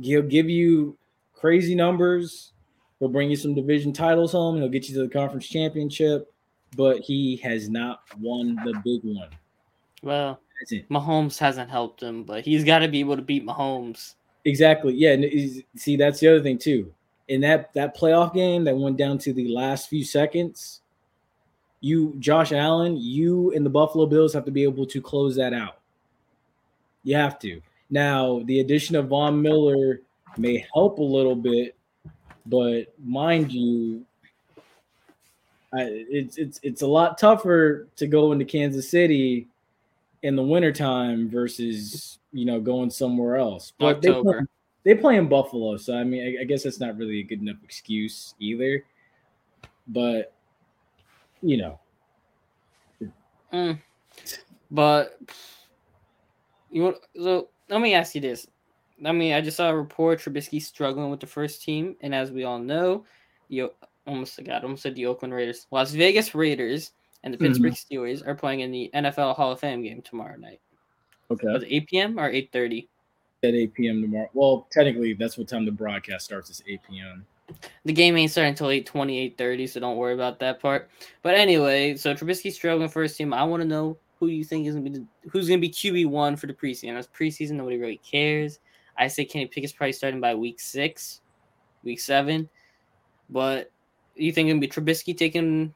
He'll 0.00 0.22
give 0.22 0.48
you 0.48 0.96
crazy 1.34 1.74
numbers. 1.74 2.52
He'll 2.98 3.10
bring 3.10 3.28
you 3.28 3.36
some 3.36 3.54
division 3.54 3.92
titles 3.92 4.32
home. 4.32 4.56
He'll 4.56 4.70
get 4.70 4.88
you 4.88 4.94
to 4.94 5.02
the 5.02 5.08
conference 5.08 5.46
championship, 5.46 6.32
but 6.76 7.00
he 7.00 7.36
has 7.42 7.68
not 7.68 8.00
won 8.18 8.56
the 8.64 8.72
big 8.84 9.02
one. 9.02 9.28
Well. 10.02 10.40
Mahomes 10.90 11.36
hasn't 11.36 11.68
helped 11.68 12.02
him, 12.02 12.24
but 12.24 12.42
he's 12.42 12.64
got 12.64 12.78
to 12.78 12.88
be 12.88 13.00
able 13.00 13.16
to 13.16 13.20
beat 13.20 13.44
Mahomes. 13.44 14.14
Exactly. 14.46 14.94
Yeah. 14.94 15.16
See, 15.76 15.96
that's 15.96 16.20
the 16.20 16.28
other 16.28 16.42
thing 16.42 16.56
too. 16.56 16.92
In 17.26 17.40
that 17.40 17.74
that 17.74 17.96
playoff 17.96 18.32
game 18.32 18.62
that 18.64 18.76
went 18.76 18.96
down 18.96 19.18
to 19.18 19.32
the 19.32 19.48
last 19.48 19.88
few 19.88 20.04
seconds, 20.04 20.82
you, 21.80 22.14
Josh 22.20 22.52
Allen, 22.52 22.96
you 22.96 23.52
and 23.52 23.66
the 23.66 23.70
Buffalo 23.70 24.06
Bills 24.06 24.32
have 24.34 24.44
to 24.44 24.52
be 24.52 24.62
able 24.62 24.86
to 24.86 25.02
close 25.02 25.34
that 25.34 25.52
out. 25.52 25.78
You 27.02 27.16
have 27.16 27.40
to. 27.40 27.60
Now, 27.90 28.42
the 28.44 28.60
addition 28.60 28.94
of 28.94 29.08
Von 29.08 29.42
Miller 29.42 30.00
may 30.38 30.64
help 30.72 30.98
a 30.98 31.02
little 31.02 31.36
bit, 31.36 31.74
but 32.46 32.94
mind 33.04 33.50
you, 33.50 34.04
I, 35.74 35.88
it's 36.08 36.38
it's 36.38 36.60
it's 36.62 36.82
a 36.82 36.86
lot 36.86 37.18
tougher 37.18 37.88
to 37.96 38.06
go 38.06 38.30
into 38.30 38.44
Kansas 38.44 38.88
City 38.88 39.48
in 40.22 40.36
the 40.36 40.42
wintertime 40.42 41.28
versus 41.28 42.18
you 42.36 42.44
know 42.44 42.60
going 42.60 42.90
somewhere 42.90 43.36
else. 43.36 43.72
But 43.78 44.02
they 44.02 44.12
play, 44.12 44.40
they 44.84 44.94
play 44.94 45.16
in 45.16 45.28
Buffalo, 45.28 45.76
so 45.76 45.96
I 45.96 46.04
mean, 46.04 46.38
I, 46.38 46.42
I 46.42 46.44
guess 46.44 46.62
that's 46.64 46.80
not 46.80 46.96
really 46.96 47.20
a 47.20 47.24
good 47.24 47.40
enough 47.40 47.56
excuse 47.64 48.34
either. 48.38 48.84
But 49.88 50.32
you 51.42 51.56
know, 51.56 51.80
Mm. 53.52 53.80
But 54.70 55.18
you 56.70 56.82
want 56.82 56.96
so 57.16 57.48
let 57.68 57.80
me 57.80 57.94
ask 57.94 58.14
you 58.14 58.20
this. 58.20 58.46
I 59.04 59.12
mean, 59.12 59.34
I 59.34 59.40
just 59.40 59.56
saw 59.56 59.70
a 59.70 59.76
report 59.76 60.20
Trubisky 60.20 60.60
struggling 60.60 61.10
with 61.10 61.20
the 61.20 61.26
first 61.26 61.62
team, 61.62 61.96
and 62.00 62.14
as 62.14 62.30
we 62.30 62.44
all 62.44 62.58
know, 62.58 63.04
you 63.48 63.70
almost 64.06 64.34
forgot. 64.34 64.62
Almost 64.62 64.82
said 64.82 64.94
the 64.94 65.06
Oakland 65.06 65.34
Raiders. 65.34 65.66
Las 65.70 65.92
Vegas 65.92 66.34
Raiders 66.34 66.92
and 67.22 67.32
the 67.32 67.38
Pittsburgh 67.38 67.74
Steelers 67.74 68.26
are 68.26 68.34
playing 68.34 68.60
in 68.60 68.70
the 68.70 68.90
NFL 68.94 69.36
Hall 69.36 69.52
of 69.52 69.60
Fame 69.60 69.82
game 69.82 70.02
tomorrow 70.02 70.36
night. 70.36 70.60
Okay. 71.30 71.48
Was 71.48 71.62
it 71.62 71.68
8 71.70 71.86
p.m. 71.88 72.18
or 72.18 72.30
8:30? 72.30 72.88
At 73.42 73.54
8 73.54 73.74
p.m. 73.74 74.02
tomorrow. 74.02 74.30
Well, 74.34 74.66
technically, 74.70 75.14
that's 75.14 75.36
what 75.36 75.48
time 75.48 75.64
the 75.64 75.72
broadcast 75.72 76.24
starts. 76.24 76.50
Is 76.50 76.62
8 76.66 76.80
p.m. 76.88 77.26
The 77.84 77.92
game 77.92 78.16
ain't 78.16 78.30
starting 78.30 78.50
until 78.50 78.68
8:20, 78.68 79.36
8:30, 79.36 79.68
so 79.68 79.80
don't 79.80 79.96
worry 79.96 80.14
about 80.14 80.40
that 80.40 80.60
part. 80.60 80.90
But 81.22 81.34
anyway, 81.34 81.96
so 81.96 82.14
Trubisky's 82.14 82.54
struggling 82.54 82.88
for 82.88 83.02
his 83.02 83.16
team. 83.16 83.32
I 83.32 83.44
want 83.44 83.62
to 83.62 83.68
know 83.68 83.98
who 84.18 84.28
you 84.28 84.44
think 84.44 84.66
is 84.66 84.74
gonna 84.74 84.88
be 84.88 84.98
the, 84.98 85.06
who's 85.30 85.48
gonna 85.48 85.60
be 85.60 85.70
QB 85.70 86.06
one 86.06 86.36
for 86.36 86.46
the 86.46 86.54
preseason. 86.54 86.96
It's 86.96 87.08
preseason, 87.08 87.52
nobody 87.52 87.76
really 87.76 87.98
cares. 87.98 88.58
I 88.98 89.08
say 89.08 89.24
Kenny 89.24 89.46
Pickett's 89.46 89.72
probably 89.72 89.92
starting 89.92 90.20
by 90.20 90.34
week 90.34 90.58
six, 90.58 91.20
week 91.84 92.00
seven. 92.00 92.48
But 93.28 93.70
you 94.14 94.32
think 94.32 94.48
it'll 94.48 94.60
be 94.60 94.68
Trubisky 94.68 95.16
taking 95.16 95.74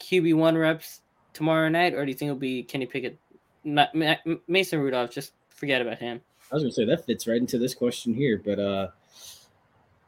QB 0.00 0.34
one 0.34 0.56
reps 0.56 1.02
tomorrow 1.32 1.68
night, 1.68 1.94
or 1.94 2.04
do 2.04 2.10
you 2.10 2.16
think 2.16 2.28
it'll 2.30 2.40
be 2.40 2.62
Kenny 2.62 2.86
Pickett? 2.86 3.18
Ma- 3.66 4.14
Mason 4.48 4.80
Rudolph. 4.80 5.10
Just 5.10 5.32
forget 5.50 5.82
about 5.82 5.98
him. 5.98 6.20
I 6.50 6.54
was 6.54 6.62
gonna 6.62 6.72
say 6.72 6.84
that 6.84 7.04
fits 7.04 7.26
right 7.26 7.36
into 7.40 7.58
this 7.58 7.74
question 7.74 8.14
here, 8.14 8.40
but 8.44 8.58
uh 8.58 8.88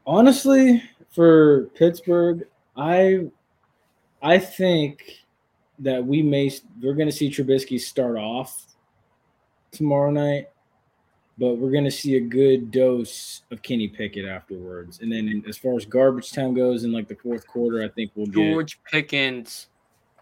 honestly, 0.07 0.81
for 1.09 1.65
Pittsburgh, 1.75 2.47
I 2.77 3.27
I 4.21 4.37
think 4.37 5.17
that 5.79 6.05
we 6.05 6.21
may 6.21 6.51
we're 6.81 6.93
gonna 6.93 7.11
see 7.11 7.29
Trubisky 7.29 7.79
start 7.79 8.17
off 8.17 8.65
tomorrow 9.71 10.11
night, 10.11 10.49
but 11.37 11.55
we're 11.57 11.71
gonna 11.71 11.91
see 11.91 12.15
a 12.15 12.21
good 12.21 12.71
dose 12.71 13.43
of 13.51 13.61
Kenny 13.61 13.87
Pickett 13.87 14.25
afterwards. 14.25 14.99
And 15.01 15.11
then 15.11 15.43
as 15.47 15.57
far 15.57 15.75
as 15.75 15.85
garbage 15.85 16.31
time 16.31 16.53
goes 16.53 16.83
in 16.83 16.91
like 16.91 17.07
the 17.07 17.15
fourth 17.15 17.45
quarter, 17.47 17.83
I 17.83 17.89
think 17.89 18.11
we'll 18.15 18.27
get 18.27 18.33
George 18.35 18.79
Pickens. 18.89 19.67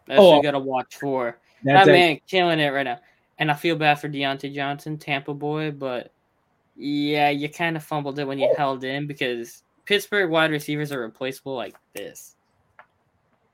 That's 0.08 0.20
Oh. 0.20 0.30
what 0.32 0.36
you 0.38 0.44
gotta 0.44 0.60
watch 0.60 0.96
for. 0.96 1.38
that 1.64 1.88
a- 1.88 1.92
man 1.92 2.20
killing 2.28 2.60
it 2.60 2.70
right 2.70 2.84
now. 2.84 3.00
And 3.40 3.52
I 3.52 3.54
feel 3.54 3.76
bad 3.76 4.00
for 4.00 4.10
Diontae 4.10 4.54
Johnson, 4.54 4.98
Tampa 4.98 5.34
boy, 5.34 5.72
but 5.72 6.12
yeah, 6.76 7.30
you 7.30 7.50
kind 7.50 7.76
of 7.76 7.84
fumbled 7.84 8.20
it 8.20 8.26
when 8.26 8.40
you 8.40 8.54
held 8.58 8.84
in 8.84 9.08
because 9.08 9.64
Pittsburgh 9.86 10.30
wide 10.30 10.52
receivers 10.52 10.92
are 10.92 11.02
replaceable 11.02 11.56
like 11.56 11.76
this. 11.94 12.36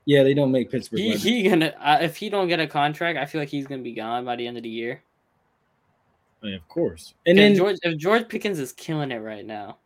yeah, 0.06 0.22
they 0.22 0.34
don't 0.34 0.50
make 0.50 0.70
Pittsburgh. 0.70 1.00
He, 1.00 1.16
he 1.16 1.48
gonna 1.48 1.74
uh, 1.80 1.98
if 2.00 2.16
he 2.16 2.28
don't 2.28 2.48
get 2.48 2.60
a 2.60 2.66
contract, 2.66 3.18
I 3.18 3.26
feel 3.26 3.40
like 3.40 3.48
he's 3.48 3.66
gonna 3.66 3.82
be 3.82 3.92
gone 3.94 4.24
by 4.24 4.36
the 4.36 4.46
end 4.46 4.56
of 4.56 4.62
the 4.62 4.68
year. 4.68 5.02
Yeah, 6.42 6.56
of 6.56 6.68
course. 6.68 7.14
And 7.26 7.38
And 7.38 7.38
then 7.38 7.56
George, 7.56 7.78
if 7.82 7.98
George 7.98 8.28
Pickens 8.28 8.58
is 8.58 8.72
killing 8.72 9.10
it 9.10 9.18
right 9.20 9.46
now, 9.46 9.78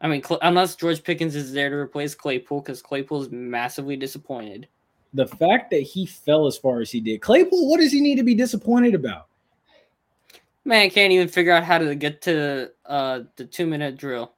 I 0.00 0.08
mean, 0.08 0.22
Cl- 0.22 0.40
unless 0.42 0.74
George 0.74 1.04
Pickens 1.04 1.36
is 1.36 1.52
there 1.52 1.70
to 1.70 1.76
replace 1.76 2.16
Claypool, 2.16 2.62
because 2.62 2.82
Claypool 2.82 3.22
is 3.22 3.30
massively 3.30 3.96
disappointed. 3.96 4.66
the 5.14 5.26
fact 5.26 5.70
that 5.70 5.82
he 5.82 6.06
fell 6.06 6.46
as 6.46 6.56
far 6.56 6.80
as 6.80 6.90
he 6.90 7.00
did, 7.00 7.20
Claypool, 7.20 7.68
what 7.70 7.78
does 7.78 7.92
he 7.92 8.00
need 8.00 8.16
to 8.16 8.24
be 8.24 8.34
disappointed 8.34 8.94
about? 8.94 9.28
Man 10.70 10.88
can't 10.88 11.12
even 11.12 11.26
figure 11.26 11.50
out 11.50 11.64
how 11.64 11.78
to 11.78 11.96
get 11.96 12.22
to 12.22 12.70
uh 12.86 13.22
the 13.34 13.44
two 13.44 13.66
minute 13.66 13.96
drill. 13.96 14.34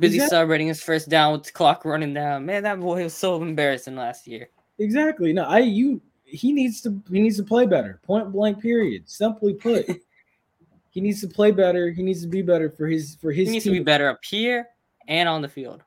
Busy 0.00 0.16
Exact- 0.16 0.30
celebrating 0.30 0.66
his 0.66 0.82
first 0.82 1.10
down 1.10 1.34
with 1.34 1.44
the 1.44 1.52
clock 1.52 1.84
running 1.84 2.14
down. 2.14 2.46
Man, 2.46 2.62
that 2.62 2.80
boy 2.80 3.02
was 3.02 3.12
so 3.12 3.42
embarrassing 3.42 3.94
last 3.94 4.26
year. 4.26 4.48
Exactly. 4.78 5.30
No, 5.34 5.44
I 5.44 5.58
you 5.58 6.00
he 6.24 6.54
needs 6.54 6.80
to 6.82 7.02
he 7.10 7.20
needs 7.20 7.36
to 7.36 7.42
play 7.42 7.66
better. 7.66 8.00
Point 8.02 8.32
blank 8.32 8.62
period. 8.62 9.10
Simply 9.10 9.52
put. 9.52 9.86
he 10.90 11.02
needs 11.02 11.20
to 11.20 11.28
play 11.28 11.50
better. 11.50 11.90
He 11.90 12.02
needs 12.02 12.22
to 12.22 12.28
be 12.28 12.40
better 12.40 12.70
for 12.70 12.86
his 12.86 13.18
for 13.20 13.30
his 13.30 13.48
He 13.48 13.52
needs 13.52 13.64
to 13.66 13.70
be 13.70 13.80
better 13.80 14.08
up 14.08 14.24
here 14.24 14.68
and 15.06 15.28
on 15.28 15.42
the 15.42 15.48
field. 15.48 15.82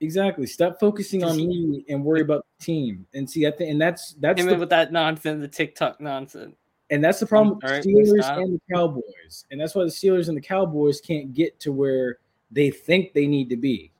Exactly. 0.00 0.46
Stop 0.46 0.80
focusing 0.80 1.22
on 1.22 1.38
he- 1.38 1.46
me 1.46 1.84
and 1.90 2.02
worry 2.02 2.22
about 2.22 2.46
the 2.58 2.64
team. 2.64 3.06
And 3.12 3.28
see, 3.28 3.46
I 3.46 3.50
think 3.50 3.70
and 3.70 3.78
that's 3.78 4.14
that's 4.14 4.42
the, 4.42 4.56
with 4.56 4.70
that 4.70 4.92
nonsense, 4.92 5.42
the 5.42 5.48
TikTok 5.48 6.00
nonsense. 6.00 6.56
And 6.90 7.02
that's 7.02 7.18
the 7.18 7.26
problem 7.26 7.56
with 7.56 7.64
All 7.64 7.70
the 7.70 7.76
right, 7.76 7.84
Steelers 7.84 8.42
and 8.42 8.54
the 8.54 8.74
Cowboys. 8.74 9.44
And 9.50 9.60
that's 9.60 9.74
why 9.74 9.82
the 9.84 9.90
Steelers 9.90 10.28
and 10.28 10.36
the 10.36 10.40
Cowboys 10.42 11.00
can't 11.00 11.34
get 11.34 11.58
to 11.60 11.72
where 11.72 12.18
they 12.50 12.70
think 12.70 13.12
they 13.12 13.26
need 13.26 13.50
to 13.50 13.56
be. 13.56 13.92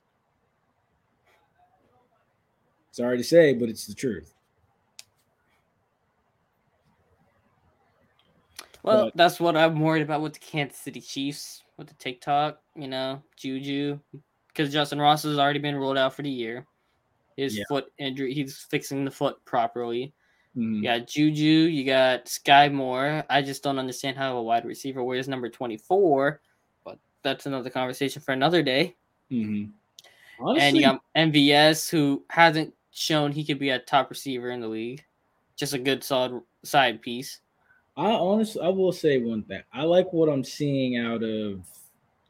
Sorry 2.93 3.19
to 3.19 3.25
say, 3.25 3.55
but 3.55 3.69
it's 3.69 3.87
the 3.87 3.95
truth. 3.95 4.33
Well, 8.83 9.07
But- 9.07 9.17
that's 9.17 9.41
what 9.41 9.57
I'm 9.57 9.81
worried 9.81 10.03
about 10.03 10.23
with 10.23 10.35
the 10.35 10.39
Kansas 10.39 10.79
City 10.79 11.01
Chiefs, 11.01 11.65
with 11.77 11.89
the 11.89 11.95
TikTok, 11.95 12.63
you 12.77 12.87
know, 12.87 13.21
Juju, 13.37 13.99
because 14.49 14.73
Justyn 14.73 15.01
Ross 15.01 15.25
has 15.25 15.39
already 15.39 15.59
been 15.59 15.75
ruled 15.75 15.99
out 15.99 16.15
for 16.15 16.23
the 16.23 16.31
year. 16.31 16.67
His 17.37 17.59
Yeah. 17.59 17.65
foot 17.69 17.93
injury, 17.99 18.33
he's 18.33 18.57
fixing 18.71 19.05
the 19.05 19.11
foot 19.11 19.45
properly. 19.45 20.15
Mhm. 20.57 20.77
You 20.77 20.83
got 20.83 21.07
Juju, 21.07 21.45
you 21.45 21.85
got 21.85 22.29
Sky 22.29 22.69
Moore. 22.69 23.25
I 23.29 23.43
just 23.43 23.63
don't 23.63 23.79
understand 23.79 24.17
how 24.17 24.37
a 24.39 24.43
wide 24.43 24.65
receiver 24.65 25.05
wears 25.05 25.29
number 25.29 25.49
24, 25.49 26.41
but 26.85 26.99
that's 27.23 27.47
another 27.47 27.71
conversation 27.71 28.23
for 28.23 28.33
another 28.33 28.63
day. 28.63 28.95
Mhm. 29.31 29.73
and 30.61 30.77
you 30.77 30.83
got 30.83 31.03
MVS, 31.15 31.89
who 31.89 32.23
hasn't 32.31 32.73
shown 32.91 33.33
he 33.33 33.43
could 33.45 33.59
be 33.59 33.71
a 33.71 33.79
top 33.79 34.11
receiver 34.11 34.51
in 34.51 34.61
the 34.61 34.69
league, 34.69 35.05
just 35.57 35.73
a 35.73 35.79
good 35.79 36.05
solid 36.05 36.43
side 36.63 37.01
piece. 37.03 37.41
I 37.97 38.11
honestly, 38.11 38.61
I 38.63 38.69
will 38.69 38.93
say 38.93 39.19
one 39.19 39.43
thing. 39.43 39.63
I 39.73 39.85
like 39.85 40.13
what 40.13 40.29
I'm 40.29 40.45
seeing 40.45 40.99
out 40.99 41.23
of 41.23 41.61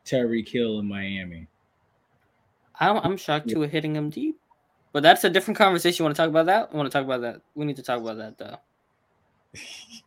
Tyreek 0.05 0.49
Hill 0.49 0.79
in 0.79 0.87
Miami. 0.87 1.49
I'm, 2.79 2.99
I'm 2.99 3.17
shocked 3.17 3.49
to 3.49 3.65
a 3.65 3.69
hitting 3.69 3.97
him 3.97 4.11
deep, 4.11 4.39
but 4.97 5.03
that's 5.03 5.25
a 5.25 5.29
different 5.29 5.59
conversation. 5.59 6.03
You 6.03 6.05
want 6.07 6.17
to 6.17 6.23
talk 6.23 6.31
about 6.31 6.47
that? 6.47 6.71
I 6.73 6.75
want 6.75 6.91
to 6.91 6.99
talk 6.99 7.05
about 7.05 7.21
that. 7.21 7.43
We 7.55 7.67
need 7.67 7.77
to 7.77 7.83
talk 7.83 8.01
about 8.01 8.17
that 8.17 8.39
though. 8.39 8.57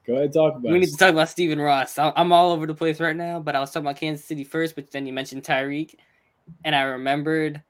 Go 0.07 0.15
ahead, 0.15 0.33
talk 0.33 0.55
about 0.55 0.67
it. 0.67 0.71
We 0.71 0.77
it. 0.77 0.79
need 0.79 0.89
to 0.89 0.97
talk 0.97 1.11
about 1.11 1.29
Stephen 1.29 1.61
Ross. 1.61 1.99
I'm 1.99 2.31
all 2.31 2.51
over 2.51 2.65
the 2.65 2.73
place 2.73 2.99
right 2.99 3.15
now, 3.15 3.39
but 3.39 3.55
I 3.55 3.59
was 3.59 3.69
talking 3.69 3.85
about 3.85 3.97
Kansas 3.97 4.25
City 4.25 4.43
first, 4.43 4.73
but 4.73 4.89
then 4.89 5.05
you 5.05 5.13
mentioned 5.13 5.43
Tyreek, 5.43 5.93
and 6.65 6.73
I 6.73 6.81
remembered 6.81 7.61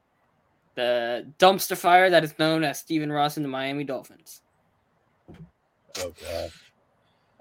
the 0.75 1.29
dumpster 1.39 1.75
fire 1.75 2.09
that 2.09 2.23
is 2.23 2.39
known 2.39 2.63
as 2.63 2.79
Stephen 2.79 3.11
Ross 3.11 3.35
and 3.35 3.43
the 3.43 3.49
Miami 3.49 3.83
Dolphins. 3.83 4.39
Oh 5.97 6.13
god. 6.21 6.51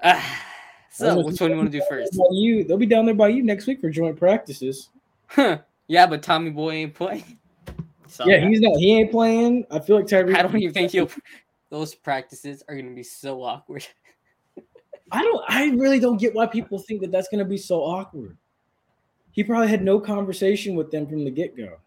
Ah, 0.02 0.44
so, 0.90 1.18
which 1.18 1.40
one 1.40 1.50
do 1.50 1.54
you 1.54 1.56
want 1.56 1.70
to 1.70 1.78
do 1.78 1.84
first? 1.88 2.18
You, 2.32 2.64
they'll 2.64 2.78
be 2.78 2.86
down 2.86 3.06
there 3.06 3.14
by 3.14 3.28
you 3.28 3.44
next 3.44 3.68
week 3.68 3.80
for 3.80 3.90
joint 3.90 4.16
practices. 4.16 4.88
Huh. 5.28 5.58
Yeah, 5.86 6.08
but 6.08 6.24
Tommy 6.24 6.50
Boy 6.50 6.72
ain't 6.72 6.94
playing. 6.94 7.37
So, 8.08 8.26
Yeah, 8.26 8.46
he's 8.46 8.60
not. 8.60 8.76
He 8.76 8.98
ain't 8.98 9.10
playing. 9.10 9.66
I 9.70 9.78
feel 9.78 9.96
like 9.96 10.06
Tyreek. 10.06 10.36
I 10.36 10.42
don't 10.42 10.56
even 10.56 10.72
think 10.72 10.92
he'll. 10.92 11.10
Those 11.70 11.94
practices 11.94 12.62
are 12.68 12.74
going 12.74 12.88
to 12.88 12.94
be 12.94 13.02
so 13.02 13.42
awkward. 13.42 13.86
I 15.12 15.22
don't. 15.22 15.44
I 15.48 15.66
really 15.70 16.00
don't 16.00 16.18
get 16.18 16.34
why 16.34 16.46
people 16.46 16.78
think 16.78 17.00
that 17.02 17.10
that's 17.10 17.28
going 17.28 17.38
to 17.38 17.44
be 17.44 17.58
so 17.58 17.80
awkward. 17.80 18.36
He 19.32 19.44
probably 19.44 19.68
had 19.68 19.82
no 19.82 20.00
conversation 20.00 20.74
with 20.74 20.90
them 20.90 21.06
from 21.06 21.24
the 21.24 21.30
get 21.30 21.56
go. 21.56 21.78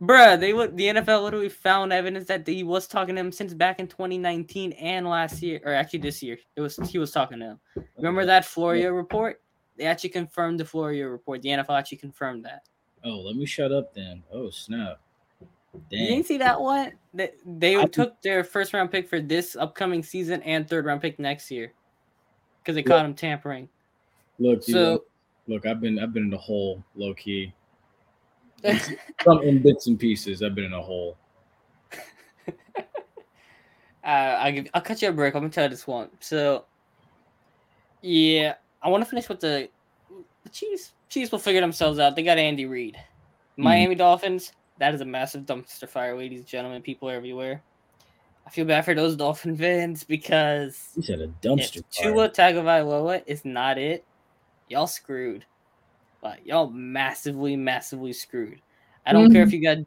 Bruh, 0.00 0.38
they 0.38 0.52
would 0.52 0.76
the 0.76 0.84
NFL 0.84 1.24
literally 1.24 1.48
found 1.48 1.92
evidence 1.92 2.28
that 2.28 2.46
he 2.46 2.62
was 2.62 2.86
talking 2.86 3.16
to 3.16 3.20
him 3.20 3.32
since 3.32 3.52
back 3.52 3.80
in 3.80 3.88
2019 3.88 4.72
and 4.72 5.08
last 5.08 5.42
year, 5.42 5.60
or 5.64 5.74
actually 5.74 5.98
this 6.00 6.22
year. 6.22 6.38
It 6.54 6.60
was 6.60 6.76
he 6.76 6.98
was 6.98 7.10
talking 7.10 7.40
to 7.40 7.44
him. 7.46 7.60
Remember 7.96 8.24
that 8.26 8.44
Florio 8.44 8.90
report? 8.90 9.40
They 9.76 9.84
actually 9.84 10.10
confirmed 10.10 10.60
the 10.60 10.64
Florio 10.64 11.08
report. 11.08 11.42
The 11.42 11.48
NFL 11.48 11.78
actually 11.78 11.98
confirmed 11.98 12.44
that. 12.44 12.62
Oh, 13.04 13.20
let 13.20 13.36
me 13.36 13.46
shut 13.46 13.72
up 13.72 13.92
then. 13.92 14.22
Oh 14.32 14.50
snap! 14.50 15.00
You 15.90 16.06
didn't 16.06 16.26
see 16.26 16.38
that 16.38 16.60
one? 16.60 16.92
They, 17.14 17.30
they 17.44 17.76
I- 17.76 17.84
took 17.84 18.20
their 18.22 18.44
first 18.44 18.72
round 18.72 18.90
pick 18.90 19.08
for 19.08 19.20
this 19.20 19.56
upcoming 19.56 20.02
season 20.02 20.42
and 20.42 20.68
third 20.68 20.84
round 20.84 21.00
pick 21.00 21.18
next 21.18 21.50
year 21.50 21.72
because 22.62 22.74
they 22.74 22.82
caught 22.82 23.04
him 23.04 23.14
tampering. 23.14 23.68
Look, 24.38 24.64
dude, 24.64 24.74
So 24.74 25.04
look, 25.46 25.66
I've 25.66 25.80
been, 25.80 25.98
I've 25.98 26.12
been 26.12 26.24
in 26.24 26.34
a 26.34 26.38
hole, 26.38 26.82
low 26.94 27.14
key. 27.14 27.52
Some 29.24 29.42
in 29.42 29.62
bits 29.62 29.86
and 29.86 29.98
pieces. 29.98 30.42
I've 30.42 30.54
been 30.54 30.64
in 30.64 30.72
a 30.72 30.82
hole. 30.82 31.16
uh, 32.78 32.84
I'll, 34.04 34.52
give, 34.52 34.68
I'll 34.74 34.82
cut 34.82 35.00
you 35.00 35.08
a 35.08 35.12
break. 35.12 35.34
I'm 35.34 35.42
gonna 35.42 35.50
tell 35.50 35.64
you 35.64 35.70
this 35.70 35.86
one. 35.86 36.08
So, 36.20 36.64
yeah, 38.02 38.54
I 38.82 38.88
want 38.88 39.04
to 39.04 39.08
finish 39.10 39.28
with 39.28 39.40
the 39.40 39.68
the 40.42 40.48
Chiefs. 40.50 40.92
Chiefs 41.08 41.32
will 41.32 41.38
figure 41.38 41.60
themselves 41.60 41.98
out. 41.98 42.16
They 42.16 42.22
got 42.22 42.38
Andy 42.38 42.66
Reid. 42.66 42.96
Miami 43.56 43.94
Dolphins. 43.96 44.52
That 44.78 44.94
is 44.94 45.00
a 45.00 45.04
massive 45.04 45.44
dumpster 45.44 45.88
fire, 45.88 46.16
ladies 46.16 46.40
and 46.40 46.48
gentlemen. 46.48 46.82
People 46.82 47.10
everywhere. 47.10 47.62
I 48.46 48.50
feel 48.50 48.64
bad 48.64 48.84
for 48.84 48.94
those 48.94 49.16
Dolphin 49.16 49.56
fans 49.56 50.04
because 50.04 50.90
You 50.96 51.02
said 51.02 51.20
a 51.20 51.24
if 51.24 51.40
dumpster 51.42 51.84
fire. 51.94 52.12
Tua 52.12 52.28
Tagovailoa 52.30 53.22
is 53.26 53.44
not 53.44 53.76
it, 53.76 54.04
y'all 54.68 54.86
screwed. 54.86 55.44
Like 56.22 56.40
y'all 56.44 56.70
massively, 56.70 57.56
massively 57.56 58.12
screwed. 58.12 58.60
I 59.04 59.12
don't 59.12 59.32
care 59.32 59.42
if 59.42 59.48
mm-hmm. 59.48 59.56
you 59.56 59.62
got, 59.62 59.78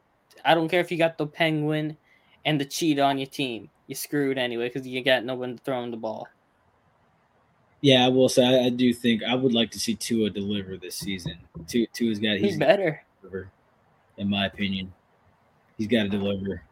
I 0.44 0.54
don't 0.54 0.68
care 0.68 0.80
if 0.80 0.90
you 0.90 0.98
got 0.98 1.16
the 1.18 1.26
penguin 1.26 1.96
and 2.44 2.60
the 2.60 2.64
cheetah 2.64 3.02
on 3.02 3.18
your 3.18 3.26
team. 3.26 3.68
You 3.86 3.94
screwed 3.94 4.38
anyway 4.38 4.68
because 4.68 4.86
you 4.86 5.02
got 5.02 5.24
no 5.24 5.34
one 5.34 5.56
to 5.56 5.62
throwing 5.62 5.90
the 5.90 5.96
ball. 5.96 6.28
Yeah, 7.80 8.04
I 8.04 8.08
will 8.08 8.28
say 8.28 8.44
I, 8.44 8.66
I 8.66 8.68
do 8.70 8.94
think 8.94 9.22
I 9.24 9.34
would 9.34 9.52
like 9.52 9.72
to 9.72 9.80
see 9.80 9.94
Tua 9.94 10.30
deliver 10.30 10.76
this 10.76 10.94
season. 10.94 11.36
Tua, 11.66 11.86
Tua's 11.92 12.20
got 12.20 12.36
He 12.36 12.48
he's 12.48 12.56
better. 12.56 13.02
deliver, 13.20 13.50
in 14.16 14.28
my 14.28 14.46
opinion. 14.46 14.92
He's 15.78 15.86
got 15.88 16.04
to 16.04 16.08
deliver. 16.08 16.62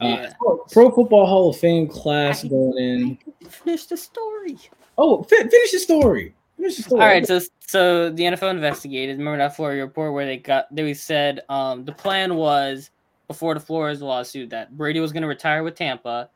Uh, 0.00 0.06
Yeah. 0.06 0.32
Pro 0.38 0.56
Pro 0.70 0.90
Football 0.90 1.26
Hall 1.26 1.50
of 1.50 1.56
Fame 1.58 1.88
class 1.88 2.44
going 2.44 2.78
in. 2.78 3.18
Finish 3.48 3.86
the 3.86 3.96
story. 3.96 4.58
Oh, 4.96 5.22
fi- 5.24 5.48
finish 5.48 5.72
the 5.72 5.78
story. 5.78 6.34
Finish 6.56 6.76
the 6.76 6.82
story. 6.82 7.00
All 7.00 7.06
right, 7.06 7.26
so 7.26 7.40
so 7.60 8.10
the 8.10 8.24
NFL 8.24 8.50
investigated. 8.50 9.18
Remember 9.18 9.38
that 9.38 9.56
Florio 9.56 9.84
report 9.84 10.12
where 10.12 10.26
they 10.26 10.36
got 10.36 10.74
they 10.74 10.92
said 10.94 11.40
um 11.48 11.84
the 11.84 11.92
plan 11.92 12.34
was 12.36 12.90
before 13.28 13.54
the 13.54 13.60
Flores 13.60 14.02
lawsuit 14.02 14.50
that 14.50 14.76
Brady 14.76 15.00
was 15.00 15.12
going 15.12 15.22
to 15.22 15.28
retire 15.28 15.62
with 15.62 15.76
Tampa 15.76 16.28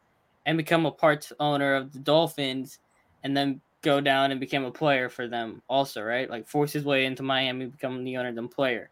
and 0.47 0.57
become 0.57 0.87
a 0.87 0.91
part 0.93 1.31
owner 1.41 1.75
of 1.75 1.93
the 1.93 1.99
Dolphins, 1.99 2.79
and 3.23 3.37
then 3.37 3.61
go 3.83 4.01
down 4.01 4.31
and 4.31 4.41
become 4.41 4.65
a 4.65 4.71
player 4.71 5.09
for 5.09 5.27
them 5.29 5.61
also, 5.69 6.03
right? 6.03 6.31
Like 6.31 6.47
force 6.47 6.73
his 6.73 6.85
way 6.85 7.05
into 7.05 7.23
Miami, 7.23 7.67
become 7.67 8.03
the 8.05 8.17
owner 8.17 8.33
then 8.33 8.49
player, 8.49 8.91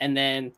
and 0.00 0.16
then 0.16 0.52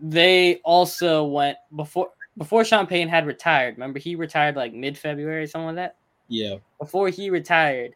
they 0.00 0.56
also 0.64 1.24
went 1.24 1.56
before 1.74 2.10
before 2.38 2.64
Sean 2.64 2.86
Payton 2.86 3.08
had 3.08 3.26
retired. 3.26 3.76
Remember 3.76 3.98
he 3.98 4.14
retired 4.14 4.56
like 4.56 4.74
mid 4.74 4.98
February, 4.98 5.46
something 5.46 5.68
like 5.68 5.76
that 5.76 5.96
Yeah. 6.28 6.56
before 6.78 7.08
he 7.08 7.30
retired, 7.30 7.94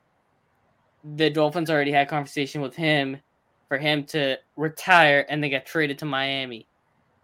the 1.17 1.29
Dolphins 1.31 1.71
already 1.71 1.93
had 1.93 2.09
conversation 2.09 2.61
with 2.63 2.75
him 2.75 3.19
for 3.69 3.79
him 3.79 4.05
to 4.05 4.37
retire 4.57 5.27
and 5.29 5.43
they 5.43 5.51
got 5.51 5.67
traded 5.67 5.99
to 5.99 6.05
Miami. 6.05 6.67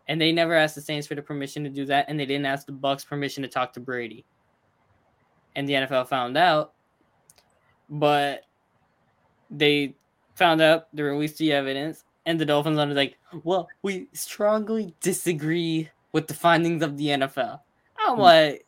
And 0.09 0.21
they 0.21 0.31
never 0.31 0.55
asked 0.55 0.75
the 0.77 0.81
Saints 0.81 1.07
for 1.07 1.15
the 1.17 1.23
permission 1.23 1.65
to 1.65 1.71
do 1.71 1.85
that, 1.87 2.07
and 2.09 2.21
they 2.21 2.27
didn't 2.27 2.47
ask 2.47 2.65
the 2.65 2.73
Bucks 2.73 3.05
permission 3.05 3.43
to 3.43 3.49
talk 3.49 3.73
to 3.73 3.81
Brady. 3.81 4.25
And 5.57 5.69
the 5.69 5.73
NFL 5.73 6.07
found 6.07 6.37
out, 6.37 6.75
but 7.89 8.43
they 9.51 9.97
found 10.37 10.61
out, 10.61 10.87
they 10.95 11.03
released 11.03 11.39
the 11.39 11.53
evidence, 11.53 12.05
and 12.27 12.41
the 12.41 12.45
Dolphins 12.45 12.79
are 12.79 12.87
like, 12.87 13.17
well, 13.45 13.69
we 13.83 14.09
strongly 14.13 14.93
disagree 15.01 15.89
with 16.13 16.27
the 16.27 16.35
findings 16.35 16.83
of 16.83 16.97
the 16.99 17.07
NFL. 17.07 17.61
I'm 17.99 18.17
hmm. 18.17 18.21
like, 18.21 18.67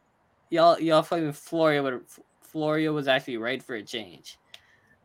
y'all, 0.49 0.79
y'all 0.81 1.03
fucking 1.03 1.33
Florio, 1.33 1.83
but 1.83 2.03
Florio 2.41 2.93
was 2.93 3.09
actually 3.09 3.37
right 3.37 3.63
for 3.63 3.75
a 3.75 3.83
change. 3.83 4.39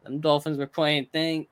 Them 0.03 0.19
Dolphins 0.19 0.57
were 0.57 0.67
playing 0.67 1.07
thing, 1.07 1.47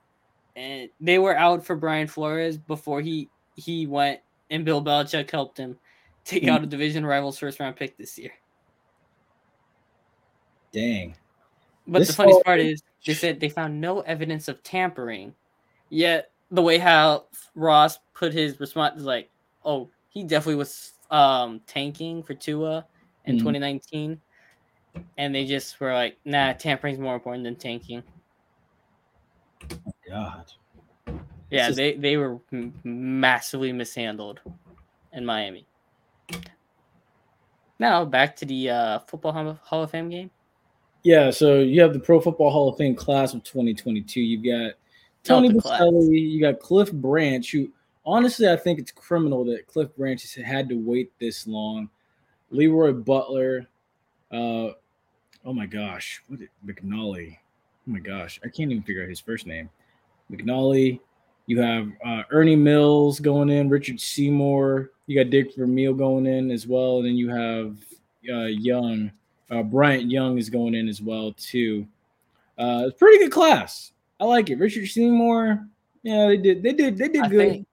and 0.56 0.90
they 1.00 1.18
were 1.18 1.36
out 1.36 1.66
for 1.66 1.76
Brian 1.76 2.08
Flores 2.08 2.58
before 2.58 3.02
he 3.02 3.30
he 3.56 3.88
went, 3.88 4.20
and 4.50 4.64
Bill 4.64 4.84
Belichick 4.84 5.30
helped 5.32 5.58
him 5.58 5.78
take 6.24 6.44
hmm. 6.44 6.50
out 6.50 6.64
a 6.64 6.68
division 6.68 7.06
rival's 7.06 7.40
first 7.40 7.60
round 7.60 7.76
pick 7.76 7.98
this 7.98 8.18
year. 8.18 8.34
Dang. 10.72 11.16
But 11.88 12.00
This 12.00 12.10
the 12.10 12.14
funniest 12.14 12.38
all- 12.38 12.44
part 12.44 12.60
is 12.60 12.84
they 13.06 13.14
said 13.16 13.40
they 13.40 13.50
found 13.50 13.82
no 13.82 14.02
evidence 14.02 14.48
of 14.48 14.62
tampering. 14.62 15.34
Yet 15.90 16.31
the 16.52 16.62
way 16.62 16.78
how 16.78 17.26
Ross 17.56 17.98
put 18.14 18.34
his 18.34 18.60
response 18.60 19.00
is 19.00 19.06
like, 19.06 19.30
oh, 19.66 19.90
he 20.10 20.24
definitely 20.24 20.56
was 20.56 20.94
um 21.10 21.62
tanking 21.68 22.24
for 22.24 22.34
Tua 22.34 22.86
in 23.26 23.36
Mhm. 23.36 23.40
2019. 23.40 24.22
And 25.18 25.34
they 25.34 25.46
just 25.46 25.80
were 25.80 25.94
like, 25.94 26.18
nah, 26.26 26.54
tampering's 26.54 27.00
more 27.00 27.16
important 27.16 27.44
than 27.46 27.56
tanking. 27.56 28.04
God. 30.08 30.52
Yeah, 31.50 31.70
is- 31.70 31.76
they, 31.76 31.96
they 31.96 32.18
were 32.18 32.40
massively 32.84 33.72
mishandled 33.72 34.42
in 35.14 35.26
Miami. 35.26 35.66
Now 37.80 38.06
back 38.06 38.36
to 38.38 38.46
the 38.46 38.70
uh, 38.70 39.00
football 39.00 39.58
Hall 39.64 39.84
of 39.84 39.92
Fame 39.92 40.10
game. 40.10 40.30
Yeah, 41.04 41.32
so 41.32 41.60
you 41.60 41.82
have 41.82 41.94
the 41.94 42.00
Pro 42.00 42.20
Football 42.22 42.52
Hall 42.52 42.70
of 42.70 42.78
Fame 42.78 42.96
class 42.96 43.34
of 43.34 43.44
2022. 43.44 44.22
You've 44.22 44.44
got 44.44 44.74
Tony. 45.24 45.50
Boselli, 45.50 46.20
you 46.20 46.42
got 46.42 46.60
Cliff 46.60 46.92
Branch, 46.92 47.50
who 47.52 47.70
honestly 48.06 48.50
I 48.50 48.56
think 48.56 48.80
it's 48.80 48.92
criminal 48.92 49.46
that 49.46 49.68
Cliff 49.68 49.96
Branch 49.96 50.22
has 50.22 50.34
had 50.46 50.70
to 50.70 50.76
wait 50.76 51.12
this 51.20 51.48
long. 51.48 51.90
Leroy 52.50 52.92
Butler, 52.92 53.68
uh, 54.32 54.70
oh 55.46 55.54
my 55.54 55.66
gosh, 55.66 56.22
what 56.28 56.40
McNally? 56.66 57.38
Oh 57.88 57.92
my 57.92 58.00
gosh, 58.00 58.40
I 58.44 58.48
can't 58.48 58.72
even 58.72 58.84
figure 58.84 59.04
out 59.04 59.10
his 59.10 59.20
first 59.20 59.46
name. 59.46 59.70
McNally. 60.32 61.00
You 61.48 61.60
have 61.60 61.90
uh, 62.06 62.22
Ernie 62.30 62.56
Mills 62.56 63.20
going 63.20 63.50
in, 63.50 63.68
Richard 63.68 64.00
Seymour. 64.00 64.92
You 65.08 65.22
got 65.22 65.32
Dick 65.32 65.56
Vermeil 65.56 65.94
going 65.94 66.26
in 66.26 66.52
as 66.52 66.68
well, 66.68 66.98
and 66.98 67.06
then 67.08 67.16
you 67.16 67.30
have 67.30 67.78
uh, 68.32 68.46
Young. 68.46 69.12
Uh, 69.50 69.64
Bryant 69.64 70.10
Young 70.10 70.38
is 70.38 70.50
going 70.50 70.76
in 70.76 70.88
as 70.88 71.02
well 71.02 71.34
too. 71.34 71.86
Uh, 72.58 72.84
it's 72.86 72.98
pretty 72.98 73.18
good 73.18 73.32
class. 73.32 73.92
I 74.22 74.26
like 74.26 74.52
it. 74.52 74.60
Richard 74.60 74.88
Seymour. 74.88 75.68
Yeah, 76.04 76.28
they 76.28 76.38
did. 76.38 76.62
They 76.62 76.74
did. 76.74 76.96
They 76.96 77.08
did 77.08 77.24
I 77.24 77.28
good. 77.28 77.66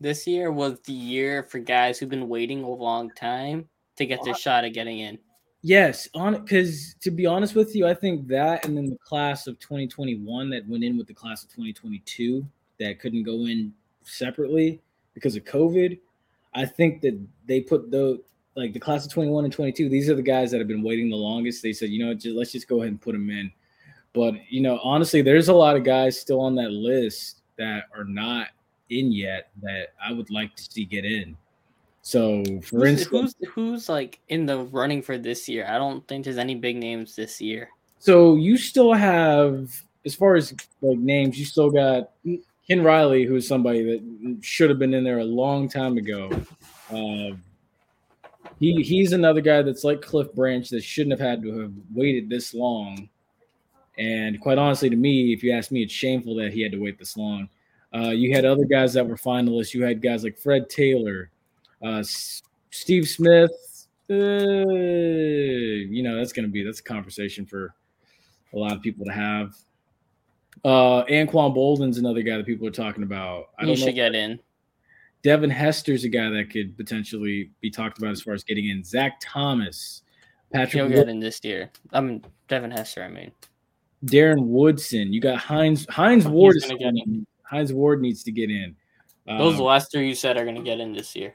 this 0.00 0.26
year 0.26 0.50
was 0.50 0.80
the 0.80 0.92
year 0.94 1.42
for 1.42 1.58
guys 1.58 1.98
who've 1.98 2.08
been 2.08 2.28
waiting 2.28 2.64
a 2.64 2.70
long 2.70 3.10
time 3.10 3.68
to 3.96 4.06
get 4.06 4.24
their 4.24 4.32
uh, 4.32 4.36
shot 4.36 4.64
at 4.64 4.72
getting 4.72 5.00
in. 5.00 5.18
Yes, 5.60 6.08
on 6.14 6.40
because 6.42 6.94
to 7.02 7.10
be 7.10 7.26
honest 7.26 7.54
with 7.54 7.76
you, 7.76 7.86
I 7.86 7.92
think 7.92 8.26
that 8.28 8.64
and 8.64 8.74
then 8.74 8.88
the 8.88 8.98
class 9.06 9.46
of 9.46 9.58
2021 9.60 10.48
that 10.48 10.66
went 10.66 10.82
in 10.82 10.96
with 10.96 11.06
the 11.06 11.14
class 11.14 11.44
of 11.44 11.50
2022 11.50 12.44
that 12.80 12.98
couldn't 12.98 13.22
go 13.24 13.44
in 13.46 13.72
separately 14.02 14.80
because 15.12 15.36
of 15.36 15.44
COVID. 15.44 16.00
I 16.54 16.64
think 16.64 17.02
that 17.02 17.20
they 17.46 17.60
put 17.60 17.90
the 17.90 18.22
like 18.56 18.72
the 18.72 18.80
class 18.80 19.04
of 19.04 19.12
21 19.12 19.44
and 19.44 19.52
22. 19.52 19.90
These 19.90 20.08
are 20.08 20.14
the 20.14 20.22
guys 20.22 20.50
that 20.50 20.58
have 20.58 20.68
been 20.68 20.82
waiting 20.82 21.10
the 21.10 21.16
longest. 21.16 21.62
They 21.62 21.74
said, 21.74 21.90
you 21.90 22.04
know, 22.04 22.14
just, 22.14 22.34
let's 22.34 22.52
just 22.52 22.66
go 22.66 22.78
ahead 22.78 22.88
and 22.88 23.00
put 23.00 23.12
them 23.12 23.28
in. 23.28 23.52
But 24.14 24.34
you 24.48 24.60
know, 24.60 24.78
honestly, 24.82 25.22
there's 25.22 25.48
a 25.48 25.54
lot 25.54 25.76
of 25.76 25.84
guys 25.84 26.20
still 26.20 26.40
on 26.40 26.54
that 26.56 26.70
list 26.70 27.42
that 27.56 27.84
are 27.96 28.04
not 28.04 28.48
in 28.90 29.12
yet 29.12 29.50
that 29.62 29.88
I 30.02 30.12
would 30.12 30.30
like 30.30 30.54
to 30.56 30.62
see 30.62 30.84
get 30.84 31.04
in. 31.04 31.36
So, 32.02 32.42
for 32.62 32.80
Who's, 32.80 32.88
instance, 32.88 33.34
who's 33.40 33.50
who's 33.52 33.88
like 33.88 34.18
in 34.28 34.44
the 34.44 34.58
running 34.58 35.02
for 35.02 35.18
this 35.18 35.48
year? 35.48 35.66
I 35.68 35.78
don't 35.78 36.06
think 36.08 36.24
there's 36.24 36.38
any 36.38 36.54
big 36.54 36.76
names 36.76 37.14
this 37.16 37.40
year. 37.40 37.70
So 38.00 38.34
you 38.34 38.58
still 38.58 38.92
have, 38.92 39.80
as 40.04 40.16
far 40.16 40.34
as 40.34 40.52
like 40.80 40.98
names, 40.98 41.38
you 41.38 41.44
still 41.44 41.70
got 41.70 42.10
Ken 42.66 42.82
Riley, 42.82 43.24
who 43.24 43.36
is 43.36 43.46
somebody 43.46 43.84
that 43.84 44.38
should 44.40 44.68
have 44.70 44.80
been 44.80 44.94
in 44.94 45.04
there 45.04 45.20
a 45.20 45.24
long 45.24 45.68
time 45.68 45.96
ago. 45.96 46.28
Uh, 46.90 47.36
he 48.58 48.82
he's 48.82 49.12
another 49.12 49.40
guy 49.40 49.62
that's 49.62 49.84
like 49.84 50.02
Cliff 50.02 50.32
Branch 50.34 50.68
that 50.70 50.82
shouldn't 50.82 51.18
have 51.18 51.26
had 51.26 51.42
to 51.42 51.60
have 51.60 51.72
waited 51.94 52.28
this 52.28 52.52
long. 52.52 53.08
And 53.98 54.40
quite 54.40 54.58
honestly, 54.58 54.88
to 54.90 54.96
me, 54.96 55.32
if 55.32 55.42
you 55.42 55.52
ask 55.52 55.70
me, 55.70 55.82
it's 55.82 55.92
shameful 55.92 56.34
that 56.36 56.52
he 56.52 56.62
had 56.62 56.72
to 56.72 56.78
wait 56.78 56.98
this 56.98 57.16
long. 57.16 57.48
Uh, 57.94 58.08
you 58.08 58.34
had 58.34 58.44
other 58.44 58.64
guys 58.64 58.94
that 58.94 59.06
were 59.06 59.16
finalists. 59.16 59.74
You 59.74 59.84
had 59.84 60.00
guys 60.00 60.24
like 60.24 60.38
Fred 60.38 60.70
Taylor, 60.70 61.30
uh, 61.84 61.98
S- 61.98 62.42
Steve 62.70 63.06
Smith. 63.06 63.50
Uh, 64.08 64.14
you 64.14 66.02
know, 66.02 66.16
that's 66.16 66.32
going 66.32 66.46
to 66.46 66.52
be 66.52 66.64
that's 66.64 66.80
a 66.80 66.84
conversation 66.84 67.44
for 67.44 67.74
a 68.54 68.58
lot 68.58 68.72
of 68.72 68.82
people 68.82 69.04
to 69.04 69.12
have. 69.12 69.56
Uh, 70.64 71.04
Anquan 71.04 71.54
Boldin's 71.54 71.98
another 71.98 72.22
guy 72.22 72.36
that 72.36 72.46
people 72.46 72.66
are 72.66 72.72
talking 72.72 73.02
about. 73.02 73.50
I 73.58 73.64
know. 73.64 73.74
should 73.74 73.94
get 73.94 74.14
in. 74.14 74.40
Devin 75.22 75.50
Hester's 75.50 76.04
a 76.04 76.08
guy 76.08 76.28
that 76.30 76.50
could 76.50 76.76
potentially 76.76 77.50
be 77.60 77.70
talked 77.70 77.98
about 77.98 78.10
as 78.10 78.22
far 78.22 78.34
as 78.34 78.42
getting 78.42 78.68
in. 78.68 78.82
Zach 78.82 79.20
Thomas, 79.20 80.02
Patrick, 80.52 80.82
He'll 80.82 80.88
get 80.88 81.08
in 81.08 81.20
this 81.20 81.40
year. 81.44 81.70
I 81.92 82.00
mean 82.00 82.24
Devin 82.48 82.70
Hester. 82.70 83.02
I 83.04 83.08
mean, 83.08 83.30
Darren 84.04 84.46
Woodson. 84.46 85.12
You 85.12 85.20
got 85.20 85.38
Hines. 85.38 85.86
Hines 85.88 86.26
Ward 86.26 86.56
is 86.56 86.64
gonna 86.64 86.78
get 86.78 86.94
in. 86.94 87.26
Hines 87.42 87.72
Ward 87.72 88.00
needs 88.00 88.22
to 88.24 88.32
get 88.32 88.50
in. 88.50 88.74
those 89.26 89.54
Um, 89.56 89.60
last 89.60 89.92
three 89.92 90.08
you 90.08 90.14
said 90.14 90.36
are 90.36 90.44
gonna 90.44 90.62
get 90.62 90.80
in 90.80 90.92
this 90.92 91.14
year. 91.14 91.34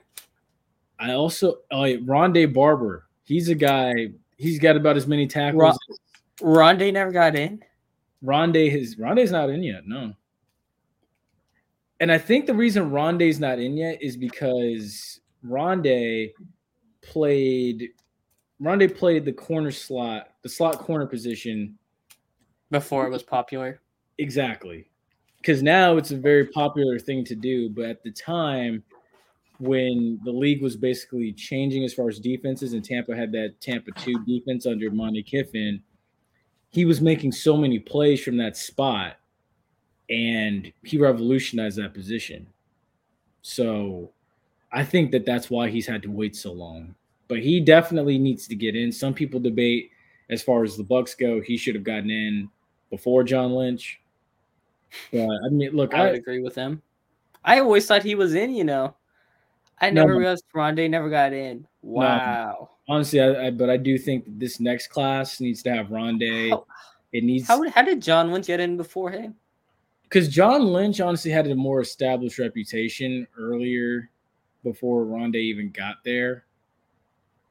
I 0.99 1.13
also 1.13 1.59
yeah, 1.71 1.97
Rondé 1.97 2.51
Barber. 2.51 3.07
He's 3.23 3.49
a 3.49 3.55
guy. 3.55 4.09
He's 4.37 4.59
got 4.59 4.75
about 4.75 4.97
as 4.97 5.07
many 5.07 5.27
tackles. 5.27 5.77
Ron- 6.41 6.77
Rondé 6.77 6.91
never 6.91 7.11
got 7.11 7.35
in. 7.35 7.63
Rondé 8.23 8.69
his 8.69 8.95
Rondé's 8.95 9.31
not 9.31 9.49
in 9.49 9.63
yet. 9.63 9.87
No. 9.87 10.13
And 11.99 12.11
I 12.11 12.17
think 12.17 12.45
the 12.45 12.53
reason 12.53 12.91
Rondé's 12.91 13.39
not 13.39 13.59
in 13.59 13.77
yet 13.77 14.01
is 14.01 14.17
because 14.17 15.19
Rondé 15.45 16.31
played 17.01 17.89
Rondé 18.61 18.95
played 18.95 19.23
the 19.23 19.33
corner 19.33 19.71
slot, 19.71 20.29
the 20.41 20.49
slot 20.49 20.79
corner 20.79 21.05
position 21.05 21.77
before 22.71 23.07
it 23.07 23.11
was 23.11 23.23
popular. 23.23 23.81
exactly. 24.17 24.89
Because 25.37 25.61
now 25.63 25.97
it's 25.97 26.11
a 26.11 26.17
very 26.17 26.47
popular 26.47 26.99
thing 26.99 27.23
to 27.25 27.35
do, 27.35 27.69
but 27.69 27.85
at 27.85 28.03
the 28.03 28.11
time 28.11 28.83
when 29.59 30.19
the 30.25 30.31
league 30.31 30.61
was 30.61 30.75
basically 30.75 31.31
changing 31.31 31.83
as 31.83 31.93
far 31.93 32.09
as 32.09 32.19
defenses 32.19 32.73
and 32.73 32.83
Tampa 32.83 33.15
had 33.15 33.31
that 33.31 33.55
Tampa 33.61 33.91
2 33.91 34.25
defense 34.25 34.65
under 34.65 34.91
Monte 34.91 35.23
Kiffin, 35.23 35.81
he 36.69 36.85
was 36.85 37.01
making 37.01 37.31
so 37.31 37.55
many 37.55 37.79
plays 37.79 38.21
from 38.21 38.37
that 38.37 38.57
spot 38.57 39.17
and 40.09 40.71
he 40.83 40.97
revolutionized 40.97 41.77
that 41.77 41.93
position. 41.93 42.47
So 43.41 44.11
I 44.71 44.83
think 44.83 45.11
that 45.11 45.25
that's 45.25 45.49
why 45.49 45.69
he's 45.69 45.87
had 45.87 46.03
to 46.03 46.11
wait 46.11 46.35
so 46.35 46.51
long. 46.51 46.95
But 47.27 47.39
he 47.39 47.59
definitely 47.59 48.17
needs 48.17 48.47
to 48.47 48.55
get 48.55 48.75
in. 48.75 48.91
Some 48.91 49.13
people 49.13 49.39
debate 49.39 49.91
as 50.29 50.41
far 50.41 50.63
as 50.63 50.77
the 50.77 50.83
Bucks 50.83 51.15
go, 51.15 51.41
he 51.41 51.57
should 51.57 51.75
have 51.75 51.83
gotten 51.83 52.09
in 52.09 52.49
before 52.89 53.23
John 53.23 53.51
Lynch. 53.53 53.99
But 55.11 55.27
I 55.45 55.49
mean, 55.49 55.71
look, 55.71 55.93
I 55.93 56.03
would 56.05 56.13
I, 56.13 56.17
agree 56.17 56.41
with 56.41 56.55
him. 56.55 56.81
I 57.43 57.59
always 57.59 57.85
thought 57.85 58.03
he 58.03 58.15
was 58.15 58.35
in. 58.35 58.53
You 58.55 58.63
know, 58.63 58.95
I 59.79 59.89
No. 59.89 60.01
never 60.01 60.17
realized 60.17 60.45
Rondé 60.55 60.89
never 60.89 61.09
got 61.09 61.33
in. 61.33 61.67
Wow. 61.81 62.69
honestly, 62.87 63.21
I, 63.21 63.47
I 63.47 63.51
but 63.51 63.69
I 63.69 63.77
do 63.77 63.97
think 63.97 64.25
that 64.25 64.39
this 64.39 64.59
next 64.59 64.87
class 64.87 65.39
needs 65.39 65.61
to 65.63 65.73
have 65.73 65.87
Rondé. 65.87 66.49
How- 66.49 66.65
It 67.13 67.23
needs 67.23 67.47
How, 67.47 67.67
how 67.69 67.81
did 67.83 68.01
John 68.01 68.31
Lynch 68.31 68.47
get 68.47 68.59
in 68.59 68.75
before 68.77 69.11
him? 69.11 69.35
because 70.03 70.29
John 70.29 70.65
Lynch 70.67 71.01
honestly 71.01 71.31
had 71.31 71.47
a 71.47 71.55
more 71.55 71.81
established 71.81 72.39
reputation 72.39 73.27
earlier 73.37 74.09
before 74.63 75.03
Rondé 75.05 75.35
even 75.35 75.69
got 75.71 75.95
there. 76.05 76.45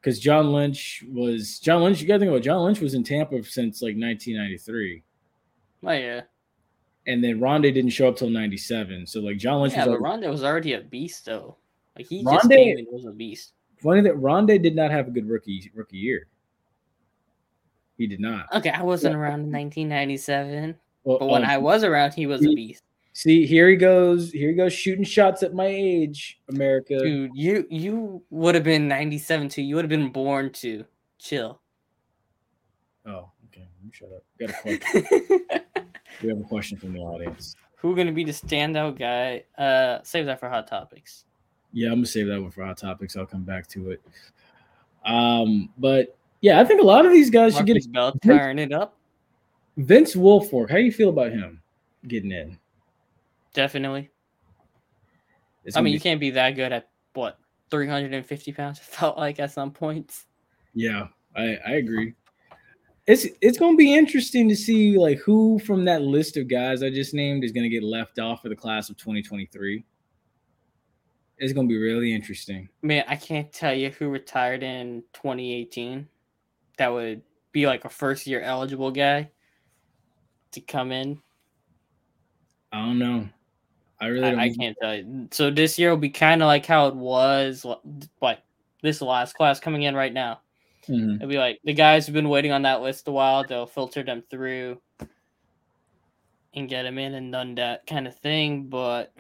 Because 0.00 0.18
John 0.18 0.52
Lynch 0.52 1.04
was 1.10 1.58
John 1.58 1.82
Lynch, 1.82 2.00
you 2.00 2.06
gotta 2.08 2.20
think 2.20 2.30
about 2.30 2.42
John 2.42 2.62
Lynch 2.64 2.80
was 2.80 2.94
in 2.94 3.02
Tampa 3.04 3.42
since 3.44 3.82
like 3.82 3.96
1993. 3.96 5.02
Oh 5.84 5.92
yeah, 5.92 6.22
And 7.06 7.22
then 7.22 7.38
Rondé 7.40 7.72
didn't 7.74 7.90
show 7.90 8.08
up 8.08 8.16
till 8.16 8.30
97. 8.30 9.06
So 9.06 9.20
like 9.20 9.36
John 9.38 9.62
Lynch 9.62 9.74
yeah, 9.74 9.86
was 9.86 9.98
but 9.98 10.04
already- 10.04 10.26
Rondé 10.26 10.30
was 10.30 10.42
already 10.44 10.72
a 10.74 10.80
beast 10.80 11.26
though. 11.26 11.56
Like 11.96 12.06
he 12.08 12.22
just 12.24 12.50
came 12.50 12.78
and 12.78 12.86
was 12.90 13.06
a 13.06 13.12
beast. 13.12 13.52
funny 13.82 14.00
that 14.02 14.14
Rondé 14.16 14.60
did 14.62 14.74
not 14.76 14.90
have 14.90 15.08
a 15.08 15.10
good 15.10 15.28
rookie 15.28 15.70
rookie 15.74 15.96
year. 15.98 16.26
He 17.98 18.06
did 18.06 18.20
not. 18.20 18.46
Okay, 18.52 18.70
I 18.70 18.82
wasn't 18.82 19.14
around 19.16 19.40
in 19.44 19.52
1997, 19.52 20.74
Well, 21.04 21.18
but 21.18 21.28
when 21.28 21.44
um, 21.44 21.48
I 21.50 21.56
was 21.56 21.82
around, 21.82 22.12
he 22.12 22.26
was 22.26 22.44
a 22.44 22.48
beast. 22.54 22.82
see, 23.14 23.46
here 23.46 23.70
he 23.70 23.76
goes. 23.76 24.30
Here 24.32 24.50
he 24.50 24.54
goes 24.54 24.74
shooting 24.74 25.04
shots 25.04 25.42
at 25.42 25.54
my 25.54 25.64
age, 25.66 26.38
America. 26.50 26.98
Dude, 26.98 27.30
you 27.34 27.66
you 27.70 28.22
would 28.28 28.54
have 28.54 28.64
been 28.64 28.86
97 28.88 29.48
too. 29.48 29.62
You 29.62 29.76
would 29.76 29.84
have 29.84 29.88
been 29.90 30.10
born 30.10 30.52
to 30.54 30.84
chill. 31.18 31.60
Oh, 33.06 33.30
okay. 33.46 33.66
You 33.82 33.90
shut 33.92 34.10
up. 34.14 34.24
Got 34.38 34.50
a 34.50 34.52
question. 34.52 35.46
we 36.22 36.28
have 36.28 36.40
a 36.40 36.44
question 36.44 36.78
from 36.78 36.92
the 36.92 37.00
audience. 37.00 37.56
Who 37.76 37.94
gonna 37.94 38.12
be 38.12 38.24
the 38.24 38.32
standout 38.32 38.98
guy? 38.98 39.44
Uh, 39.62 40.00
save 40.02 40.26
that 40.26 40.40
for 40.40 40.48
hot 40.48 40.66
topics. 40.66 41.24
Yeah, 41.72 41.88
I'm 41.88 41.96
gonna 41.96 42.06
save 42.06 42.26
that 42.28 42.40
one 42.40 42.50
for 42.50 42.64
hot 42.64 42.78
topics. 42.78 43.16
I'll 43.16 43.26
come 43.26 43.44
back 43.44 43.66
to 43.68 43.90
it. 43.90 44.02
Um, 45.04 45.70
but 45.78 46.16
yeah, 46.40 46.60
I 46.60 46.64
think 46.64 46.80
a 46.80 46.84
lot 46.84 47.06
of 47.06 47.12
these 47.12 47.30
guys 47.30 47.56
should 47.56 47.66
get 47.66 47.76
Markquese 47.76 47.92
Bell 47.92 48.12
turn 48.24 48.58
it 48.58 48.72
up. 48.72 48.96
Vince 49.76 50.14
Wilfork. 50.14 50.70
How 50.70 50.76
do 50.76 50.82
you 50.82 50.92
feel 50.92 51.10
about 51.10 51.32
him 51.32 51.60
getting 52.08 52.32
in? 52.32 52.58
Definitely. 53.52 54.10
I 55.74 55.80
mean, 55.80 55.84
be- 55.84 55.90
you 55.92 56.00
can't 56.00 56.20
be 56.20 56.30
that 56.30 56.52
good 56.52 56.72
at 56.72 56.88
what 57.14 57.38
350 57.70 58.52
pounds. 58.52 58.78
It 58.80 58.84
felt 58.84 59.18
like 59.18 59.40
at 59.40 59.50
some 59.50 59.70
points. 59.70 60.26
Yeah, 60.74 61.08
I, 61.34 61.56
I 61.66 61.70
agree. 61.72 62.14
It's 63.06 63.26
it's 63.40 63.58
gonna 63.58 63.76
be 63.76 63.94
interesting 63.94 64.48
to 64.48 64.56
see 64.56 64.98
like 64.98 65.18
who 65.18 65.60
from 65.60 65.84
that 65.84 66.02
list 66.02 66.36
of 66.36 66.48
guys 66.48 66.82
I 66.82 66.90
just 66.90 67.14
named 67.14 67.44
is 67.44 67.52
gonna 67.52 67.68
get 67.68 67.84
left 67.84 68.18
off 68.18 68.42
for 68.42 68.48
the 68.48 68.56
class 68.56 68.90
of 68.90 68.96
2023. 68.96 69.84
It's 71.38 71.52
gonna 71.52 71.68
be 71.68 71.76
really 71.76 72.12
interesting. 72.12 72.68
Man, 72.82 73.04
I 73.06 73.14
can't 73.14 73.52
tell 73.52 73.74
you 73.74 73.90
who 73.90 74.08
retired 74.08 74.62
in 74.62 75.04
2018. 75.12 76.08
That 76.78 76.92
would 76.92 77.22
be 77.52 77.66
like 77.66 77.84
a 77.84 77.88
first 77.88 78.26
year 78.26 78.40
eligible 78.40 78.90
guy 78.90 79.30
to 80.52 80.60
come 80.60 80.90
in. 80.90 81.20
I 82.72 82.84
don't 82.84 82.98
know. 82.98 83.28
I 84.00 84.06
really 84.06 84.30
don't 84.30 84.40
I, 84.40 84.44
I 84.44 84.54
can't 84.54 84.76
tell 84.80 84.94
you. 84.96 85.28
So 85.30 85.50
this 85.50 85.78
year 85.78 85.90
will 85.90 85.96
be 85.96 86.10
kind 86.10 86.42
of 86.42 86.46
like 86.46 86.66
how 86.66 86.88
it 86.88 86.96
was, 86.96 87.64
like 88.20 88.40
this 88.82 89.00
last 89.00 89.34
class 89.34 89.60
coming 89.60 89.82
in 89.82 89.94
right 89.94 90.12
now. 90.12 90.40
Mhm. 90.88 91.16
It'll 91.16 91.28
be 91.28 91.38
like 91.38 91.60
the 91.64 91.72
guys 91.72 92.06
who've 92.06 92.14
been 92.14 92.28
waiting 92.28 92.52
on 92.52 92.62
that 92.62 92.80
list 92.82 93.08
a 93.08 93.12
while. 93.12 93.44
They'll 93.44 93.66
filter 93.66 94.02
them 94.02 94.22
through 94.30 94.80
and 96.54 96.68
get 96.68 96.84
them 96.84 96.98
in 96.98 97.14
and 97.14 97.32
done 97.32 97.54
that 97.56 97.86
kind 97.86 98.06
of 98.06 98.16
thing. 98.18 98.64
But 98.64 99.12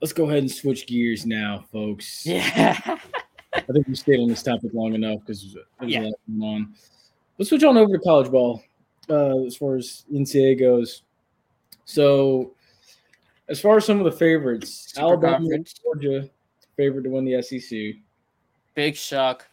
Let's 0.00 0.12
go 0.12 0.24
ahead 0.24 0.38
and 0.40 0.50
switch 0.50 0.86
gears 0.88 1.24
now, 1.24 1.64
folks. 1.72 2.26
yeah, 2.26 2.76
I 3.54 3.60
think 3.72 3.86
we 3.86 3.94
stayed 3.94 4.18
on 4.18 4.28
this 4.28 4.42
topic 4.42 4.72
long 4.74 4.94
enough 4.94 5.20
because 5.20 5.54
there's 5.54 5.90
Yeah. 5.92 6.00
a 6.00 6.02
lot 6.06 6.14
going 6.28 6.42
on. 6.42 6.74
Let's 7.38 7.48
switch 7.50 7.62
on 7.62 7.76
over 7.76 7.96
to 7.96 8.02
college 8.02 8.30
ball 8.30 8.62
uh, 9.08 9.44
as 9.44 9.56
far 9.56 9.76
as 9.76 10.04
NCAA 10.12 10.58
goes. 10.58 11.02
So, 11.84 12.54
as 13.48 13.60
far 13.60 13.76
as 13.76 13.84
some 13.84 13.98
of 13.98 14.04
the 14.04 14.10
favorites, 14.18 14.92
Super 14.92 15.06
Alabama. 15.26 15.48
Georgia, 15.84 16.28
favorite 16.76 17.02
to 17.04 17.10
win 17.10 17.24
the 17.24 17.40
SEC. 17.42 17.94
big 18.74 18.96
shock. 18.96 19.46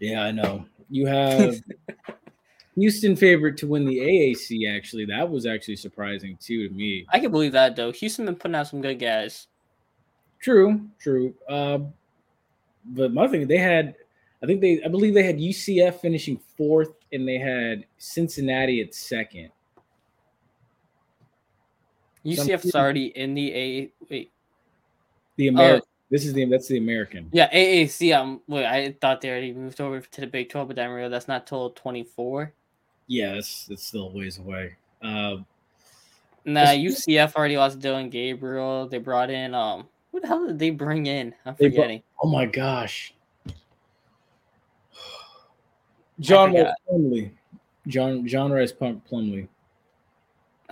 Yeah, 0.00 0.22
I 0.22 0.30
know. 0.30 0.66
You 0.88 1.06
have 1.06 1.56
Houston 2.76 3.16
favorite 3.16 3.56
to 3.58 3.66
win 3.66 3.84
the 3.84 3.98
AAC. 3.98 4.74
Actually, 4.74 5.04
that 5.06 5.28
was 5.28 5.46
actually 5.46 5.76
surprising 5.76 6.36
too 6.40 6.68
to 6.68 6.74
me. 6.74 7.06
I 7.10 7.20
can 7.20 7.30
believe 7.30 7.52
that 7.52 7.76
though. 7.76 7.92
Houston 7.92 8.26
been 8.26 8.36
putting 8.36 8.54
out 8.54 8.66
some 8.66 8.80
good 8.80 8.98
guys. 8.98 9.46
True, 10.40 10.88
true. 10.98 11.34
Uh, 11.48 11.80
but 12.86 13.12
my 13.12 13.28
thing, 13.28 13.46
they 13.46 13.58
had, 13.58 13.94
I 14.42 14.46
think 14.46 14.60
they, 14.62 14.82
I 14.82 14.88
believe 14.88 15.12
they 15.12 15.22
had 15.22 15.38
UCF 15.38 16.00
finishing 16.00 16.40
fourth, 16.56 16.94
and 17.12 17.28
they 17.28 17.38
had 17.38 17.84
Cincinnati 17.98 18.80
at 18.80 18.94
second. 18.94 19.50
UCF's 22.24 22.74
already 22.74 23.06
in 23.06 23.34
the 23.34 23.54
A. 23.54 23.92
Wait, 24.08 24.30
The 25.36 25.48
American. 25.48 25.89
This 26.10 26.24
is 26.26 26.32
the 26.32 26.44
that's 26.46 26.66
the 26.68 26.78
American. 26.78 27.28
yeah, 27.32 27.48
AAC. 27.54 28.16
Um, 28.16 28.40
wait, 28.48 28.66
I 28.66 28.92
thought 29.00 29.20
they 29.20 29.30
already 29.30 29.52
moved 29.52 29.80
over 29.80 30.00
to 30.00 30.20
the 30.20 30.26
Big 30.26 30.48
Twelve, 30.50 30.66
but 30.68 30.76
then 30.76 30.90
real. 30.90 31.08
that's 31.08 31.28
not 31.28 31.46
till 31.46 31.70
twenty 31.70 32.02
four. 32.02 32.52
Yeah, 33.06 33.34
that's 33.34 33.66
that's 33.66 33.86
still 33.86 34.08
a 34.08 34.10
ways 34.12 34.38
away. 34.38 34.76
Uh, 35.02 35.36
Nah, 36.46 36.68
UCF 36.68 37.34
already 37.36 37.58
lost 37.58 37.80
Dillon 37.80 38.08
Gabriel. 38.08 38.88
They 38.88 38.96
brought 38.96 39.28
in 39.30 39.54
um, 39.54 39.86
who 40.10 40.20
the 40.20 40.26
hell 40.26 40.46
did 40.46 40.58
they 40.58 40.70
bring 40.70 41.04
in? 41.06 41.34
I'm 41.44 41.54
They 41.58 41.68
brought- 41.68 41.74
forgetting. 41.76 42.02
oh 42.22 42.28
my 42.30 42.46
gosh, 42.46 43.12
John 46.20 46.52
Rhys. 46.54 46.66
Plumlee, 46.90 47.30
John 47.86 48.26
John 48.26 48.50
Rhys 48.52 48.72
Plum- 48.72 49.02
Plumlee. 49.10 49.48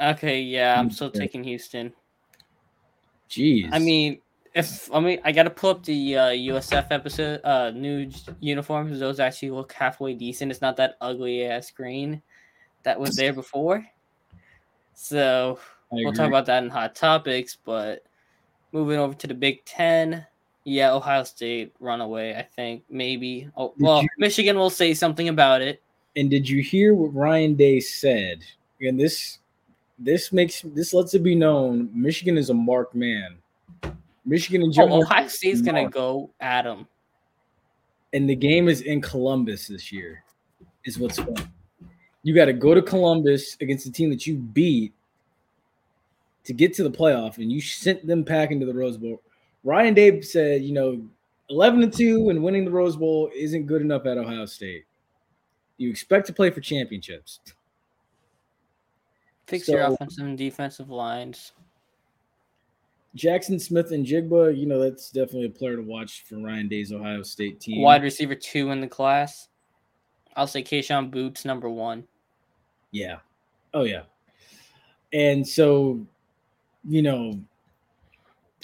Okay, 0.01 0.41
yeah, 0.41 0.79
I'm 0.79 0.91
still 0.91 1.11
taking 1.11 1.43
Houston. 1.45 1.93
Jeez, 3.31 3.69
I 3.73 3.79
mean, 3.79 4.21
if 4.55 4.93
I 4.93 5.01
mean, 5.01 5.21
I 5.25 5.33
gotta 5.33 5.51
pull 5.51 5.71
up 5.71 5.85
the 5.85 6.17
uh, 6.17 6.27
USF 6.29 6.87
episode, 6.91 7.41
uh, 7.45 7.71
new 7.71 8.11
uniforms. 8.41 8.99
Those 8.99 9.21
actually 9.21 9.51
look 9.51 9.73
halfway 9.73 10.15
decent. 10.15 10.51
It's 10.51 10.61
not 10.61 10.77
that 10.77 10.97
ugly 11.01 11.45
ass 11.45 11.71
green 11.71 12.23
that 12.83 12.99
was 12.99 13.17
there 13.17 13.33
before. 13.33 13.85
So 14.95 15.59
we'll 15.91 16.13
talk 16.13 16.29
about 16.29 16.47
that 16.47 16.63
in 16.65 16.71
hot 16.71 16.95
topics. 16.95 17.57
But 17.65 18.03
moving 18.73 18.99
over 18.99 19.15
to 19.15 19.27
the 19.27 19.35
Big 19.35 19.65
Ten, 19.65 20.27
yeah, 20.65 20.93
Ohio 20.93 21.25
State 21.25 21.73
runaway. 21.81 22.35
I 22.35 22.43
think 22.43 22.85
maybe. 22.91 23.49
Oh, 23.57 23.75
well, 23.79 24.03
you- 24.03 24.09
Michigan 24.19 24.57
will 24.57 24.71
say 24.71 24.95
something 24.95 25.29
about 25.29 25.63
it. 25.63 25.83
And 26.17 26.29
did 26.31 26.49
you 26.49 26.63
hear 26.63 26.95
what 26.95 27.15
Ryan 27.15 27.55
Day 27.55 27.81
said? 27.81 28.41
And 28.81 28.99
this 28.99 29.39
this 29.99 30.33
makes 30.33 30.63
this 30.63 30.95
lets 30.95 31.15
it 31.15 31.23
be 31.23 31.35
known 31.35 31.91
Michigan 31.93 32.37
is 32.39 32.51
a 32.51 32.55
marked 32.55 32.95
man. 32.95 33.37
Michigan 34.29 34.63
and 34.63 34.73
Jim 34.73 34.93
Oh, 34.93 35.03
Ohio 35.03 35.27
State's 35.27 35.63
gonna 35.63 35.89
go 35.89 36.31
at 36.41 36.63
them. 36.63 36.87
and 38.13 38.29
the 38.29 38.37
game 38.37 38.69
is 38.69 38.83
in 38.83 39.01
Columbus 39.01 39.67
this 39.67 39.91
year. 39.91 40.23
Is 40.85 40.99
what's 40.99 41.19
fun. 41.19 41.35
You 42.23 42.35
got 42.35 42.47
to 42.47 42.53
go 42.53 42.73
to 42.75 42.81
Columbus 42.83 43.57
against 43.61 43.85
the 43.85 43.91
team 43.93 44.11
that 44.11 44.27
you 44.27 44.37
beat 44.37 44.93
to 46.45 46.53
get 46.53 46.73
to 46.75 46.83
the 46.83 46.91
playoff, 46.91 47.39
and 47.39 47.51
you 47.53 47.61
sent 47.61 48.07
them 48.07 48.25
packing 48.25 48.59
to 48.61 48.67
the 48.67 48.73
Rose 48.75 48.97
Bowl. 48.97 49.21
Ryan 49.65 49.95
Day 49.95 50.21
said, 50.21 50.63
you 50.63 50.73
know, 50.73 51.03
eleven 51.51 51.81
to 51.81 51.91
two 51.91 52.31
and 52.31 52.43
winning 52.43 52.65
the 52.65 52.71
Rose 52.71 52.97
Bowl 52.97 53.31
isn't 53.35 53.67
good 53.67 53.83
enough 53.83 54.07
at 54.07 54.19
Ohio 54.19 54.47
State. 54.47 54.85
You 55.79 55.91
expect 55.91 56.27
to 56.29 56.33
play 56.33 56.51
for 56.51 56.61
championships. 56.61 57.41
Fix 59.47 59.69
your 59.69 59.81
offensive 59.83 60.25
and 60.27 60.37
defensive 60.37 60.91
lines. 60.91 61.53
Jaxon 63.17 63.61
Smith-Njigba, 63.61 64.57
you 64.57 64.67
know, 64.67 64.79
that's 64.79 65.11
definitely 65.11 65.47
a 65.47 65.51
player 65.51 65.77
to 65.77 65.83
watch 65.83 66.25
for 66.29 66.37
Ryan 66.39 66.69
Day's 66.69 66.93
Ohio 66.93 67.23
State 67.23 67.61
team. 67.61 67.81
Wide 67.83 68.03
receiver 68.03 68.35
two 68.35 68.71
in 68.71 68.81
the 68.81 68.87
class. 68.89 69.49
I'll 70.37 70.47
say 70.47 70.63
Kayshon 70.63 71.11
Boutte 71.11 71.45
number 71.45 71.69
one. 71.69 72.05
Yeah. 72.93 73.17
Oh 73.75 73.83
yeah. 73.83 74.03
And 75.13 75.47
so, 75.47 76.07
you 76.85 77.03
know, 77.03 77.41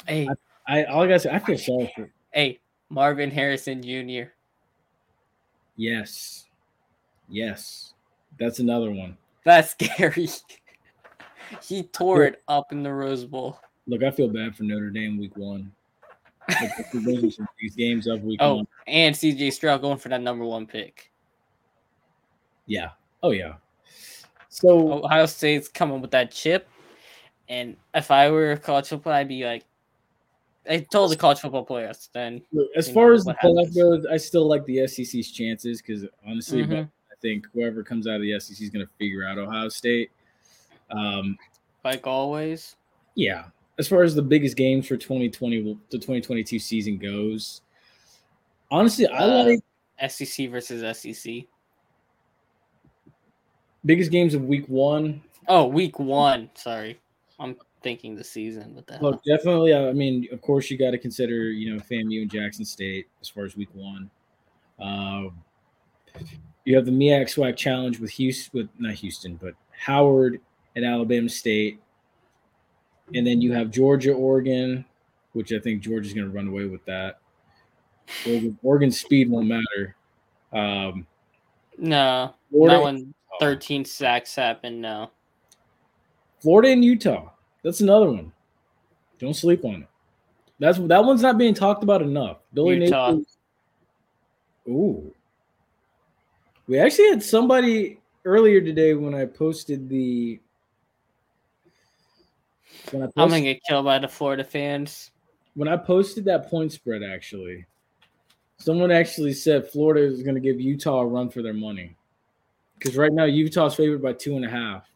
Hey, 0.06 0.28
I 0.66 0.84
all 0.84 1.02
I 1.02 1.06
gotta 1.08 1.20
say, 1.20 1.30
I 1.30 1.38
feel 1.38 1.58
sorry 1.58 1.90
for 1.96 2.10
hey, 2.32 2.60
Marvin 2.90 3.30
Harrison 3.30 3.82
Jr. 3.82 4.30
yes. 5.76 6.44
Yes. 7.28 7.94
That's 8.38 8.58
another 8.58 8.90
one. 8.90 9.16
That's 9.44 9.70
scary. 9.80 10.28
he 11.62 11.84
tore 11.84 12.24
it 12.24 12.42
up 12.48 12.72
in 12.72 12.82
the 12.82 12.92
Rose 12.92 13.24
Bowl. 13.24 13.58
Look, 13.86 14.02
I 14.02 14.10
feel 14.10 14.28
bad 14.28 14.56
for 14.56 14.62
Notre 14.64 14.90
Dame 14.90 15.18
week 15.18 15.36
one. 15.36 15.70
Like, 16.48 16.70
they're 16.92 17.00
losing 17.00 17.30
some 17.30 17.44
of 17.44 17.50
these 17.60 17.74
games 17.74 18.06
up 18.08 18.20
week 18.20 18.38
Oh, 18.42 18.56
one. 18.56 18.66
and 18.86 19.14
CJ 19.14 19.52
Stroud 19.52 19.80
going 19.80 19.98
for 19.98 20.08
that 20.10 20.20
number 20.20 20.44
one 20.44 20.66
pick. 20.66 21.10
Yeah. 22.66 22.90
Oh 23.22 23.30
yeah. 23.30 23.54
So 24.48 25.04
Ohio 25.04 25.26
State's 25.26 25.68
coming 25.68 26.00
with 26.00 26.10
that 26.12 26.30
chip. 26.30 26.68
And 27.48 27.76
if 27.94 28.10
I 28.10 28.30
were 28.30 28.52
a 28.52 28.58
college 28.58 28.88
football, 28.88 29.12
I'd 29.12 29.28
be 29.28 29.44
like, 29.44 29.64
I 30.68 30.78
told 30.78 31.10
the 31.12 31.16
college 31.16 31.40
football 31.40 31.64
players 31.64 32.08
then. 32.12 32.40
Look, 32.52 32.68
as 32.76 32.90
far 32.90 33.08
know, 33.08 33.14
as 33.14 33.24
the 33.24 33.34
playoff 33.34 33.74
goes, 33.74 34.06
I 34.06 34.16
still 34.16 34.46
like 34.48 34.64
the 34.64 34.86
SEC's 34.86 35.30
chances 35.30 35.82
because 35.82 36.06
honestly, 36.26 36.62
Mhm. 36.64 36.84
I 37.10 37.14
think 37.20 37.46
whoever 37.52 37.82
comes 37.82 38.06
out 38.06 38.16
of 38.16 38.22
the 38.22 38.32
SEC 38.38 38.62
is 38.64 38.70
going 38.70 38.84
to 38.86 38.92
figure 38.98 39.26
out 39.26 39.36
Ohio 39.38 39.68
State. 39.68 40.10
Um, 40.90 41.36
Like 41.84 42.06
always. 42.06 42.76
yeah, 43.14 43.44
as 43.78 43.88
far 43.88 44.02
as 44.02 44.14
the 44.14 44.22
biggest 44.22 44.56
games 44.56 44.86
for 44.86 44.96
2020, 44.96 45.62
the 45.90 45.98
2022 45.98 46.58
season 46.58 46.96
goes, 46.98 47.62
honestly, 48.70 49.06
I 49.06 49.18
Uh, 49.24 49.44
like 49.44 50.10
SEC 50.10 50.48
versus 50.48 50.82
SEC. 50.98 51.44
biggest 53.86 54.10
games 54.10 54.34
of 54.34 54.44
week 54.44 54.66
one. 54.68 55.22
Oh, 55.48 55.66
week 55.66 55.98
one. 55.98 56.50
Sorry. 56.54 56.98
I'm 57.38 57.56
thinking 57.82 58.14
the 58.16 58.24
season. 58.24 58.74
What 58.74 58.86
the 58.86 58.94
hell? 58.94 59.10
Look, 59.10 59.24
definitely. 59.24 59.74
I 59.74 59.92
mean, 59.92 60.26
of 60.32 60.40
course, 60.40 60.70
you 60.70 60.78
got 60.78 60.92
to 60.92 60.98
consider, 60.98 61.50
you 61.50 61.74
know, 61.74 61.80
FAMU 61.82 62.22
and 62.22 62.30
Jackson 62.30 62.64
State 62.64 63.08
as 63.20 63.28
far 63.28 63.44
as 63.44 63.56
week 63.56 63.68
one. 63.74 64.10
Um, 64.78 65.32
you 66.64 66.74
have 66.76 66.86
the 66.86 66.92
MEAC 66.92 67.26
SWAC 67.28 67.56
challenge 67.56 67.98
with 68.00 68.10
Houston, 68.12 68.58
with 68.58 68.68
not 68.78 68.94
Houston, 68.94 69.36
but 69.36 69.54
Howard 69.78 70.40
and 70.76 70.84
Alabama 70.84 71.28
State, 71.28 71.78
and 73.12 73.26
then 73.26 73.40
you 73.40 73.52
have 73.52 73.70
Georgia, 73.70 74.12
Oregon, 74.12 74.84
which 75.32 75.52
I 75.52 75.58
think 75.58 75.82
Georgia's 75.82 76.14
going 76.14 76.26
to 76.26 76.32
run 76.34 76.48
away 76.48 76.64
with 76.64 76.84
that. 76.86 77.18
Oregon, 78.26 78.58
Oregon's 78.62 79.00
speed 79.00 79.30
won't 79.30 79.48
matter. 79.48 79.96
Um, 80.52 81.06
no. 81.76 82.34
Florida, 82.50 82.76
Not 82.76 82.84
when 82.84 83.14
13 83.40 83.84
sacks 83.84 84.34
happened. 84.34 84.80
No. 84.80 85.10
Florida 86.40 86.70
and 86.70 86.84
Utah. 86.84 87.30
That's 87.62 87.80
another 87.80 88.10
one. 88.10 88.32
Don't 89.18 89.34
sleep 89.34 89.64
on 89.64 89.82
it. 89.82 89.88
That's 90.58 90.78
that 90.78 91.04
one's 91.04 91.22
not 91.22 91.38
being 91.38 91.54
talked 91.54 91.82
about 91.82 92.02
enough. 92.02 92.38
Billy 92.52 92.84
Utah. 92.84 93.12
Napier's- 93.12 93.36
Ooh. 94.68 95.14
We 96.66 96.78
actually 96.78 97.08
had 97.10 97.22
somebody 97.22 97.98
earlier 98.24 98.60
today 98.60 98.94
when 98.94 99.14
I 99.14 99.26
posted 99.26 99.88
the 99.88 100.40
when 102.90 103.02
I 103.02 103.06
I'm 103.16 103.28
going 103.28 103.44
to 103.44 103.52
get 103.52 103.62
killed 103.68 103.84
by 103.84 103.98
the 103.98 104.08
Florida 104.08 104.44
fans. 104.44 105.10
when 105.54 105.68
I 105.68 105.76
posted 105.76 106.24
that 106.26 106.48
point 106.48 106.72
spread 106.72 107.02
actually. 107.02 107.66
Someone 108.58 108.90
actually 108.90 109.34
said 109.34 109.68
Florida 109.68 110.04
is 110.04 110.22
going 110.22 110.36
to 110.36 110.40
give 110.40 110.60
Utah 110.60 111.00
a 111.00 111.06
run 111.06 111.28
for 111.28 111.42
their 111.42 111.54
money. 111.54 111.96
Because 112.78 112.96
right 112.96 113.12
now 113.12 113.24
Utah's 113.24 113.74
favored 113.74 114.02
by 114.02 114.12
two 114.12 114.36
and 114.36 114.44
a 114.44 114.48
half. 114.48 114.88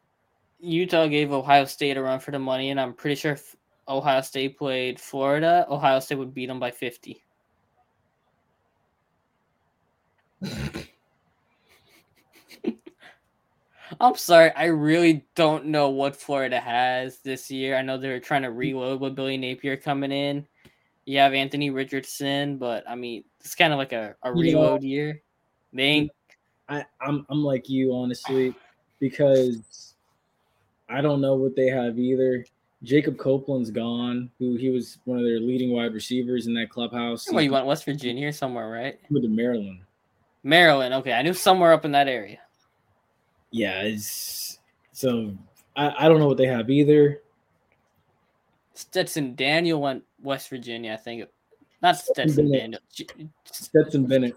Utah 0.61 1.07
gave 1.07 1.33
Ohio 1.33 1.65
State 1.65 1.97
a 1.97 2.03
run 2.03 2.19
for 2.19 2.31
the 2.31 2.39
money, 2.39 2.71
and 2.71 2.81
I'm 2.81 2.93
pretty 2.93 3.15
sure 3.15 3.33
if 3.33 3.55
Ohio 3.89 4.21
State 4.21 4.59
played 4.59 5.01
Florida, 5.01 5.67
Ohio 5.69 6.01
State 6.01 6.19
would 6.19 6.35
beat 6.35 6.47
them 6.47 6.61
by 6.61 6.71
50. 6.71 7.23
I'm 14.01 14.17
sorry, 14.17 14.53
I 14.53 14.67
really 14.67 15.27
don't 15.35 15.67
know 15.67 15.91
what 15.91 16.17
Florida 16.17 16.61
has 16.61 17.19
this 17.19 17.51
year. 17.51 17.77
I 17.77 17.83
know 17.83 17.99
they're 17.99 18.21
trying 18.21 18.43
to 18.43 18.49
mm. 18.49 18.57
reload 18.57 19.01
with 19.01 19.15
Billy 19.15 19.37
Napier 19.37 19.77
coming 19.77 20.13
in. 20.13 20.47
You 21.05 21.19
have 21.19 21.33
Anthony 21.33 21.71
Richardson, 21.71 22.59
but 22.59 22.85
I 22.89 22.95
mean, 22.95 23.25
it's 23.41 23.55
kind 23.55 23.73
of 23.73 23.79
like 23.79 23.93
a, 23.93 24.15
a 24.23 24.29
You 24.29 24.55
know- 24.55 24.63
reload 24.63 24.83
year. 24.83 25.23
They 25.73 25.83
ain't 25.83 26.11
I, 26.69 26.85
I'm 27.01 27.27
I'm 27.31 27.43
like 27.43 27.69
you 27.69 27.95
honestly 27.95 28.55
because 29.01 29.95
I 30.89 31.01
don't 31.01 31.21
know 31.21 31.35
what 31.35 31.57
they 31.57 31.67
have 31.69 31.99
either. 31.99 32.45
Jacob 32.83 33.17
Copeland's 33.19 33.71
gone, 33.71 34.31
who 34.39 34.55
he 34.55 34.71
was 34.71 34.99
one 35.05 35.19
of 35.19 35.25
their 35.25 35.41
leading 35.41 35.73
wide 35.73 35.93
receivers 35.95 36.47
in 36.47 36.55
that 36.55 36.71
clubhouse. 36.71 37.27
well, 37.31 37.43
you 37.43 37.51
went 37.51 37.67
West 37.67 37.85
Virginia 37.85 38.29
or 38.29 38.33
somewhere, 38.33 38.71
right? 38.71 39.01
with 39.11 39.23
the 39.23 39.29
Maryland. 39.29 39.81
Maryland. 40.45 40.95
Okay, 40.95 41.13
I 41.13 41.23
knew 41.23 41.35
somewhere 41.35 41.73
up 41.73 41.85
in 41.85 41.93
that 41.93 42.07
area. 42.07 42.39
Yeah, 43.51 43.83
it's 43.83 44.59
so 44.93 45.35
I, 45.77 45.95
I 46.07 46.09
don't 46.09 46.19
know 46.19 46.27
what 46.27 46.37
they 46.39 46.47
have 46.47 46.71
either. 46.71 47.23
Stetson 48.75 49.35
Daniel 49.35 49.81
went 49.81 50.05
West 50.23 50.49
Virginia, 50.51 50.93
I 50.93 50.97
think. 50.97 51.25
Not 51.83 51.97
Stetson 51.97 52.29
Stetson. 52.29 52.53
Daniel. 52.53 52.81
Stetson 53.45 54.07
Bennett. 54.07 54.35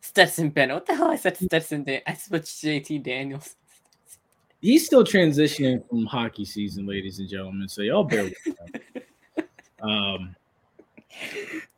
Stetson 0.00 0.50
Bennett. 0.50 0.74
What 0.74 0.86
the 0.86 0.94
hell? 0.94 1.10
I 1.10 1.16
said 1.16 1.36
Stetson 1.36 1.84
Daniel. 1.84 2.02
I 2.06 2.14
switched 2.14 2.62
JT 2.62 3.02
Daniels. 3.02 3.56
He's 4.60 4.86
still 4.86 5.04
transitioning 5.04 5.86
from 5.88 6.06
hockey 6.06 6.44
season, 6.44 6.86
ladies 6.86 7.18
and 7.18 7.28
gentlemen. 7.28 7.68
So 7.68 7.82
y'all 7.82 8.04
bear 8.04 8.24
with 8.24 8.34
him. 8.46 8.54
Um, 9.82 10.36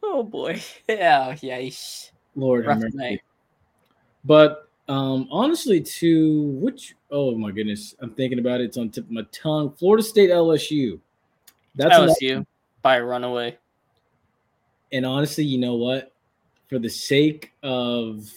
Oh 0.03 0.23
boy. 0.23 0.61
Yeah, 0.89 1.35
yeah. 1.41 1.71
Lord 2.37 2.67
have 2.67 2.75
Rough 2.77 2.83
mercy. 2.85 2.97
night. 2.97 3.21
But 4.25 4.69
um, 4.89 5.29
honestly, 5.31 5.81
to 5.81 6.43
which 6.61 6.95
oh 7.11 7.35
my 7.37 7.51
goodness, 7.51 7.95
I'm 8.01 8.11
thinking 8.15 8.39
about 8.39 8.61
it. 8.61 8.65
It's 8.65 8.77
on 8.77 8.91
tip 8.91 9.05
of 9.05 9.11
my 9.11 9.23
tongue. 9.33 9.73
Florida 9.73 10.03
State 10.03 10.31
LSU. 10.31 11.01
That's 11.75 11.97
another- 11.97 12.13
LSU 12.13 12.47
by 12.83 12.97
a 12.97 13.05
runaway. 13.05 13.57
and 14.93 15.07
honestly, 15.07 15.45
you 15.45 15.59
know 15.59 15.75
what? 15.77 16.13
For 16.69 16.79
the 16.79 16.91
sake 16.91 17.53
of 17.63 18.29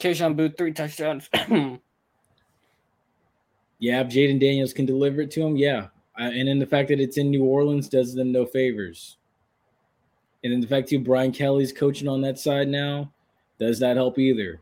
Kayshon 0.00 0.36
Boutte, 0.36 0.56
three 0.56 0.72
touchdowns. 0.72 1.28
yeah, 3.78 4.00
if 4.00 4.08
Jayden 4.08 4.40
Daniels 4.40 4.72
can 4.72 4.86
deliver 4.86 5.20
it 5.22 5.30
to 5.32 5.42
him, 5.46 5.56
yeah. 5.56 5.88
I, 6.16 6.28
and 6.28 6.48
then 6.48 6.58
the 6.58 6.66
fact 6.66 6.88
that 6.88 7.00
it's 7.00 7.16
in 7.16 7.30
New 7.30 7.44
Orleans 7.44 7.88
does 7.88 8.14
them 8.14 8.32
no 8.32 8.44
favors. 8.46 9.16
And 10.42 10.52
then 10.52 10.60
the 10.60 10.66
fact 10.66 10.88
too, 10.88 11.00
Brian 11.00 11.32
Kelly's 11.32 11.72
coaching 11.72 12.08
on 12.08 12.20
that 12.22 12.38
side 12.38 12.68
now, 12.68 13.12
does 13.58 13.78
that 13.80 13.96
help 13.96 14.18
either? 14.18 14.60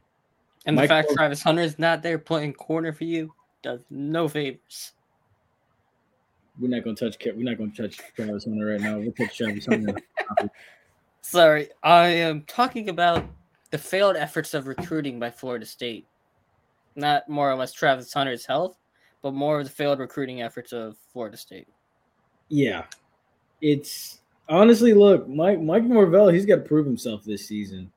And 0.66 0.76
the 0.78 0.86
fact 0.86 1.10
Travis 1.14 1.46
is 1.46 1.78
not 1.78 2.02
there 2.02 2.18
playing 2.18 2.52
corner 2.54 2.92
for 2.92 3.04
you 3.04 3.32
does 3.62 3.84
no 3.90 4.28
favors. 4.28 4.92
We're 6.58 6.68
not 6.68 6.84
gonna 6.84 6.96
touch. 6.96 7.16
We're 7.24 7.42
not 7.42 7.58
gonna 7.58 7.70
touch 7.70 8.00
Travis 8.14 8.44
Hunter 8.44 8.66
right 8.66 8.80
now. 8.80 8.98
We'll 8.98 9.12
touch 9.12 9.36
Travis 9.36 9.66
Hunter. 9.66 9.94
Sorry, 11.20 11.68
I 11.82 12.06
am 12.08 12.42
talking 12.42 12.88
about 12.88 13.24
the 13.70 13.78
failed 13.78 14.16
efforts 14.16 14.54
of 14.54 14.66
recruiting 14.66 15.18
by 15.18 15.30
Florida 15.30 15.66
State. 15.66 16.06
Not 16.94 17.28
more 17.28 17.50
or 17.50 17.56
less 17.56 17.72
Travis 17.72 18.12
Hunter's 18.12 18.46
health, 18.46 18.76
but 19.22 19.34
more 19.34 19.58
of 19.58 19.66
the 19.66 19.72
failed 19.72 19.98
recruiting 19.98 20.42
efforts 20.42 20.72
of 20.72 20.96
Florida 21.12 21.36
State. 21.36 21.68
yeah, 22.48 22.84
it's 23.60 24.20
honestly 24.48 24.94
look, 24.94 25.28
Mike 25.28 25.60
Mike 25.60 25.84
Norvell. 25.84 26.28
He's 26.28 26.46
got 26.46 26.56
to 26.56 26.62
prove 26.62 26.86
himself 26.86 27.24
this 27.24 27.46
season. 27.46 27.90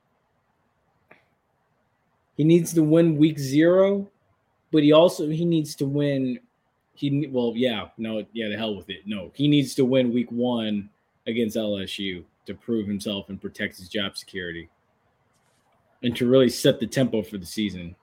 He 2.39 2.45
needs 2.45 2.73
to 2.75 2.83
win 2.83 3.17
week 3.17 3.37
zero, 3.37 4.09
but 4.71 4.81
he 4.81 4.93
also 4.93 5.27
he 5.27 5.43
needs 5.43 5.75
to 5.75 5.85
win. 5.85 6.39
He 6.93 7.27
well, 7.27 7.51
yeah, 7.53 7.89
no, 7.97 8.25
yeah, 8.31 8.47
the 8.47 8.55
hell 8.55 8.77
with 8.77 8.89
it. 8.89 9.01
No, 9.05 9.29
he 9.33 9.49
needs 9.49 9.75
to 9.75 9.83
win 9.83 10.13
week 10.13 10.31
one 10.31 10.89
against 11.27 11.57
LSU 11.57 12.23
to 12.45 12.53
prove 12.53 12.87
himself 12.87 13.27
and 13.27 13.41
protect 13.41 13.77
his 13.77 13.89
job 13.89 14.15
security, 14.15 14.69
and 16.01 16.15
to 16.15 16.29
really 16.29 16.47
set 16.47 16.79
the 16.79 16.87
tempo 16.87 17.21
for 17.23 17.37
the 17.37 17.45
season. 17.45 17.93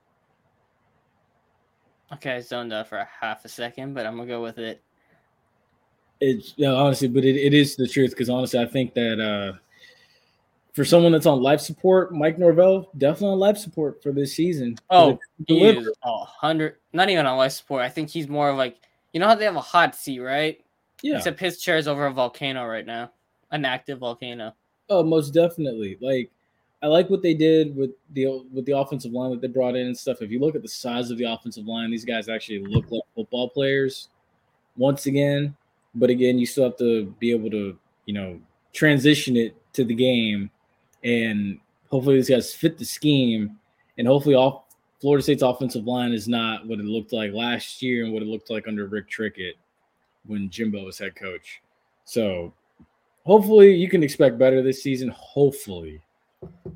Okay, 2.13 2.33
I 2.33 2.41
zoned 2.41 2.75
out 2.75 2.89
for 2.89 2.99
a 2.99 3.09
half 3.19 3.47
a 3.47 3.49
second, 3.49 3.95
but 3.95 4.05
I'm 4.05 4.19
gonna 4.19 4.29
go 4.29 4.43
with 4.43 4.59
it. 4.59 4.83
It's 6.21 6.53
yeah, 6.59 6.73
honestly, 6.73 7.09
but 7.09 7.25
it, 7.25 7.37
it 7.37 7.55
is 7.55 7.75
the 7.75 7.89
truth 7.89 8.11
because 8.11 8.29
honestly, 8.29 8.61
I 8.61 8.67
think 8.67 8.93
that 8.93 9.19
uh 9.19 9.57
for 10.77 10.85
someone 10.85 11.11
that's 11.11 11.25
on 11.25 11.41
life 11.41 11.63
support, 11.63 12.13
Mike 12.13 12.39
Norvell 12.39 12.91
definitely 12.99 13.33
on 13.33 13.39
life 13.39 13.57
support 13.57 14.03
for 14.03 14.13
this 14.13 14.35
season. 14.37 14.77
Oh, 14.91 15.19
is 15.49 15.91
a 16.05 16.25
hundred, 16.27 16.77
not 16.93 17.09
even 17.09 17.25
on 17.25 17.39
life 17.39 17.53
support. 17.53 17.83
I 17.83 17.89
think 17.89 18.11
he's 18.11 18.29
more 18.29 18.53
like, 18.53 18.77
you 19.15 19.19
know 19.19 19.27
how 19.27 19.35
they 19.35 19.47
have 19.47 19.57
a 19.57 19.61
hot 19.61 19.97
seat, 19.97 20.21
right? 20.21 20.63
yeah, 21.01 21.17
Except 21.17 21.41
his 21.41 21.63
chair 21.63 21.79
is 21.79 21.89
over 21.89 22.05
a 22.05 22.13
volcano 22.13 22.67
right 22.67 22.85
now, 22.85 23.11
an 23.53 23.65
active 23.65 24.01
volcano. 24.01 24.55
oh, 24.91 25.03
most 25.03 25.33
definitely. 25.33 25.97
Like, 25.99 26.31
I 26.83 26.89
like 26.89 27.09
what 27.09 27.23
they 27.23 27.33
did 27.33 27.75
with 27.75 27.93
the 28.13 28.45
with 28.53 28.67
the 28.67 28.77
offensive 28.77 29.13
line 29.13 29.31
that 29.31 29.41
they 29.41 29.49
brought 29.49 29.77
in 29.77 29.87
and 29.87 29.97
stuff. 29.97 30.21
If 30.21 30.31
you 30.31 30.41
look 30.41 30.55
at 30.55 30.61
the 30.63 30.69
size 30.69 31.11
of 31.11 31.17
the 31.17 31.25
offensive 31.25 31.65
line, 31.65 31.91
these 31.91 32.05
guys 32.05 32.29
actually 32.29 32.59
look 32.59 32.85
like 32.91 33.03
football 33.15 33.49
players. 33.49 34.11
Once 34.77 35.07
again, 35.07 35.57
but 35.95 36.11
again, 36.11 36.39
you 36.39 36.45
still 36.45 36.65
have 36.65 36.77
to 36.77 37.07
be 37.19 37.31
able 37.31 37.51
to, 37.51 37.79
you 38.05 38.13
know, 38.13 38.39
transition 38.75 39.39
it 39.39 39.57
to 39.73 39.83
the 39.83 39.95
game, 39.95 40.51
and 41.05 41.59
hopefully 41.91 42.17
these 42.17 42.31
guys 42.31 42.55
fit 42.55 42.79
the 42.79 42.85
scheme, 42.85 43.59
and 43.99 44.07
hopefully 44.07 44.35
all 44.35 44.67
Florida 45.01 45.23
State's 45.23 45.43
offensive 45.43 45.87
line 45.87 46.13
is 46.13 46.27
not 46.27 46.67
what 46.67 46.79
it 46.79 46.85
looked 46.85 47.13
like 47.13 47.33
last 47.33 47.83
year 47.83 48.05
and 48.05 48.13
what 48.13 48.23
it 48.23 48.29
looked 48.29 48.51
like 48.51 48.67
under 48.67 48.87
Rick 48.87 49.11
Trickett 49.11 49.55
when 50.27 50.49
Jimbo 50.51 50.85
was 50.85 50.99
head 50.99 51.15
coach. 51.15 51.61
So 52.05 52.53
hopefully 53.25 53.75
you 53.75 53.89
can 53.89 54.03
expect 54.03 54.39
better 54.39 54.63
this 54.63 54.83
season. 54.83 55.09
Hopefully. 55.09 56.01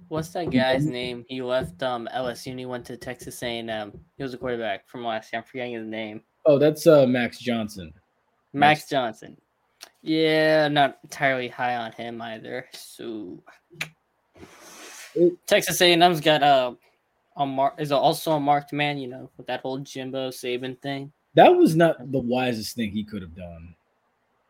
What's 0.08 0.30
that 0.30 0.50
guy's 0.50 0.86
name? 0.86 1.24
He 1.28 1.42
left 1.42 1.82
um 1.82 2.08
LSU 2.14 2.50
and 2.50 2.58
he 2.58 2.66
went 2.66 2.84
to 2.86 2.96
Texas 2.96 3.42
A&M. 3.42 3.92
He 4.16 4.22
was 4.22 4.34
a 4.34 4.38
quarterback 4.38 4.88
from 4.88 5.04
last 5.04 5.32
year. 5.32 5.40
I'm 5.40 5.46
forgetting 5.46 5.74
his 5.74 5.86
name. 5.86 6.22
Oh, 6.46 6.58
that's 6.58 6.86
uh 6.86 7.06
Max 7.06 7.38
Johnson. 7.38 7.92
Max 8.52 8.88
Johnson. 8.88 9.36
Yeah, 10.02 10.68
not 10.68 10.98
entirely 11.04 11.48
high 11.48 11.76
on 11.76 11.92
him 11.92 12.20
either. 12.20 12.66
So 12.72 13.42
It- 15.14 15.46
Texas 15.46 15.80
A&M's 15.80 16.20
got 16.20 16.42
a, 16.42 16.76
a 17.36 17.46
mar- 17.46 17.74
is 17.78 17.92
also 17.92 18.32
a 18.32 18.40
marked 18.40 18.72
man, 18.72 18.98
you 18.98 19.08
know, 19.08 19.30
with 19.36 19.46
that 19.46 19.60
whole 19.60 19.78
Jimbo 19.78 20.30
Saban 20.30 20.80
thing. 20.80 21.12
That 21.34 21.54
was 21.54 21.76
not 21.76 22.10
the 22.10 22.18
wisest 22.18 22.76
thing 22.76 22.90
he 22.90 23.04
could 23.04 23.22
have 23.22 23.36
done 23.36 23.74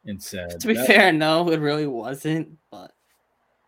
and 0.06 0.22
said. 0.22 0.61
To 0.61 0.66
be 0.66 0.74
That- 0.74 0.86
fair, 0.86 1.12
no, 1.12 1.50
it 1.50 1.61
really 1.61 1.86
wasn't. 1.86 2.48
But 2.70 2.92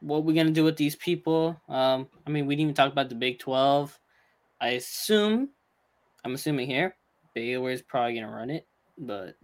what 0.00 0.24
we 0.24 0.34
gonna 0.34 0.50
do 0.50 0.64
with 0.64 0.76
these 0.76 0.96
people? 0.96 1.60
Um, 1.68 2.08
I 2.26 2.30
mean, 2.30 2.46
we 2.46 2.54
didn't 2.56 2.62
even 2.70 2.74
talk 2.74 2.90
about 2.90 3.08
the 3.08 3.14
Big 3.14 3.38
Twelve. 3.38 3.98
I 4.60 4.70
assume, 4.70 5.50
I'm 6.24 6.34
assuming 6.34 6.66
here, 6.68 6.96
Baylor 7.34 7.70
is 7.70 7.82
probably 7.82 8.14
gonna 8.14 8.32
run 8.32 8.48
it, 8.50 8.66
but 8.98 9.36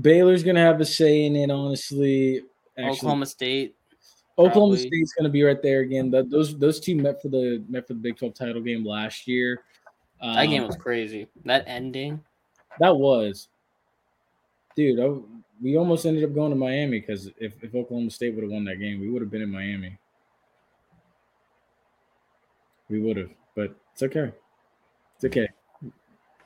Baylor's 0.00 0.42
gonna 0.42 0.60
have 0.60 0.80
a 0.80 0.84
say 0.84 1.24
in 1.26 1.36
it. 1.36 1.50
Honestly, 1.50 2.42
actually, 2.78 2.90
Oklahoma 2.96 3.26
State, 3.26 3.76
Oklahoma 4.36 4.74
probably. 4.74 4.88
State's 4.88 5.12
gonna 5.12 5.28
be 5.28 5.42
right 5.42 5.62
there 5.62 5.80
again. 5.80 6.10
That 6.10 6.28
those 6.30 6.58
those 6.58 6.80
two 6.80 6.96
met 6.96 7.22
for 7.22 7.28
the 7.28 7.64
met 7.68 7.86
for 7.86 7.94
the 7.94 8.00
Big 8.00 8.16
Twelve 8.16 8.34
title 8.34 8.60
game 8.60 8.84
last 8.84 9.28
year. 9.28 9.62
that 10.20 10.46
game 10.46 10.62
Um, 10.62 10.66
was 10.68 10.76
crazy. 10.76 11.28
That 11.44 11.64
ending, 11.66 12.20
That 12.80 12.96
was, 12.96 13.48
dude. 14.76 14.98
I, 14.98 15.14
we 15.62 15.76
almost 15.76 16.04
ended 16.04 16.24
up 16.24 16.34
going 16.34 16.50
to 16.50 16.56
Miami 16.56 16.98
because 16.98 17.28
if, 17.38 17.52
if 17.62 17.74
Oklahoma 17.74 18.10
State 18.10 18.34
would 18.34 18.42
have 18.42 18.50
won 18.50 18.64
that 18.64 18.80
game, 18.80 19.00
we 19.00 19.08
would 19.08 19.22
have 19.22 19.30
been 19.30 19.42
in 19.42 19.50
Miami. 19.52 19.96
We 22.90 23.00
would 23.00 23.16
have, 23.16 23.30
but 23.54 23.74
it's 23.92 24.02
okay. 24.02 24.32
It's 25.16 25.24
okay. 25.24 25.48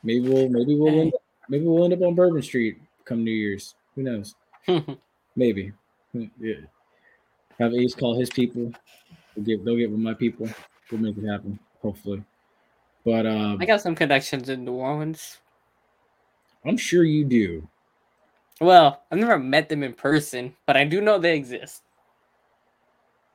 Maybe 0.03 0.29
we'll 0.29 0.49
maybe 0.49 0.77
we'll 0.77 1.01
end 1.01 1.15
up, 1.15 1.21
maybe 1.49 1.65
we'll 1.67 1.85
end 1.85 1.95
up 1.95 2.03
on 2.03 2.15
Bourbon 2.15 2.43
Street 2.43 2.79
come 3.05 3.25
New 3.25 3.31
Year's. 3.33 3.75
Who 3.95 4.03
knows? 4.03 4.35
Maybe. 5.37 5.73
Yeah. 6.13 6.55
Have 7.59 7.75
Ace 7.75 7.95
call 7.95 8.19
his 8.19 8.31
people. 8.31 8.73
They'll 9.37 9.45
get 9.45 9.65
they'll 9.65 9.77
get 9.77 9.91
with 9.91 10.01
my 10.01 10.15
people. 10.15 10.49
We'll 10.91 11.01
make 11.01 11.17
it 11.19 11.27
happen. 11.27 11.59
Hopefully. 11.83 12.23
But 13.05 13.27
um, 13.27 13.59
I 13.61 13.67
got 13.67 13.81
some 13.81 13.95
connections 13.95 14.49
in 14.49 14.65
New 14.65 14.73
Orleans. 14.75 15.39
I'm 16.65 16.77
sure 16.77 17.05
you 17.05 17.25
do. 17.25 17.67
Well, 18.61 19.03
I've 19.11 19.19
never 19.19 19.39
met 19.39 19.69
them 19.69 19.83
in 19.85 19.93
person, 19.95 20.55
but 20.67 20.77
I 20.77 20.85
do 20.85 21.01
know 21.01 21.19
they 21.19 21.37
exist 21.37 21.85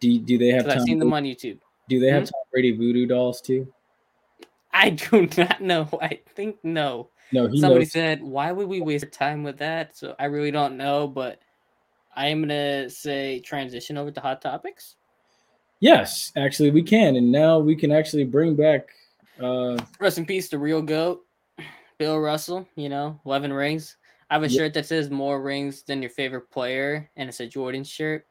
Do, 0.01 0.19
do 0.19 0.37
they 0.37 0.49
have 0.49 0.67
I've 0.67 0.81
seen 0.81 0.99
them 0.99 1.13
on 1.13 1.23
YouTube. 1.23 1.59
Do 1.87 1.99
they 1.99 2.07
have 2.07 2.23
Hmm? 2.23 2.25
Tom 2.25 2.41
Brady 2.51 2.75
voodoo 2.75 3.05
dolls 3.07 3.39
too? 3.41 3.71
I 4.73 4.89
do 4.89 5.27
not 5.37 5.61
know. 5.61 5.87
I 6.01 6.19
think 6.35 6.57
no. 6.63 7.09
No, 7.31 7.47
Somebody 7.55 7.85
knows. 7.85 7.91
said, 7.91 8.21
"Why 8.21 8.51
would 8.51 8.67
we 8.67 8.81
waste 8.81 9.11
time 9.11 9.43
with 9.43 9.57
that?" 9.59 9.95
So 9.97 10.13
I 10.19 10.25
really 10.25 10.51
don't 10.51 10.77
know, 10.77 11.07
but 11.07 11.39
I 12.15 12.27
am 12.27 12.41
gonna 12.41 12.89
say 12.89 13.39
transition 13.39 13.97
over 13.97 14.11
to 14.11 14.19
hot 14.19 14.41
topics. 14.41 14.95
Yes, 15.79 16.31
actually, 16.37 16.71
we 16.71 16.81
can, 16.81 17.15
and 17.15 17.31
now 17.31 17.59
we 17.59 17.75
can 17.75 17.91
actually 17.91 18.23
bring 18.23 18.55
back. 18.55 18.89
Uh, 19.41 19.77
Rest 19.99 20.17
in 20.17 20.25
peace, 20.25 20.47
the 20.47 20.57
real 20.57 20.81
goat, 20.81 21.25
Bill 21.97 22.19
Russell. 22.19 22.67
You 22.75 22.89
know, 22.89 23.19
eleven 23.25 23.51
rings. 23.51 23.97
I 24.29 24.35
have 24.35 24.43
a 24.43 24.47
Yeah. 24.47 24.59
shirt 24.59 24.73
that 24.75 24.85
says 24.85 25.09
"More 25.09 25.41
rings 25.41 25.83
than 25.83 26.01
your 26.01 26.11
favorite 26.11 26.49
player," 26.51 27.09
and 27.17 27.27
it's 27.27 27.39
a 27.39 27.47
Jordan 27.47 27.83
shirt. 27.83 28.25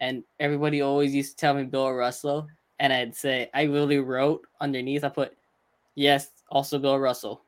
And 0.00 0.24
everybody 0.40 0.82
always 0.82 1.14
used 1.14 1.32
to 1.32 1.40
tell 1.40 1.54
me 1.54 1.62
Bill 1.64 1.92
Russell, 1.92 2.48
and 2.80 2.92
I'd 2.92 3.14
say 3.14 3.48
I 3.54 3.62
really 3.62 3.98
wrote 3.98 4.46
underneath. 4.60 5.04
I 5.04 5.08
put, 5.08 5.36
"Yes, 5.94 6.30
also 6.50 6.78
Bill 6.78 6.98
Russell." 6.98 7.44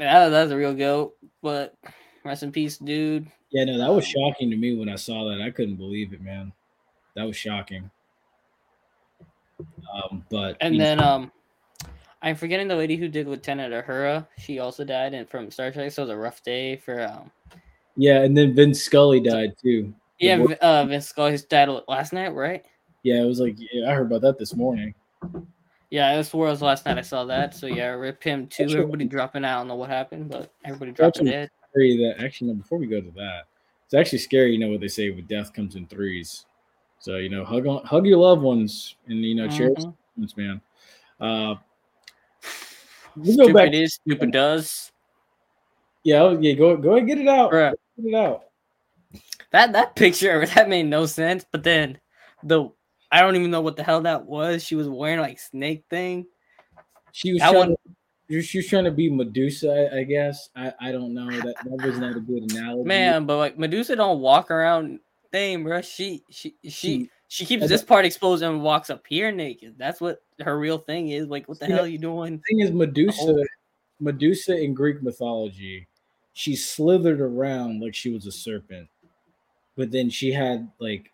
That, 0.00 0.28
that's 0.30 0.50
a 0.50 0.56
real 0.56 0.74
goat, 0.74 1.16
but 1.42 1.74
rest 2.24 2.42
in 2.42 2.52
peace, 2.52 2.78
dude. 2.78 3.30
yeah, 3.50 3.64
no, 3.64 3.78
that 3.78 3.92
was 3.92 4.06
shocking 4.06 4.50
to 4.50 4.56
me 4.56 4.76
when 4.76 4.88
I 4.88 4.96
saw 4.96 5.28
that. 5.28 5.42
I 5.42 5.50
couldn't 5.50 5.76
believe 5.76 6.12
it, 6.12 6.20
man. 6.20 6.52
That 7.16 7.24
was 7.24 7.36
shocking. 7.36 7.90
Um, 9.94 10.24
but 10.30 10.56
And 10.60 10.74
you 10.74 10.80
know, 10.80 10.84
then 10.86 11.00
um 11.00 11.32
I'm 12.22 12.36
forgetting 12.36 12.68
the 12.68 12.76
lady 12.76 12.96
who 12.96 13.08
did 13.08 13.26
Lieutenant 13.26 13.72
Uhura. 13.72 14.26
She 14.38 14.58
also 14.58 14.84
died 14.84 15.14
and 15.14 15.28
from 15.28 15.50
Star 15.50 15.70
Trek, 15.70 15.90
so 15.92 16.02
it 16.02 16.06
was 16.06 16.14
a 16.14 16.16
rough 16.16 16.42
day 16.42 16.76
for 16.76 17.02
um 17.02 17.30
yeah, 17.96 18.22
and 18.22 18.36
then 18.36 18.54
Vince 18.54 18.80
Scully 18.82 19.20
died 19.20 19.54
too. 19.62 19.92
Yeah, 20.18 20.38
boy- 20.38 20.56
uh 20.60 20.84
Vince 20.84 21.08
Scully 21.08 21.36
died 21.48 21.68
last 21.88 22.12
night, 22.12 22.34
right? 22.34 22.64
yeah, 23.02 23.22
it 23.22 23.26
was 23.26 23.40
like 23.40 23.56
yeah, 23.58 23.90
I 23.90 23.94
heard 23.94 24.06
about 24.06 24.22
that 24.22 24.38
this 24.38 24.54
morning. 24.54 24.94
Yeah, 25.90 26.16
this 26.16 26.32
was 26.32 26.62
last 26.62 26.86
night 26.86 26.98
I 26.98 27.02
saw 27.02 27.24
that. 27.24 27.54
So 27.54 27.66
yeah, 27.66 27.88
rip 27.88 28.22
him 28.22 28.46
too. 28.46 28.62
Actually- 28.64 28.78
Everybody 28.78 29.04
dropping 29.06 29.44
out. 29.44 29.56
I 29.56 29.60
don't 29.60 29.68
know 29.68 29.74
what 29.74 29.90
happened, 29.90 30.30
but 30.30 30.52
everybody 30.64 30.92
dropping 30.92 31.26
dead. 31.26 31.50
Scary 31.72 31.96
that 31.98 32.22
actually, 32.24 32.48
no, 32.48 32.54
before 32.54 32.78
we 32.78 32.86
go 32.86 33.00
to 33.00 33.10
that, 33.16 33.42
it's 33.84 33.94
actually 33.94 34.18
scary. 34.18 34.52
You 34.52 34.58
know 34.58 34.68
what 34.68 34.80
they 34.80 34.88
say 34.88 35.10
with 35.10 35.26
death 35.28 35.52
comes 35.52 35.74
in 35.76 35.86
threes. 35.86 36.46
So 37.00 37.16
you 37.16 37.28
know, 37.28 37.44
hug 37.44 37.66
on, 37.66 37.84
hug 37.84 38.06
your 38.06 38.18
loved 38.18 38.42
ones, 38.42 38.96
and 39.08 39.24
you 39.24 39.34
know, 39.34 39.48
cherish 39.48 39.78
Mhm. 39.78 39.94
moments, 40.16 40.36
man. 40.36 40.60
Uh, 41.20 41.54
we 43.16 43.36
go 43.36 43.44
Stupid 43.44 43.54
back. 43.54 43.72
is, 43.72 43.94
stupid 43.94 44.30
does. 44.32 44.92
Yeah, 46.04 46.22
oh, 46.22 46.38
yeah. 46.40 46.52
Go 46.54 46.76
go 46.76 46.92
ahead, 46.96 47.06
get 47.08 47.18
it 47.18 47.28
out. 47.28 47.50
Bruh. 47.50 47.74
Get 47.96 48.06
it 48.06 48.14
out. 48.14 48.44
That 49.50 49.72
that 49.72 49.96
picture 49.96 50.46
that 50.54 50.68
made 50.68 50.84
no 50.86 51.06
sense. 51.06 51.44
But 51.50 51.62
then 51.64 51.98
the 52.44 52.70
I 53.12 53.20
don't 53.20 53.36
even 53.36 53.50
know 53.50 53.60
what 53.60 53.76
the 53.76 53.82
hell 53.82 54.02
that 54.02 54.24
was. 54.26 54.62
She 54.64 54.74
was 54.76 54.88
wearing 54.88 55.20
like 55.20 55.38
snake 55.38 55.84
thing. 55.90 56.26
She 57.12 57.32
was 57.32 57.40
That 57.40 57.50
trying 57.52 57.70
one- 57.70 57.76
to, 58.30 58.40
she 58.42 58.58
was 58.58 58.68
trying 58.68 58.84
to 58.84 58.92
be 58.92 59.10
Medusa, 59.10 59.90
I, 59.92 60.04
guess. 60.04 60.50
I, 60.54 60.72
I 60.80 60.92
don't 60.92 61.12
know. 61.12 61.28
That 61.28 61.56
that 61.64 61.84
was 61.86 61.98
not 61.98 62.16
a 62.16 62.20
good 62.20 62.52
analogy. 62.52 62.86
Man, 62.86 63.26
but 63.26 63.38
like 63.38 63.58
Medusa 63.58 63.96
don't 63.96 64.20
walk 64.20 64.50
around 64.52 65.00
thing, 65.32 65.64
bro. 65.64 65.80
She 65.82 66.22
she 66.30 66.54
she 66.62 66.70
She- 66.70 67.10
she 67.32 67.44
keeps 67.46 67.68
this 67.68 67.84
part 67.84 68.04
exposed 68.04 68.42
and 68.42 68.60
walks 68.60 68.90
up 68.90 69.04
here 69.08 69.30
naked. 69.30 69.76
That's 69.78 70.00
what 70.00 70.20
her 70.40 70.58
real 70.58 70.78
thing 70.78 71.10
is. 71.10 71.28
Like, 71.28 71.48
what 71.48 71.60
the 71.60 71.66
hell 71.66 71.84
are 71.84 71.86
you 71.86 71.96
doing? 71.96 72.38
The 72.38 72.42
thing 72.48 72.60
is, 72.60 72.72
Medusa, 72.72 73.20
whole- 73.22 73.44
Medusa 74.00 74.60
in 74.60 74.74
Greek 74.74 75.00
mythology, 75.00 75.86
she 76.32 76.56
slithered 76.56 77.20
around 77.20 77.80
like 77.80 77.94
she 77.94 78.10
was 78.10 78.26
a 78.26 78.32
serpent, 78.32 78.88
but 79.76 79.92
then 79.92 80.10
she 80.10 80.32
had 80.32 80.68
like 80.80 81.12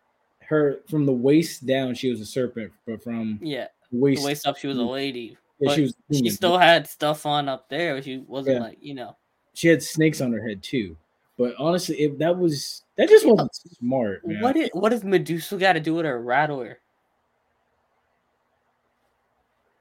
her 0.49 0.81
from 0.89 1.07
the 1.07 1.13
waist 1.13 1.67
down, 1.67 1.95
she 1.95 2.11
was 2.11 2.21
a 2.21 2.27
serpent, 2.27 2.73
but 2.87 3.03
from 3.03 3.39
Yeah, 3.43 3.69
waist, 3.91 4.25
waist 4.25 4.47
up, 4.47 4.57
she 4.57 4.67
was 4.67 4.79
a 4.79 4.83
lady. 4.85 5.37
yeah, 5.59 5.69
but 5.69 5.75
she 5.75 5.83
was 5.83 5.95
She 6.13 6.31
still 6.31 6.59
had 6.59 6.87
stuff 6.89 7.27
on 7.27 7.49
up 7.49 7.69
there. 7.69 8.01
She 8.03 8.19
wasn't 8.19 8.57
Yeah. 8.57 8.63
like 8.63 8.79
you 8.81 8.95
know. 8.95 9.17
she 9.55 9.69
had 9.69 9.83
snakes 9.83 10.21
on 10.21 10.33
her 10.33 10.47
head 10.47 10.63
too. 10.63 10.97
But 11.39 11.55
honestly, 11.59 12.01
if 12.01 12.17
that 12.19 12.37
was 12.37 12.85
that 12.97 13.09
just 13.09 13.27
wasn't 13.27 13.55
smart, 13.55 14.27
man. 14.27 14.41
What 14.41 14.57
is 14.57 14.71
what 14.73 14.89
does 14.91 15.05
Medusa 15.05 15.57
got 15.59 15.75
to 15.75 15.81
do 15.81 15.95
with 15.95 16.07
her 16.07 16.21
rattler? 16.21 16.81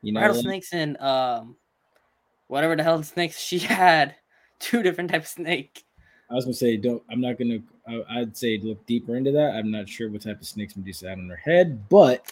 you 0.02 0.12
know, 0.12 0.22
Rattlesnakes 0.22 0.72
and 0.74 0.98
um, 1.02 1.56
whatever 2.48 2.76
the 2.76 2.84
hell 2.84 2.98
the 2.98 3.04
snakes 3.04 3.40
she 3.40 3.58
had, 3.60 4.16
two 4.60 4.84
different 4.84 5.10
types 5.12 5.32
of 5.32 5.44
snake. 5.44 5.85
I 6.30 6.34
was 6.34 6.46
gonna 6.46 6.54
say, 6.56 6.78
don't. 6.78 7.04
I'm 7.10 7.22
not 7.22 7.38
gonna. 7.38 7.60
I, 7.88 8.20
I'd 8.20 8.36
say 8.36 8.60
look 8.62 8.84
deeper 8.86 9.16
into 9.16 9.32
that. 9.32 9.56
I'm 9.56 9.72
not 9.72 9.88
sure 9.88 10.10
what 10.10 10.22
type 10.22 10.42
of 10.42 10.48
snakes 10.48 10.76
Medusa 10.76 11.10
had 11.10 11.20
on 11.20 11.30
her 11.30 11.36
head, 11.36 11.88
but 11.90 12.32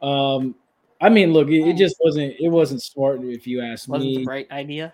um, 0.00 0.54
I 1.00 1.08
mean, 1.08 1.32
look, 1.32 1.48
it, 1.48 1.66
it 1.68 1.76
just 1.76 1.96
wasn't. 2.00 2.34
It 2.38 2.48
wasn't 2.48 2.82
smart 2.82 3.22
if 3.22 3.46
you 3.46 3.62
ask 3.62 3.88
Wasn't 3.88 4.08
the 4.08 4.18
me. 4.18 4.24
right 4.24 4.50
idea. 4.50 4.92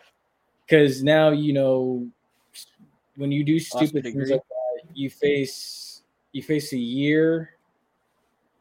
Because 0.66 1.02
now 1.02 1.30
you 1.30 1.52
know 1.52 2.08
when 3.16 3.30
you 3.30 3.44
do 3.44 3.58
stupid 3.58 4.02
things 4.04 4.30
like 4.30 4.40
that, 4.40 4.94
you 4.94 5.10
face 5.10 6.02
you 6.32 6.42
face 6.42 6.72
a 6.72 6.78
year 6.78 7.56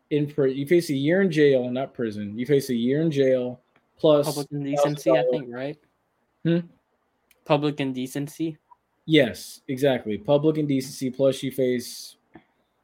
in 0.10 0.28
prison. 0.28 0.58
You 0.58 0.68
face 0.68 0.90
a 0.90 0.96
year 0.96 1.22
in 1.22 1.32
jail, 1.32 1.70
not 1.70 1.94
prison. 1.94 2.38
You 2.38 2.46
face 2.46 2.70
a 2.70 2.76
year 2.76 3.02
in 3.02 3.10
jail 3.10 3.62
plus 3.98 4.26
Public 4.26 4.48
indecency, 4.52 5.12
I 5.12 5.24
think, 5.32 5.46
right? 5.50 5.78
Hmm? 6.44 6.60
Public 7.46 7.80
indecency. 7.80 8.58
Yes, 9.06 9.62
exactly. 9.68 10.18
Public 10.18 10.58
indecency 10.58 11.10
plus 11.10 11.42
you 11.44 11.52
face 11.52 12.16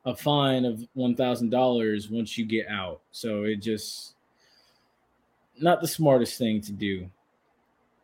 a 0.06 0.16
fine 0.16 0.66
of 0.66 0.88
one 0.94 1.16
thousand 1.16 1.50
dollars 1.50 2.10
once 2.10 2.38
you 2.38 2.46
get 2.46 2.68
out. 2.70 3.02
So 3.12 3.44
it 3.44 3.58
just 3.58 4.16
not 5.60 5.82
the 5.82 5.88
smartest 5.88 6.38
thing 6.38 6.62
to 6.62 6.72
do. 6.72 7.10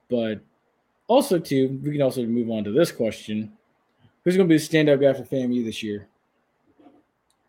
But 0.10 0.42
also 1.08 1.40
too, 1.40 1.80
we 1.84 1.92
can 1.92 2.02
also 2.02 2.24
move 2.26 2.50
on 2.50 2.64
to 2.66 2.72
this 2.72 2.92
question. 2.92 3.52
Who's 4.24 4.38
gonna 4.38 4.48
be 4.48 4.58
the 4.58 4.64
standout 4.64 5.02
guy 5.02 5.14
for 5.14 5.24
FAMU 5.24 5.66
this 5.66 5.82
year? 5.84 6.08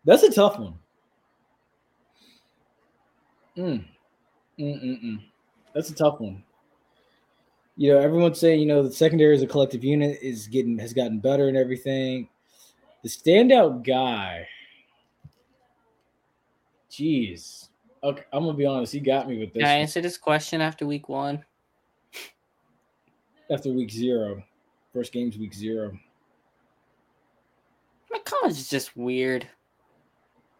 That's 0.03 0.23
a 0.23 0.31
tough 0.31 0.59
one. 0.59 0.75
Mm. 3.57 3.85
Mm-mm-mm. 4.59 5.21
That's 5.73 5.89
a 5.89 5.95
tough 5.95 6.19
one 6.19 6.43
you 7.77 7.91
know, 7.91 7.99
everyone's 7.99 8.39
saying, 8.39 8.59
you 8.59 8.65
know, 8.65 8.83
the 8.83 8.91
secondary 8.91 9.35
as 9.35 9.41
a 9.41 9.47
collective 9.47 9.83
unit 9.83 10.19
is 10.21 10.47
getting 10.47 10.77
has 10.79 10.93
gotten 10.93 11.19
better 11.19 11.47
and 11.47 11.57
everything. 11.57 12.29
The 13.03 13.09
standout 13.09 13.85
guy, 13.85 14.47
jeez. 16.89 17.69
Okay, 18.03 18.23
I'm 18.31 18.45
gonna 18.45 18.57
be 18.57 18.65
honest. 18.65 18.93
He 18.93 18.99
got 18.99 19.27
me 19.27 19.39
with 19.39 19.53
this 19.53 19.61
Can 19.61 19.69
I 19.69 19.79
answer 19.79 20.01
this 20.01 20.17
question 20.17 20.61
after 20.61 20.85
week 20.85 21.09
one? 21.09 21.43
after 23.51 23.71
week 23.71 23.91
zero. 23.91 24.43
First 24.93 25.11
game's 25.11 25.37
week 25.37 25.53
zero. 25.53 25.97
My 28.11 28.19
college 28.19 28.53
is 28.53 28.69
just 28.69 28.95
weird. 28.95 29.47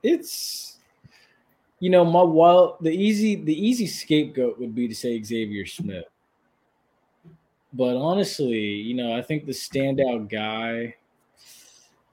It's 0.04 0.78
you 1.80 1.90
know 1.90 2.06
my 2.06 2.22
while 2.22 2.78
the 2.82 2.92
easy 2.92 3.36
the 3.36 3.56
easy 3.56 3.88
scapegoat 3.88 4.60
would 4.60 4.76
be 4.76 4.88
to 4.88 4.96
say 4.96 5.22
Xavier 5.22 5.66
Smith. 5.66 6.06
But 7.76 7.98
honestly, 7.98 8.58
you 8.58 8.94
know, 8.94 9.14
I 9.14 9.22
think 9.22 9.46
the 9.46 9.52
standout 9.52 10.30
guy, 10.30 10.96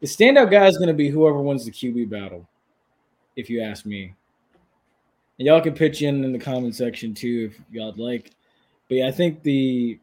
the 0.01 0.09
standout 0.09 0.51
guy 0.51 0.67
is 0.67 0.77
going 0.77 0.89
to 0.89 0.95
be 0.95 1.09
whoever 1.09 1.41
wins 1.41 1.65
the 1.65 1.71
QB 1.71 2.11
battle, 2.11 2.49
if 3.37 3.49
you 3.49 3.63
ask 3.63 3.87
me. 3.87 4.13
And 5.39 5.47
y'all 5.47 5.61
can 5.61 5.75
pitch 5.75 6.03
in 6.03 6.25
in 6.25 6.33
the 6.33 6.39
comment 6.39 6.75
section 6.75 7.15
too 7.15 7.53
if 7.53 7.61
y'all'd 7.71 7.97
like. 7.97 8.33
But 8.89 8.97
yeah, 8.97 9.07
I 9.07 9.13
think 9.13 9.45
the 9.45 10.01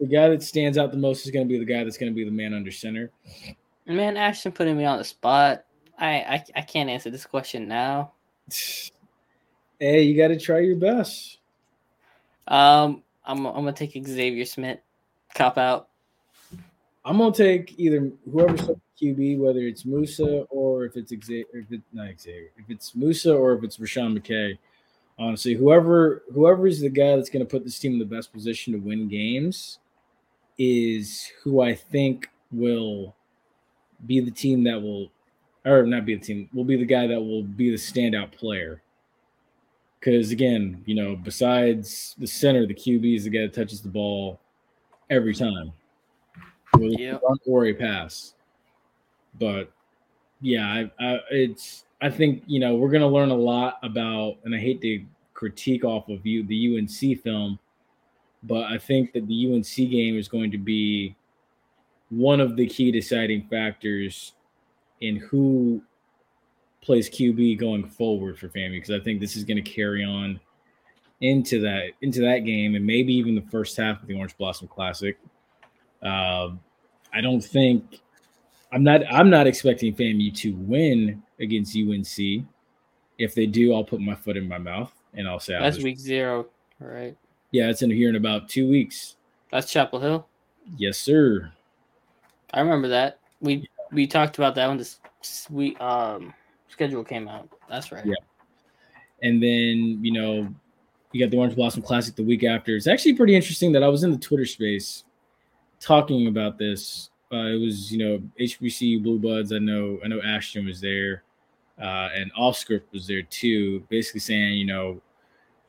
the 0.00 0.06
guy 0.06 0.30
that 0.30 0.42
stands 0.42 0.78
out 0.78 0.90
the 0.90 0.96
most 0.96 1.26
is 1.26 1.30
going 1.30 1.46
to 1.46 1.52
be 1.52 1.58
the 1.58 1.70
guy 1.70 1.84
that's 1.84 1.98
going 1.98 2.10
to 2.10 2.16
be 2.16 2.24
the 2.24 2.30
man 2.30 2.54
under 2.54 2.72
center. 2.72 3.10
Man, 3.86 4.16
Ashton 4.16 4.52
putting 4.52 4.78
me 4.78 4.86
on 4.86 4.96
the 4.96 5.04
spot. 5.04 5.66
I 5.98 6.08
I, 6.08 6.44
I 6.56 6.62
can't 6.62 6.88
answer 6.88 7.10
this 7.10 7.26
question 7.26 7.68
now. 7.68 8.12
Hey, 9.80 10.02
you 10.02 10.16
got 10.16 10.28
to 10.28 10.38
try 10.38 10.60
your 10.60 10.76
best. 10.76 11.38
Um, 12.46 13.02
I'm 13.24 13.46
I'm 13.46 13.54
gonna 13.54 13.72
take 13.72 13.92
Xavier 14.06 14.44
Smith. 14.44 14.80
Cop 15.34 15.58
out. 15.58 15.88
I'm 17.04 17.18
gonna 17.18 17.34
take 17.34 17.78
either 17.78 18.10
whoever's 18.30 18.62
QB, 19.00 19.38
whether 19.38 19.60
it's 19.60 19.84
Musa 19.84 20.42
or 20.50 20.84
if 20.84 20.96
it's 20.96 21.10
Xavier, 21.10 21.44
if 21.52 21.70
it's 21.70 21.82
not 21.92 22.08
Xavier, 22.18 22.50
if 22.56 22.68
it's 22.68 22.94
Musa 22.94 23.34
or 23.34 23.54
if 23.54 23.64
it's 23.64 23.78
Rashawn 23.78 24.18
McKay. 24.18 24.58
Honestly, 25.18 25.54
whoever 25.54 26.22
whoever 26.32 26.66
is 26.66 26.80
the 26.80 26.88
guy 26.88 27.16
that's 27.16 27.30
gonna 27.30 27.44
put 27.44 27.64
this 27.64 27.78
team 27.78 27.92
in 27.94 27.98
the 27.98 28.04
best 28.04 28.32
position 28.32 28.72
to 28.72 28.78
win 28.78 29.08
games 29.08 29.78
is 30.58 31.30
who 31.42 31.60
I 31.60 31.74
think 31.74 32.28
will 32.52 33.14
be 34.06 34.20
the 34.20 34.30
team 34.30 34.64
that 34.64 34.80
will, 34.80 35.10
or 35.64 35.84
not 35.84 36.04
be 36.04 36.14
the 36.14 36.24
team, 36.24 36.48
will 36.52 36.64
be 36.64 36.76
the 36.76 36.84
guy 36.84 37.06
that 37.06 37.20
will 37.20 37.42
be 37.42 37.70
the 37.70 37.76
standout 37.76 38.32
player. 38.32 38.82
Because 40.04 40.32
again, 40.32 40.82
you 40.84 40.94
know, 40.94 41.16
besides 41.16 42.14
the 42.18 42.26
center, 42.26 42.66
the 42.66 42.74
QB 42.74 43.16
is 43.16 43.24
the 43.24 43.30
guy 43.30 43.40
that 43.40 43.54
touches 43.54 43.80
the 43.80 43.88
ball 43.88 44.38
every 45.08 45.34
time, 45.34 45.72
whether 46.72 46.92
Yep. 46.92 47.22
or 47.46 47.64
a 47.64 47.72
pass. 47.72 48.34
But 49.38 49.72
yeah, 50.42 50.66
I, 50.66 50.90
I, 51.02 51.20
it's 51.30 51.86
I 52.02 52.10
think 52.10 52.42
you 52.46 52.60
know 52.60 52.74
we're 52.74 52.90
gonna 52.90 53.08
learn 53.08 53.30
a 53.30 53.34
lot 53.34 53.78
about, 53.82 54.36
and 54.44 54.54
I 54.54 54.58
hate 54.58 54.82
to 54.82 55.02
critique 55.32 55.86
off 55.86 56.10
of 56.10 56.26
you 56.26 56.42
the 56.42 56.76
UNC 56.76 57.22
film, 57.22 57.58
but 58.42 58.64
I 58.64 58.76
think 58.76 59.14
that 59.14 59.26
the 59.26 59.54
UNC 59.54 59.90
game 59.90 60.18
is 60.18 60.28
going 60.28 60.50
to 60.50 60.58
be 60.58 61.16
one 62.10 62.40
of 62.40 62.56
the 62.56 62.66
key 62.66 62.92
deciding 62.92 63.48
factors 63.48 64.34
in 65.00 65.16
who 65.16 65.82
plays 66.84 67.08
QB 67.08 67.58
going 67.58 67.88
forward 67.88 68.38
for 68.38 68.48
FAMU 68.48 68.72
because 68.72 68.90
I 68.90 69.00
think 69.00 69.20
this 69.20 69.36
is 69.36 69.44
going 69.44 69.62
to 69.62 69.70
carry 69.70 70.04
on 70.04 70.38
into 71.20 71.60
that 71.60 71.90
into 72.02 72.20
that 72.20 72.40
game 72.40 72.74
and 72.74 72.84
maybe 72.84 73.14
even 73.14 73.34
the 73.34 73.42
first 73.50 73.76
half 73.76 74.02
of 74.02 74.08
the 74.08 74.14
Orange 74.14 74.36
Blossom 74.36 74.68
Classic. 74.68 75.18
Um, 76.02 76.60
I 77.12 77.20
don't 77.22 77.40
think 77.40 78.00
I'm 78.72 78.82
not 78.82 79.00
I'm 79.10 79.30
not 79.30 79.46
expecting 79.46 79.94
FAMU 79.94 80.34
to 80.38 80.54
win 80.56 81.22
against 81.40 81.76
UNC. 81.76 82.44
If 83.18 83.34
they 83.34 83.46
do, 83.46 83.72
I'll 83.74 83.84
put 83.84 84.00
my 84.00 84.14
foot 84.14 84.36
in 84.36 84.48
my 84.48 84.58
mouth 84.58 84.92
and 85.14 85.28
I'll 85.28 85.40
say, 85.40 85.56
That's 85.58 85.76
was- 85.76 85.84
week 85.84 85.98
zero. 85.98 86.46
All 86.82 86.88
right. 86.88 87.16
yeah, 87.52 87.70
it's 87.70 87.82
in 87.82 87.90
here 87.90 88.08
in 88.08 88.16
about 88.16 88.48
two 88.48 88.68
weeks. 88.68 89.16
That's 89.50 89.70
Chapel 89.70 90.00
Hill. 90.00 90.26
Yes, 90.76 90.98
sir. 90.98 91.52
I 92.52 92.60
remember 92.60 92.88
that. 92.88 93.20
We 93.40 93.68
we 93.92 94.06
talked 94.06 94.36
about 94.38 94.56
that 94.56 94.66
one 94.66 94.76
this 94.76 94.98
we 95.50 95.76
um 95.76 96.34
schedule 96.74 97.04
came 97.04 97.28
out. 97.28 97.48
That's 97.70 97.92
right. 97.92 98.04
Yeah. 98.04 98.14
And 99.22 99.40
then, 99.40 100.00
you 100.02 100.12
know, 100.12 100.52
you 101.12 101.24
got 101.24 101.30
the 101.30 101.36
Orange 101.36 101.54
Blossom 101.54 101.82
Classic 101.82 102.16
the 102.16 102.24
week 102.24 102.42
after. 102.42 102.74
It's 102.74 102.88
actually 102.88 103.14
pretty 103.14 103.36
interesting 103.36 103.70
that 103.72 103.84
I 103.84 103.88
was 103.88 104.02
in 104.02 104.10
the 104.10 104.18
Twitter 104.18 104.44
space 104.44 105.04
talking 105.78 106.26
about 106.26 106.58
this. 106.58 107.10
Uh, 107.32 107.46
it 107.46 107.60
was, 107.60 107.92
you 107.92 107.98
know, 107.98 108.22
HBC 108.40 109.02
Blue 109.04 109.20
Buds. 109.20 109.52
I 109.52 109.58
know, 109.58 110.00
I 110.04 110.08
know 110.08 110.20
Ashton 110.20 110.66
was 110.66 110.80
there, 110.80 111.22
uh, 111.80 112.08
and 112.12 112.32
Offscript 112.34 112.92
was 112.92 113.06
there 113.06 113.22
too. 113.22 113.86
Basically 113.88 114.20
saying, 114.20 114.54
you 114.54 114.66
know, 114.66 115.00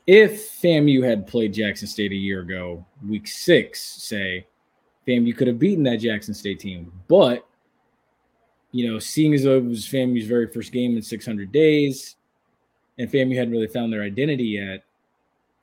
if 0.08 0.60
FAMU 0.60 1.04
had 1.04 1.28
played 1.28 1.54
Jackson 1.54 1.88
State 1.88 2.12
a 2.12 2.16
year 2.16 2.42
ago, 2.42 2.84
week 3.08 3.28
six, 3.28 3.80
say, 3.80 4.48
FAMU 5.08 5.38
could 5.38 5.48
have 5.48 5.60
beaten 5.60 5.84
that 5.84 5.98
Jackson 5.98 6.34
State 6.34 6.60
team, 6.60 6.92
but 7.08 7.48
you 8.76 8.92
know, 8.92 9.00
seeing 9.00 9.34
as 9.34 9.46
though 9.46 9.56
it 9.56 9.64
was 9.64 9.86
FAMU's 9.86 10.28
very 10.28 10.48
first 10.48 10.74
game 10.74 10.98
in 10.98 11.02
600 11.02 11.50
days, 11.50 12.18
and 12.98 13.10
FAMU 13.10 13.34
hadn't 13.34 13.54
really 13.54 13.68
found 13.68 13.94
their 13.94 14.02
identity 14.02 14.44
yet, 14.44 14.84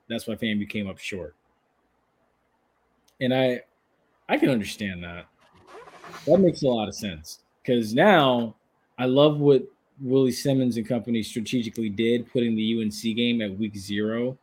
that's 0.09 0.27
why 0.27 0.35
FAMU 0.35 0.67
came 0.67 0.89
up 0.89 0.99
short. 0.99 1.35
And 3.21 3.35
I, 3.35 3.65
I 4.31 4.39
can 4.39 4.49
understand 4.49 5.05
that. 5.05 5.27
That 6.27 6.39
makes 6.39 6.63
a 6.63 6.69
lot 6.69 6.89
of 6.89 6.95
sense 6.95 7.41
because 7.63 7.93
now 7.93 8.57
I 8.97 9.05
love 9.05 9.41
what 9.41 9.63
Willie 10.01 10.33
Simmons 10.33 10.79
and 10.79 10.89
company 10.89 11.23
strategically 11.23 11.91
did, 11.91 12.33
putting 12.33 12.57
the 12.57 12.81
UNC 12.81 13.15
game 13.15 13.43
at 13.43 13.59
week 13.59 13.77
zero 13.77 14.39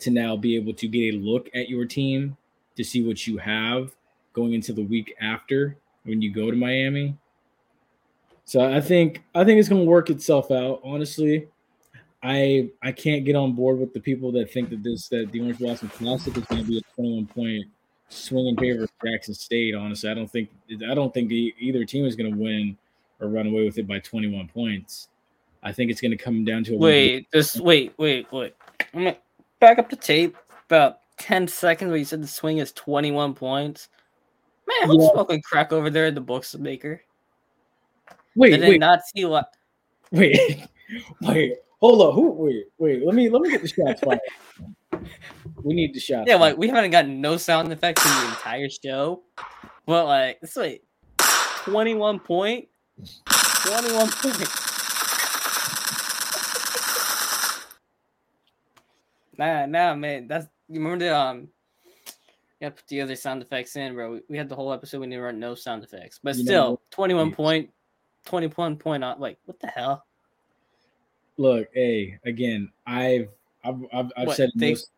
to 0.00 0.10
now 0.10 0.36
be 0.36 0.56
able 0.56 0.74
to 0.74 0.88
get 0.88 1.14
a 1.14 1.18
look 1.18 1.48
at 1.54 1.68
your 1.68 1.84
team 1.84 2.36
to 2.74 2.82
see 2.82 3.00
what 3.00 3.28
you 3.28 3.38
have 3.38 3.94
going 4.32 4.54
into 4.54 4.72
the 4.72 4.82
week 4.82 5.14
after 5.20 5.76
when 6.02 6.20
you 6.20 6.32
go 6.32 6.50
to 6.50 6.56
Miami. 6.56 7.16
So 8.48 8.62
I 8.62 8.80
think 8.80 9.22
I 9.34 9.44
think 9.44 9.60
it's 9.60 9.68
going 9.68 9.82
to 9.82 9.86
work 9.86 10.08
itself 10.08 10.50
out. 10.50 10.80
Honestly, 10.82 11.48
I 12.22 12.70
I 12.82 12.92
can't 12.92 13.26
get 13.26 13.36
on 13.36 13.52
board 13.52 13.78
with 13.78 13.92
the 13.92 14.00
people 14.00 14.32
that 14.32 14.50
think 14.50 14.70
that 14.70 14.82
this 14.82 15.06
that 15.08 15.30
the 15.32 15.42
Orange 15.42 15.58
Blossom 15.58 15.90
Classic 15.90 16.34
is 16.34 16.44
going 16.44 16.62
to 16.62 16.66
be 16.66 16.78
a 16.78 16.94
21 16.94 17.26
point 17.26 17.66
swing 18.08 18.46
in 18.46 18.56
favor 18.56 18.84
of 18.84 18.90
Jackson 19.04 19.34
State. 19.34 19.74
Honestly, 19.74 20.08
I 20.08 20.14
don't 20.14 20.32
think 20.32 20.48
I 20.90 20.94
don't 20.94 21.12
think 21.12 21.30
either 21.30 21.84
team 21.84 22.06
is 22.06 22.16
going 22.16 22.32
to 22.32 22.38
win 22.38 22.74
or 23.20 23.28
run 23.28 23.48
away 23.48 23.66
with 23.66 23.76
it 23.76 23.86
by 23.86 23.98
21 23.98 24.48
points. 24.48 25.08
I 25.62 25.70
think 25.70 25.90
it's 25.90 26.00
going 26.00 26.12
to 26.12 26.16
come 26.16 26.42
down 26.46 26.64
to 26.64 26.74
a 26.74 26.78
Wait, 26.78 27.30
just 27.30 27.60
wait, 27.60 27.92
wait, 27.98 28.32
wait. 28.32 28.54
I'm 28.94 29.04
gonna 29.04 29.16
back 29.60 29.78
up 29.78 29.90
the 29.90 29.96
tape 29.96 30.38
about 30.70 31.00
10 31.18 31.48
seconds 31.48 31.90
where 31.90 31.98
you 31.98 32.06
said 32.06 32.22
the 32.22 32.26
swing 32.26 32.58
is 32.58 32.72
21 32.72 33.34
points. 33.34 33.90
Man, 34.66 34.88
who's 34.88 35.04
Yeah. 35.04 35.12
smoking 35.12 35.42
crack 35.42 35.70
over 35.70 35.90
there 35.90 36.06
at 36.06 36.14
the 36.14 36.22
bookmaker? 36.22 37.02
Wait, 38.38 38.50
Did 38.50 38.60
wait, 38.68 38.80
not 38.80 39.00
see 39.14 39.24
what? 39.24 39.52
wait, 40.12 40.66
wait. 41.22 41.54
Hold 41.80 42.02
up. 42.02 42.14
Who? 42.14 42.30
Wait, 42.30 42.64
wait. 42.78 43.04
Let 43.04 43.14
me 43.14 43.28
let 43.28 43.42
me 43.42 43.50
get 43.50 43.62
the 43.62 43.68
shots 43.68 44.00
fired. 44.00 44.20
We 45.62 45.74
need 45.74 45.94
the 45.94 46.00
shots. 46.00 46.24
Yeah, 46.26 46.34
fired. 46.38 46.40
like 46.40 46.56
we 46.58 46.68
haven't 46.68 46.90
gotten 46.90 47.20
no 47.20 47.36
sound 47.36 47.70
effects 47.72 48.04
in 48.04 48.10
the 48.10 48.28
entire 48.28 48.68
show. 48.70 49.22
But 49.86 50.06
like, 50.06 50.38
it's 50.42 50.56
like 50.56 50.82
21 51.64 52.20
point, 52.20 52.68
21 53.64 54.10
point. 54.10 54.48
Nah, 59.38 59.66
nah, 59.66 59.94
man. 59.94 60.26
That's 60.26 60.46
you 60.68 60.80
remember 60.80 61.04
the 61.04 61.16
um. 61.16 61.48
Yeah, 62.60 62.70
put 62.70 62.84
the 62.88 63.00
other 63.02 63.14
sound 63.14 63.40
effects 63.40 63.76
in, 63.76 63.94
bro. 63.94 64.18
We, 64.28 64.36
had 64.36 64.48
the 64.48 64.56
whole 64.56 64.72
episode. 64.72 64.98
We 64.98 65.06
didn't 65.06 65.22
run 65.22 65.38
no 65.38 65.54
sound 65.54 65.84
effects, 65.84 66.18
but 66.20 66.34
You 66.34 66.42
still? 66.42 66.80
21 66.90 67.28
Yes. 67.28 67.36
point, 67.36 67.70
21 68.28 68.76
point. 68.76 69.02
On, 69.02 69.18
like, 69.18 69.38
what 69.46 69.58
the 69.60 69.66
hell? 69.68 70.04
look, 71.38 71.68
hey, 71.72 72.18
again, 72.24 72.70
I've 72.86 73.28
I've 73.64 73.76
I've, 73.92 74.12
I've 74.16 74.26
What, 74.26 74.36
said 74.36 74.48
it 74.50 74.58
they- 74.58 74.70
most, 74.70 74.90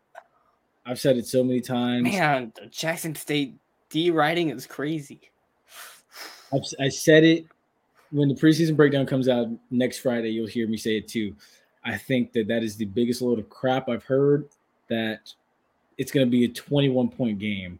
I've 0.86 0.98
said 0.98 1.16
it 1.18 1.26
so 1.26 1.44
many 1.44 1.60
times. 1.60 2.02
Man, 2.04 2.52
Jackson 2.70 3.14
State 3.14 3.54
D 3.90 4.10
writing 4.10 4.48
is 4.50 4.66
crazy. 4.66 5.20
I've, 6.52 6.62
I 6.80 6.88
said 6.88 7.22
it 7.24 7.46
when 8.10 8.28
the 8.28 8.34
preseason 8.34 8.74
breakdown 8.76 9.06
comes 9.06 9.28
out 9.28 9.48
next 9.70 9.98
Friday. 9.98 10.30
You'll 10.30 10.46
hear 10.48 10.66
me 10.66 10.76
say 10.76 10.96
it 10.96 11.06
too. 11.08 11.34
I 11.84 11.96
think 11.96 12.32
that 12.32 12.48
that 12.48 12.62
is 12.62 12.76
the 12.76 12.86
biggest 12.86 13.22
load 13.22 13.38
of 13.38 13.48
crap 13.50 13.88
I've 13.88 14.04
heard. 14.04 14.48
That 14.88 15.32
it's 15.98 16.10
going 16.10 16.26
to 16.26 16.30
be 16.30 16.44
a 16.44 16.48
21 16.48 17.10
point 17.10 17.38
game 17.38 17.78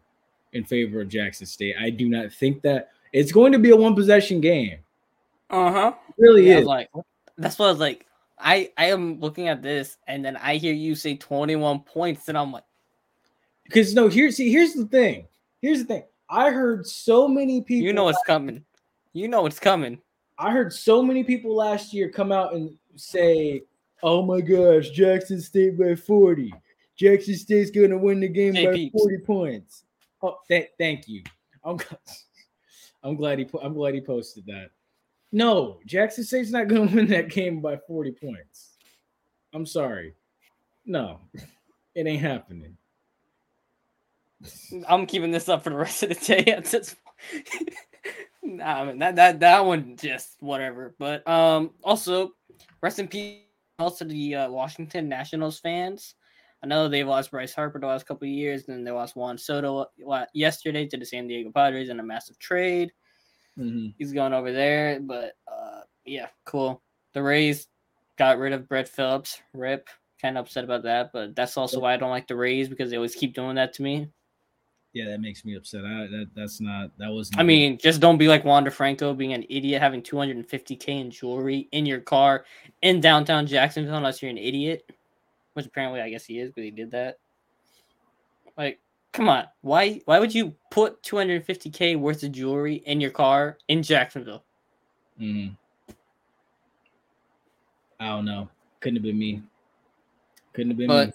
in 0.53 0.65
favor 0.65 1.01
of 1.01 1.09
Jackson 1.09 1.47
State. 1.47 1.77
I 1.81 1.89
do 1.91 2.09
not 2.09 2.31
think 2.33 2.61
that 2.63 2.91
it's 3.13 3.33
going 3.33 3.53
to 3.53 3.59
be 3.59 3.71
a 3.71 3.77
one 3.77 3.95
possession 3.95 4.41
game. 4.41 4.79
Uh 5.51 5.73
huh. 5.73 5.93
Really 6.19 6.49
Yeah, 6.49 6.55
I 6.55 6.59
is. 6.59 6.61
was 6.61 6.69
like, 6.69 6.89
that's 7.37 7.59
what 7.59 7.67
I 7.67 7.71
was 7.71 7.81
like. 7.81 8.07
I 8.39 8.71
I 8.79 8.87
am 8.87 9.21
looking 9.21 9.49
at 9.49 9.63
this, 9.63 9.99
and 10.07 10.25
then 10.25 10.37
I 10.37 10.57
hear 10.57 10.73
you 10.73 10.95
say 10.95 11.17
21 11.17 11.81
points, 11.81 12.29
and 12.29 12.39
I'm 12.39 12.53
like, 12.53 12.65
Because 13.65 13.95
no, 13.95 14.09
here's 14.09 14.37
see, 14.37 14.51
here's 14.51 14.73
the 14.75 14.87
thing. 14.87 15.27
Here's 15.61 15.81
the 15.81 15.85
thing. 15.85 16.05
I 16.29 16.51
heard 16.51 16.87
so 16.87 17.27
many 17.29 17.61
people. 17.61 17.87
you 17.87 17.93
know 17.93 18.09
it's 18.09 18.23
coming. 18.27 18.65
You 19.13 19.29
know 19.29 19.45
it's 19.47 19.59
coming. 19.59 20.01
I 20.39 20.53
heard 20.53 20.73
so 20.73 21.03
many 21.03 21.23
people 21.25 21.55
last 21.55 21.93
year 21.93 22.09
come 22.09 22.33
out 22.33 22.55
and 22.55 22.77
say, 22.97 23.65
"Oh 24.03 24.23
my 24.23 24.41
gosh, 24.41 24.91
Jackson 24.91 25.41
State 25.41 25.79
by 25.79 25.95
40. 25.95 26.55
Jackson 26.97 27.35
State's 27.35 27.71
going 27.71 27.91
to 27.91 27.99
win 27.99 28.21
the 28.21 28.29
game 28.29 28.55
Hey, 28.55 28.67
by 28.67 28.73
peeps. 28.75 28.93
40 29.03 29.19
points." 29.19 29.85
Oh, 30.23 30.39
th- 30.49 30.71
thank 30.79 31.09
you. 31.09 31.23
I'm 31.65 31.77
gl- 31.79 31.97
I'm 33.03 33.17
glad 33.17 33.39
he 33.39 33.45
po- 33.45 33.61
I'm 33.63 33.75
glad 33.75 33.95
he 33.95 34.01
posted 34.01 34.47
that. 34.47 34.71
No, 35.33 35.79
Jackson 35.87 36.25
State's 36.25 36.51
not 36.51 36.69
going 36.69 36.89
to 36.91 36.97
win 36.97 37.07
that 37.09 37.31
game 37.31 37.61
by 37.61 37.77
40 37.87 38.13
points. 38.13 38.77
I'm 39.53 39.67
sorry. 39.67 40.15
No, 40.85 41.21
it 41.95 42.07
ain't 42.07 42.23
happening. 42.23 42.77
I'm 44.89 45.07
keeping 45.07 45.31
this 45.31 45.49
up 45.49 45.63
for 45.65 45.71
the 45.71 45.77
rest 45.77 46.03
of 46.03 46.09
the 46.09 46.15
day. 46.15 46.63
Nah, 48.43 48.81
I 48.81 48.85
mean, 48.87 48.99
that 49.01 49.17
that 49.17 49.41
that 49.41 49.67
one 49.67 49.97
just 49.97 50.37
whatever. 50.41 50.95
But 50.99 51.29
um, 51.29 51.73
also 51.85 52.31
rest 52.81 52.99
in 52.99 53.07
peace 53.07 53.43
also 53.81 54.05
the 54.05 54.35
uh, 54.35 54.51
Washington 54.51 55.09
Nationals 55.09 55.59
fans. 55.59 56.15
I 56.63 56.67
know 56.67 56.89
they've 56.89 57.07
lost 57.07 57.31
Bryce 57.31 57.55
Harper 57.55 57.81
the 57.81 57.87
last 57.87 58.07
couple 58.07 58.29
of 58.29 58.33
years, 58.33 58.69
and 58.69 58.87
they 58.87 58.91
lost 58.91 59.17
Juan 59.17 59.39
Soto 59.39 59.87
yesterday 60.35 60.87
to 60.87 60.97
the 60.99 61.07
San 61.07 61.27
Diego 61.27 61.51
Padres 61.51 61.89
in 61.89 62.01
a 62.01 62.03
massive 62.03 62.39
trade. 62.39 62.93
Mhm. 63.61 63.95
He's 63.99 64.13
going 64.13 64.33
over 64.33 64.53
there, 64.53 65.01
but 65.01 65.37
uh, 65.47 65.81
yeah, 66.05 66.29
cool. 66.45 66.83
The 67.13 67.23
Rays 67.23 67.69
got 68.17 68.39
rid 68.39 68.53
of 68.53 68.69
Brett 68.69 68.89
Phillips. 68.89 69.41
Rip. 69.53 69.89
Kind 70.21 70.37
of 70.37 70.45
upset 70.45 70.65
about 70.65 70.83
that, 70.83 71.13
but 71.13 71.35
that's 71.35 71.57
also 71.57 71.81
why 71.81 71.95
I 71.95 71.97
don't 71.97 72.11
like 72.11 72.29
the 72.29 72.37
Rays 72.37 72.69
because 72.69 72.91
they 72.91 72.97
always 72.97 73.15
keep 73.15 73.35
doing 73.35 73.55
that 73.55 73.73
to 73.75 73.83
me. 73.83 74.09
Yeah, 74.93 75.09
that 75.09 75.21
makes 75.21 75.45
me 75.45 75.55
upset. 75.57 75.85
I, 75.85 76.09
that 76.11 76.29
that's 76.35 76.61
not 76.61 76.91
that 76.99 77.11
wasn't. 77.11 77.39
I 77.39 77.43
mean, 77.43 77.79
just 77.79 78.01
don't 78.01 78.19
be 78.19 78.29
like 78.29 78.45
Wander 78.45 78.71
Franco, 78.71 79.15
being 79.15 79.33
an 79.33 79.47
idiot, 79.49 79.81
having 79.81 80.03
250k 80.03 80.89
in 80.89 81.11
jewelry 81.11 81.69
in 81.73 81.87
your 81.87 82.01
car 82.01 82.45
in 82.83 83.01
downtown 83.01 83.47
Jacksonville, 83.47 83.95
unless 83.95 84.21
you're 84.21 84.31
an 84.31 84.39
idiot. 84.39 84.91
Which 85.55 85.67
apparently, 85.67 86.01
I 86.01 86.11
guess 86.11 86.25
he 86.25 86.39
is, 86.39 86.53
but 86.53 86.65
he 86.65 86.71
did 86.71 86.91
that. 86.91 87.19
Like, 88.59 88.79
come 89.13 89.29
on, 89.29 89.47
why? 89.63 90.01
Why 90.05 90.19
would 90.19 90.35
you 90.35 90.55
put 90.71 91.03
250k 91.03 91.97
worth 91.97 92.23
of 92.23 92.33
jewelry 92.33 92.77
in 92.87 93.01
your 93.01 93.11
car 93.11 93.59
in 93.69 93.83
Jacksonville? 93.83 94.45
Mhm. 95.21 95.57
I 97.99 98.09
don't 98.09 98.25
know. 98.25 98.49
Couldn't 98.81 98.97
have 98.97 99.03
been 99.03 99.19
me. 99.19 99.43
Couldn't 100.53 100.71
have 100.71 100.79
been 100.79 100.89
me. 100.89 100.95
But 100.95 101.15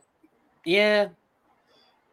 yeah, 0.65 1.07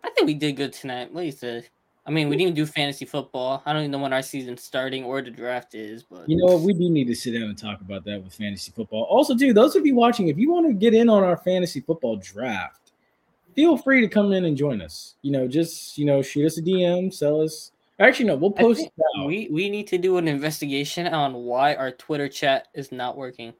I 0.02 0.10
think 0.10 0.26
we 0.26 0.34
did 0.34 0.56
good 0.56 0.72
tonight. 0.72 1.12
What 1.12 1.20
do 1.20 1.26
you 1.26 1.32
say? 1.32 1.66
I 2.04 2.10
mean, 2.10 2.28
we 2.28 2.36
didn't 2.36 2.56
do 2.56 2.66
fantasy 2.66 3.04
football. 3.04 3.62
I 3.64 3.72
don't 3.72 3.82
even 3.82 3.92
know 3.92 3.98
when 3.98 4.12
our 4.12 4.22
season's 4.22 4.64
starting 4.64 5.04
or 5.04 5.22
the 5.22 5.30
draft 5.30 5.76
is, 5.76 6.02
but 6.02 6.28
You 6.28 6.36
know 6.36 6.46
what? 6.46 6.62
We 6.62 6.72
do 6.72 6.90
need 6.90 7.06
to 7.06 7.14
sit 7.14 7.32
down 7.32 7.44
and 7.44 7.56
talk 7.56 7.80
about 7.80 8.04
that 8.06 8.24
with 8.24 8.34
fantasy 8.34 8.72
football. 8.74 9.04
Also, 9.04 9.36
too, 9.36 9.52
those 9.52 9.76
of 9.76 9.86
you 9.86 9.94
watching, 9.94 10.26
if 10.26 10.36
you 10.36 10.50
want 10.50 10.66
to 10.66 10.72
get 10.72 10.94
in 10.94 11.08
on 11.08 11.22
our 11.22 11.36
fantasy 11.36 11.80
football 11.80 12.16
draft, 12.16 12.81
feel 13.54 13.76
free 13.76 14.00
to 14.00 14.08
come 14.08 14.32
in 14.32 14.44
and 14.44 14.56
join 14.56 14.80
us. 14.80 15.14
You 15.22 15.32
know, 15.32 15.48
just 15.48 15.98
you 15.98 16.04
know, 16.04 16.22
shoot 16.22 16.46
us 16.46 16.58
a 16.58 16.62
DM, 16.62 17.12
sell 17.12 17.40
us. 17.40 17.72
Actually, 17.98 18.26
no, 18.26 18.36
we'll 18.36 18.50
post 18.50 18.88
we 19.26 19.48
we 19.50 19.70
need 19.70 19.86
to 19.88 19.98
do 19.98 20.16
an 20.16 20.26
investigation 20.26 21.06
on 21.06 21.34
why 21.34 21.74
our 21.74 21.92
Twitter 21.92 22.28
chat 22.28 22.68
is 22.74 22.90
not 22.90 23.16
working 23.16 23.52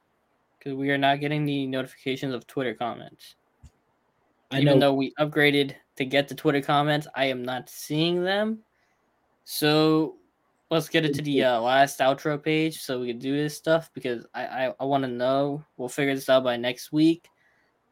because 0.59 0.75
we 0.75 0.91
are 0.91 0.99
not 0.99 1.21
getting 1.21 1.45
the 1.45 1.67
notifications 1.67 2.35
of 2.35 2.47
Twitter 2.47 2.75
comments. 2.75 3.37
I 4.51 4.61
Even 4.61 4.79
know. 4.79 4.87
though 4.87 4.95
we 4.95 5.13
upgraded 5.19 5.75
to 5.97 6.05
get 6.05 6.29
the 6.29 6.35
Twitter 6.35 6.61
comments, 6.61 7.07
I 7.15 7.27
am 7.27 7.43
not 7.43 7.69
seeing 7.69 8.23
them. 8.23 8.61
So 9.45 10.17
let's 10.71 10.89
get 10.89 11.05
it 11.05 11.15
to 11.15 11.23
the 11.23 11.45
uh, 11.45 11.61
last 11.61 12.01
outro 12.01 12.43
page 12.43 12.81
so 12.81 13.01
we 13.01 13.09
can 13.09 13.19
do 13.19 13.37
this 13.37 13.57
stuff 13.57 13.91
because 13.95 14.27
I 14.35 14.47
I, 14.47 14.75
I 14.81 14.85
want 14.85 15.05
to 15.05 15.11
know. 15.11 15.65
We'll 15.77 15.89
figure 15.89 16.15
this 16.15 16.29
out 16.29 16.45
by 16.45 16.57
next 16.57 16.93
week. 16.93 17.29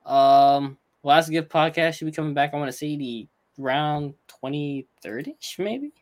Um, 0.06 0.78
last 1.02 1.30
gift 1.30 1.50
podcast 1.50 1.94
should 1.94 2.06
be 2.06 2.12
coming 2.12 2.34
back. 2.34 2.52
I 2.52 2.56
want 2.56 2.70
to 2.70 2.76
say 2.76 2.96
the 2.96 3.28
round 3.58 4.14
twenty 4.26 4.86
third 5.02 5.28
ish 5.28 5.58
maybe. 5.58 5.92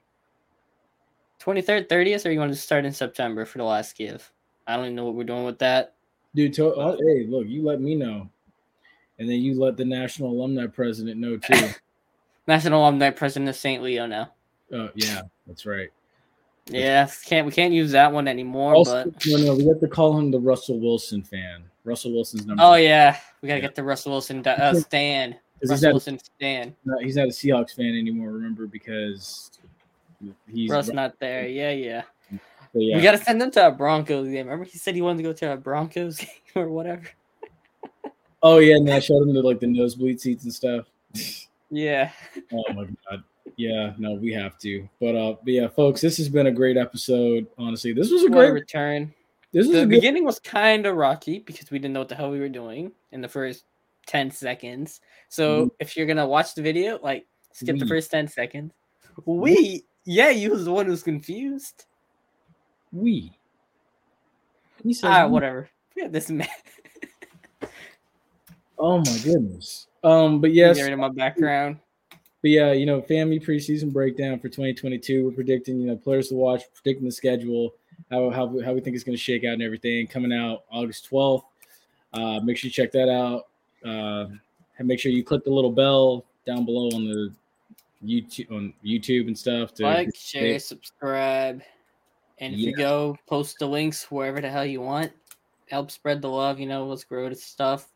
23rd, 1.41 1.87
30th, 1.87 2.27
or 2.27 2.33
you 2.33 2.41
want 2.41 2.53
to 2.53 2.59
start 2.59 2.85
in 2.85 2.93
September 2.93 3.45
for 3.45 3.59
the 3.59 3.65
last 3.65 3.97
give? 3.97 4.33
I 4.67 4.75
don't 4.75 4.87
even 4.87 4.97
know 4.97 5.05
what 5.05 5.15
we're 5.15 5.23
doing 5.23 5.45
with 5.45 5.61
that. 5.61 5.95
Dude, 6.35 6.53
to, 6.55 6.75
oh, 6.75 6.99
hey, 6.99 7.27
look, 7.29 7.47
you 7.47 7.63
let 7.65 7.81
me 7.81 7.95
know, 7.95 8.29
and 9.21 9.31
then 9.31 9.41
you 9.41 9.59
let 9.59 9.77
the 9.77 9.85
national 9.85 10.33
alumni 10.33 10.67
president 10.67 11.21
know 11.21 11.37
too. 11.37 11.69
National 12.49 12.81
Alumni 12.81 13.11
President 13.11 13.49
of 13.51 13.57
St. 13.57 13.83
Leo 13.83 14.07
now. 14.07 14.33
oh 14.73 14.89
yeah, 14.95 15.21
that's 15.47 15.67
right. 15.67 15.91
Yeah, 16.71 17.09
can't 17.25 17.47
we 17.47 17.53
can't 17.53 17.73
use 17.73 17.93
that 17.93 18.13
one 18.13 18.29
anymore. 18.29 18.75
Also, 18.75 19.05
but 19.05 19.27
no, 19.27 19.39
no, 19.39 19.55
we 19.55 19.67
have 19.67 19.81
to 19.81 19.89
call 19.89 20.19
him 20.19 20.31
the 20.31 20.39
Russell 20.41 20.79
Wilson 20.81 21.23
fan. 21.23 21.65
Russell 21.85 22.13
Wilson's 22.13 22.45
number. 22.47 22.63
oh 22.63 22.75
yeah, 22.75 23.17
we 23.41 23.49
gotta 23.49 23.59
Yeah. 23.61 23.67
get 23.67 23.75
the 23.75 23.83
Russell 23.85 24.13
Wilson 24.13 24.47
uh, 24.47 24.75
he's 24.75 25.71
Russell 25.71 25.89
not, 25.89 25.93
Wilson 25.95 26.19
stand. 26.19 26.75
not- 26.85 27.03
he's 27.03 27.17
not 27.17 27.25
a 27.27 27.31
Seahawks 27.31 27.75
fan 27.75 27.97
anymore. 27.97 28.31
Remember 28.33 28.67
because 28.67 29.51
he's 30.47 30.71
Russ 30.71 30.89
not 30.89 31.19
there. 31.21 31.47
Yeah, 31.49 31.71
yeah. 31.71 32.03
yeah. 32.75 32.97
We 32.97 33.03
gotta 33.03 33.19
send 33.19 33.41
him 33.41 33.51
to 33.53 33.69
a 33.69 33.71
Broncos 33.71 34.27
game. 34.29 34.47
Remember 34.47 34.65
he 34.65 34.77
said 34.79 34.95
he 34.95 35.01
wanted 35.03 35.19
to 35.19 35.23
go 35.25 35.33
to 35.33 35.53
a 35.53 35.57
Broncos 35.57 36.19
game 36.19 36.29
or 36.55 36.69
whatever. 36.69 37.05
Oh 38.43 38.59
yeah, 38.59 38.77
and 38.77 38.89
I 38.91 39.01
showed 39.01 39.23
him 39.23 39.33
the 39.35 39.43
like 39.43 39.61
the 39.61 39.67
nosebleed 39.67 40.21
seats 40.21 40.45
and 40.45 40.53
stuff. 40.55 40.87
Yeah. 41.71 42.11
Oh 42.53 42.73
my 42.75 42.85
god. 43.11 43.25
Yeah, 43.59 43.93
no, 43.99 44.15
we 44.15 44.33
have 44.33 44.57
to. 44.61 44.89
But 45.01 45.17
uh 45.17 45.35
but 45.43 45.53
yeah, 45.53 45.67
folks, 45.67 46.01
this 46.01 46.17
has 46.19 46.29
been 46.29 46.47
a 46.47 46.53
great 46.53 46.77
episode. 46.77 47.49
Honestly, 47.59 47.93
this 47.93 48.09
was 48.11 48.23
a 48.23 48.27
What 48.29 48.33
a 48.33 48.37
great 48.37 48.53
return. 48.53 49.13
this 49.53 49.67
was 49.67 49.75
The 49.75 49.81
good 49.81 49.89
beginning 49.91 50.25
was 50.25 50.39
kind 50.39 50.87
of 50.87 50.95
rocky 50.95 51.41
because 51.41 51.69
we 51.73 51.81
didn't 51.81 51.93
know 51.95 52.01
what 52.01 52.09
the 52.09 52.15
hell 52.15 52.31
we 52.31 52.39
were 52.39 52.49
doing 52.49 52.93
in 53.11 53.21
the 53.21 53.27
first 53.29 53.65
10 54.07 54.31
seconds. 54.31 55.01
So 55.29 55.67
Mhm. 55.67 55.71
if 55.81 55.97
you're 55.97 56.07
to 56.07 56.27
watch 56.27 56.55
the 56.55 56.63
video, 56.63 57.01
like 57.03 57.27
skip 57.53 57.79
the 57.81 57.87
first 57.87 58.13
10 58.13 58.29
seconds. 58.29 58.73
We, 59.27 59.83
yeah, 60.05 60.31
you 60.31 60.51
was 60.51 60.65
the 60.65 60.73
one 60.73 60.87
who's 60.87 61.03
confused. 61.03 61.85
we. 62.93 63.33
He 64.85 64.95
said 64.95 65.11
Ah, 65.11 65.27
we. 65.27 65.33
whatever. 65.33 65.69
We 65.97 66.03
got 66.03 66.13
this 66.13 66.31
man. 66.31 66.47
Oh 68.79 68.99
my 68.99 69.19
goodness. 69.25 69.89
Um, 70.05 70.41
but 70.41 70.55
Yes. 70.55 70.77
yes, 70.77 70.77
Get 70.77 70.83
rid 70.85 70.93
of 70.93 71.01
my 71.01 71.09
background. 71.09 71.81
But 72.43 72.51
yeah, 72.51 72.73
you 72.73 72.87
know, 72.87 73.03
FAMU 73.03 73.45
preseason 73.45 73.93
breakdown 73.93 74.39
for 74.39 74.49
2022. 74.49 75.25
We're 75.25 75.33
predicting, 75.33 75.81
you 75.81 75.89
know, 75.89 75.97
players 75.97 76.29
to 76.29 76.35
watch, 76.35 76.63
predicting 76.75 77.07
the 77.07 77.13
schedule, 77.13 77.75
how 78.11 78.31
how, 78.31 78.47
how 78.65 78.73
we 78.73 78.81
think 78.81 78.95
it's 78.95 79.05
going 79.05 79.17
to 79.17 79.23
shake 79.23 79.45
out 79.45 79.55
and 79.55 79.63
everything. 79.63 80.07
Coming 80.07 80.33
out 80.33 80.65
August 80.71 81.11
12th. 81.11 81.43
Uh, 82.13 82.41
make 82.41 82.57
sure 82.57 82.69
you 82.69 82.73
check 82.73 82.93
that 82.93 83.09
out. 83.09 83.47
Uh, 83.85 84.27
and 84.79 84.87
make 84.87 85.01
sure 85.01 85.11
you 85.11 85.25
click 85.25 85.45
the 85.45 85.51
little 85.51 85.73
bell 85.73 86.25
down 86.47 86.65
below 86.65 86.87
on 86.97 87.05
the 87.05 87.33
YouTube 88.05 88.51
on 88.53 88.73
YouTube 88.85 89.27
and 89.27 89.37
stuff. 89.37 89.75
To 89.75 89.83
Like, 89.83 90.15
share, 90.15 90.59
subscribe. 90.59 91.63
And 92.41 92.55
if 92.55 92.61
you 92.61 92.75
go, 92.75 93.17
post 93.27 93.59
the 93.59 93.67
links 93.67 94.11
wherever 94.11 94.41
the 94.41 94.49
hell 94.49 94.65
you 94.65 94.81
want. 94.81 95.13
Help 95.69 95.91
spread 95.91 96.23
the 96.23 96.29
love, 96.29 96.61
you 96.61 96.67
know, 96.67 96.87
let's 96.87 97.05
grow 97.05 97.29
this 97.29 97.43
stuff. 97.43 97.89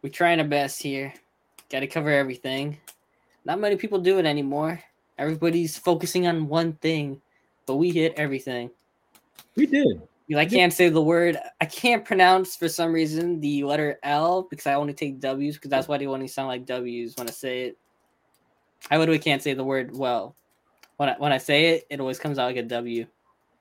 We're 0.00 0.10
trying 0.10 0.40
our 0.40 0.46
best 0.46 0.80
here. 0.80 1.12
Got 1.68 1.80
to 1.80 1.86
cover 1.86 2.10
everything. 2.10 2.78
Not 3.44 3.60
many 3.60 3.76
people 3.76 3.98
do 3.98 4.18
it 4.18 4.26
anymore. 4.26 4.80
Everybody's 5.18 5.76
focusing 5.76 6.26
on 6.26 6.48
one 6.48 6.74
thing, 6.74 7.20
but 7.66 7.76
we 7.76 7.90
hit 7.90 8.14
everything. 8.16 8.70
we 9.56 9.66
did. 9.66 10.00
You 10.28 10.36
know, 10.36 10.42
I 10.42 10.46
can't 10.46 10.72
say 10.72 10.88
the 10.88 11.02
word. 11.02 11.36
I 11.60 11.64
can't 11.64 12.04
pronounce 12.04 12.56
for 12.56 12.68
some 12.68 12.92
reason 12.92 13.40
the 13.40 13.64
letter 13.64 13.98
L 14.02 14.42
because 14.48 14.66
I 14.66 14.74
only 14.74 14.94
take 14.94 15.20
W's 15.20 15.56
because 15.56 15.70
that's 15.70 15.88
why 15.88 15.98
they 15.98 16.06
only 16.06 16.28
sound 16.28 16.48
like 16.48 16.64
W's 16.64 17.16
when 17.16 17.28
I 17.28 17.32
say 17.32 17.64
it. 17.64 17.78
I 18.90 18.96
literally 18.96 19.18
can't 19.18 19.42
say 19.42 19.54
the 19.54 19.64
word 19.64 19.94
well. 19.94 20.36
When 20.96 21.08
I 21.08 21.16
when 21.18 21.32
I 21.32 21.38
say 21.38 21.70
it, 21.70 21.86
it 21.90 22.00
always 22.00 22.18
comes 22.18 22.38
out 22.38 22.46
like 22.46 22.56
a 22.56 22.62
W. 22.62 23.06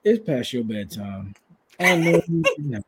It's 0.04 0.24
past 0.24 0.54
your 0.54 0.64
bedtime. 0.64 1.36
No, 1.80 2.22
no. 2.58 2.82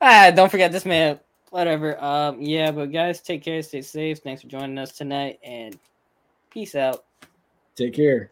Ah, 0.00 0.30
don't 0.30 0.50
forget 0.50 0.70
this 0.70 0.84
man. 0.84 1.18
Whatever. 1.56 1.98
Um, 2.04 2.42
yeah, 2.42 2.70
but 2.70 2.92
guys, 2.92 3.22
take 3.22 3.42
care, 3.42 3.62
stay 3.62 3.80
safe. 3.80 4.18
Thanks 4.18 4.42
for 4.42 4.48
joining 4.48 4.76
us 4.76 4.92
tonight, 4.92 5.38
and 5.42 5.78
peace 6.50 6.74
out. 6.74 7.06
Take 7.76 7.94
care. 7.94 8.30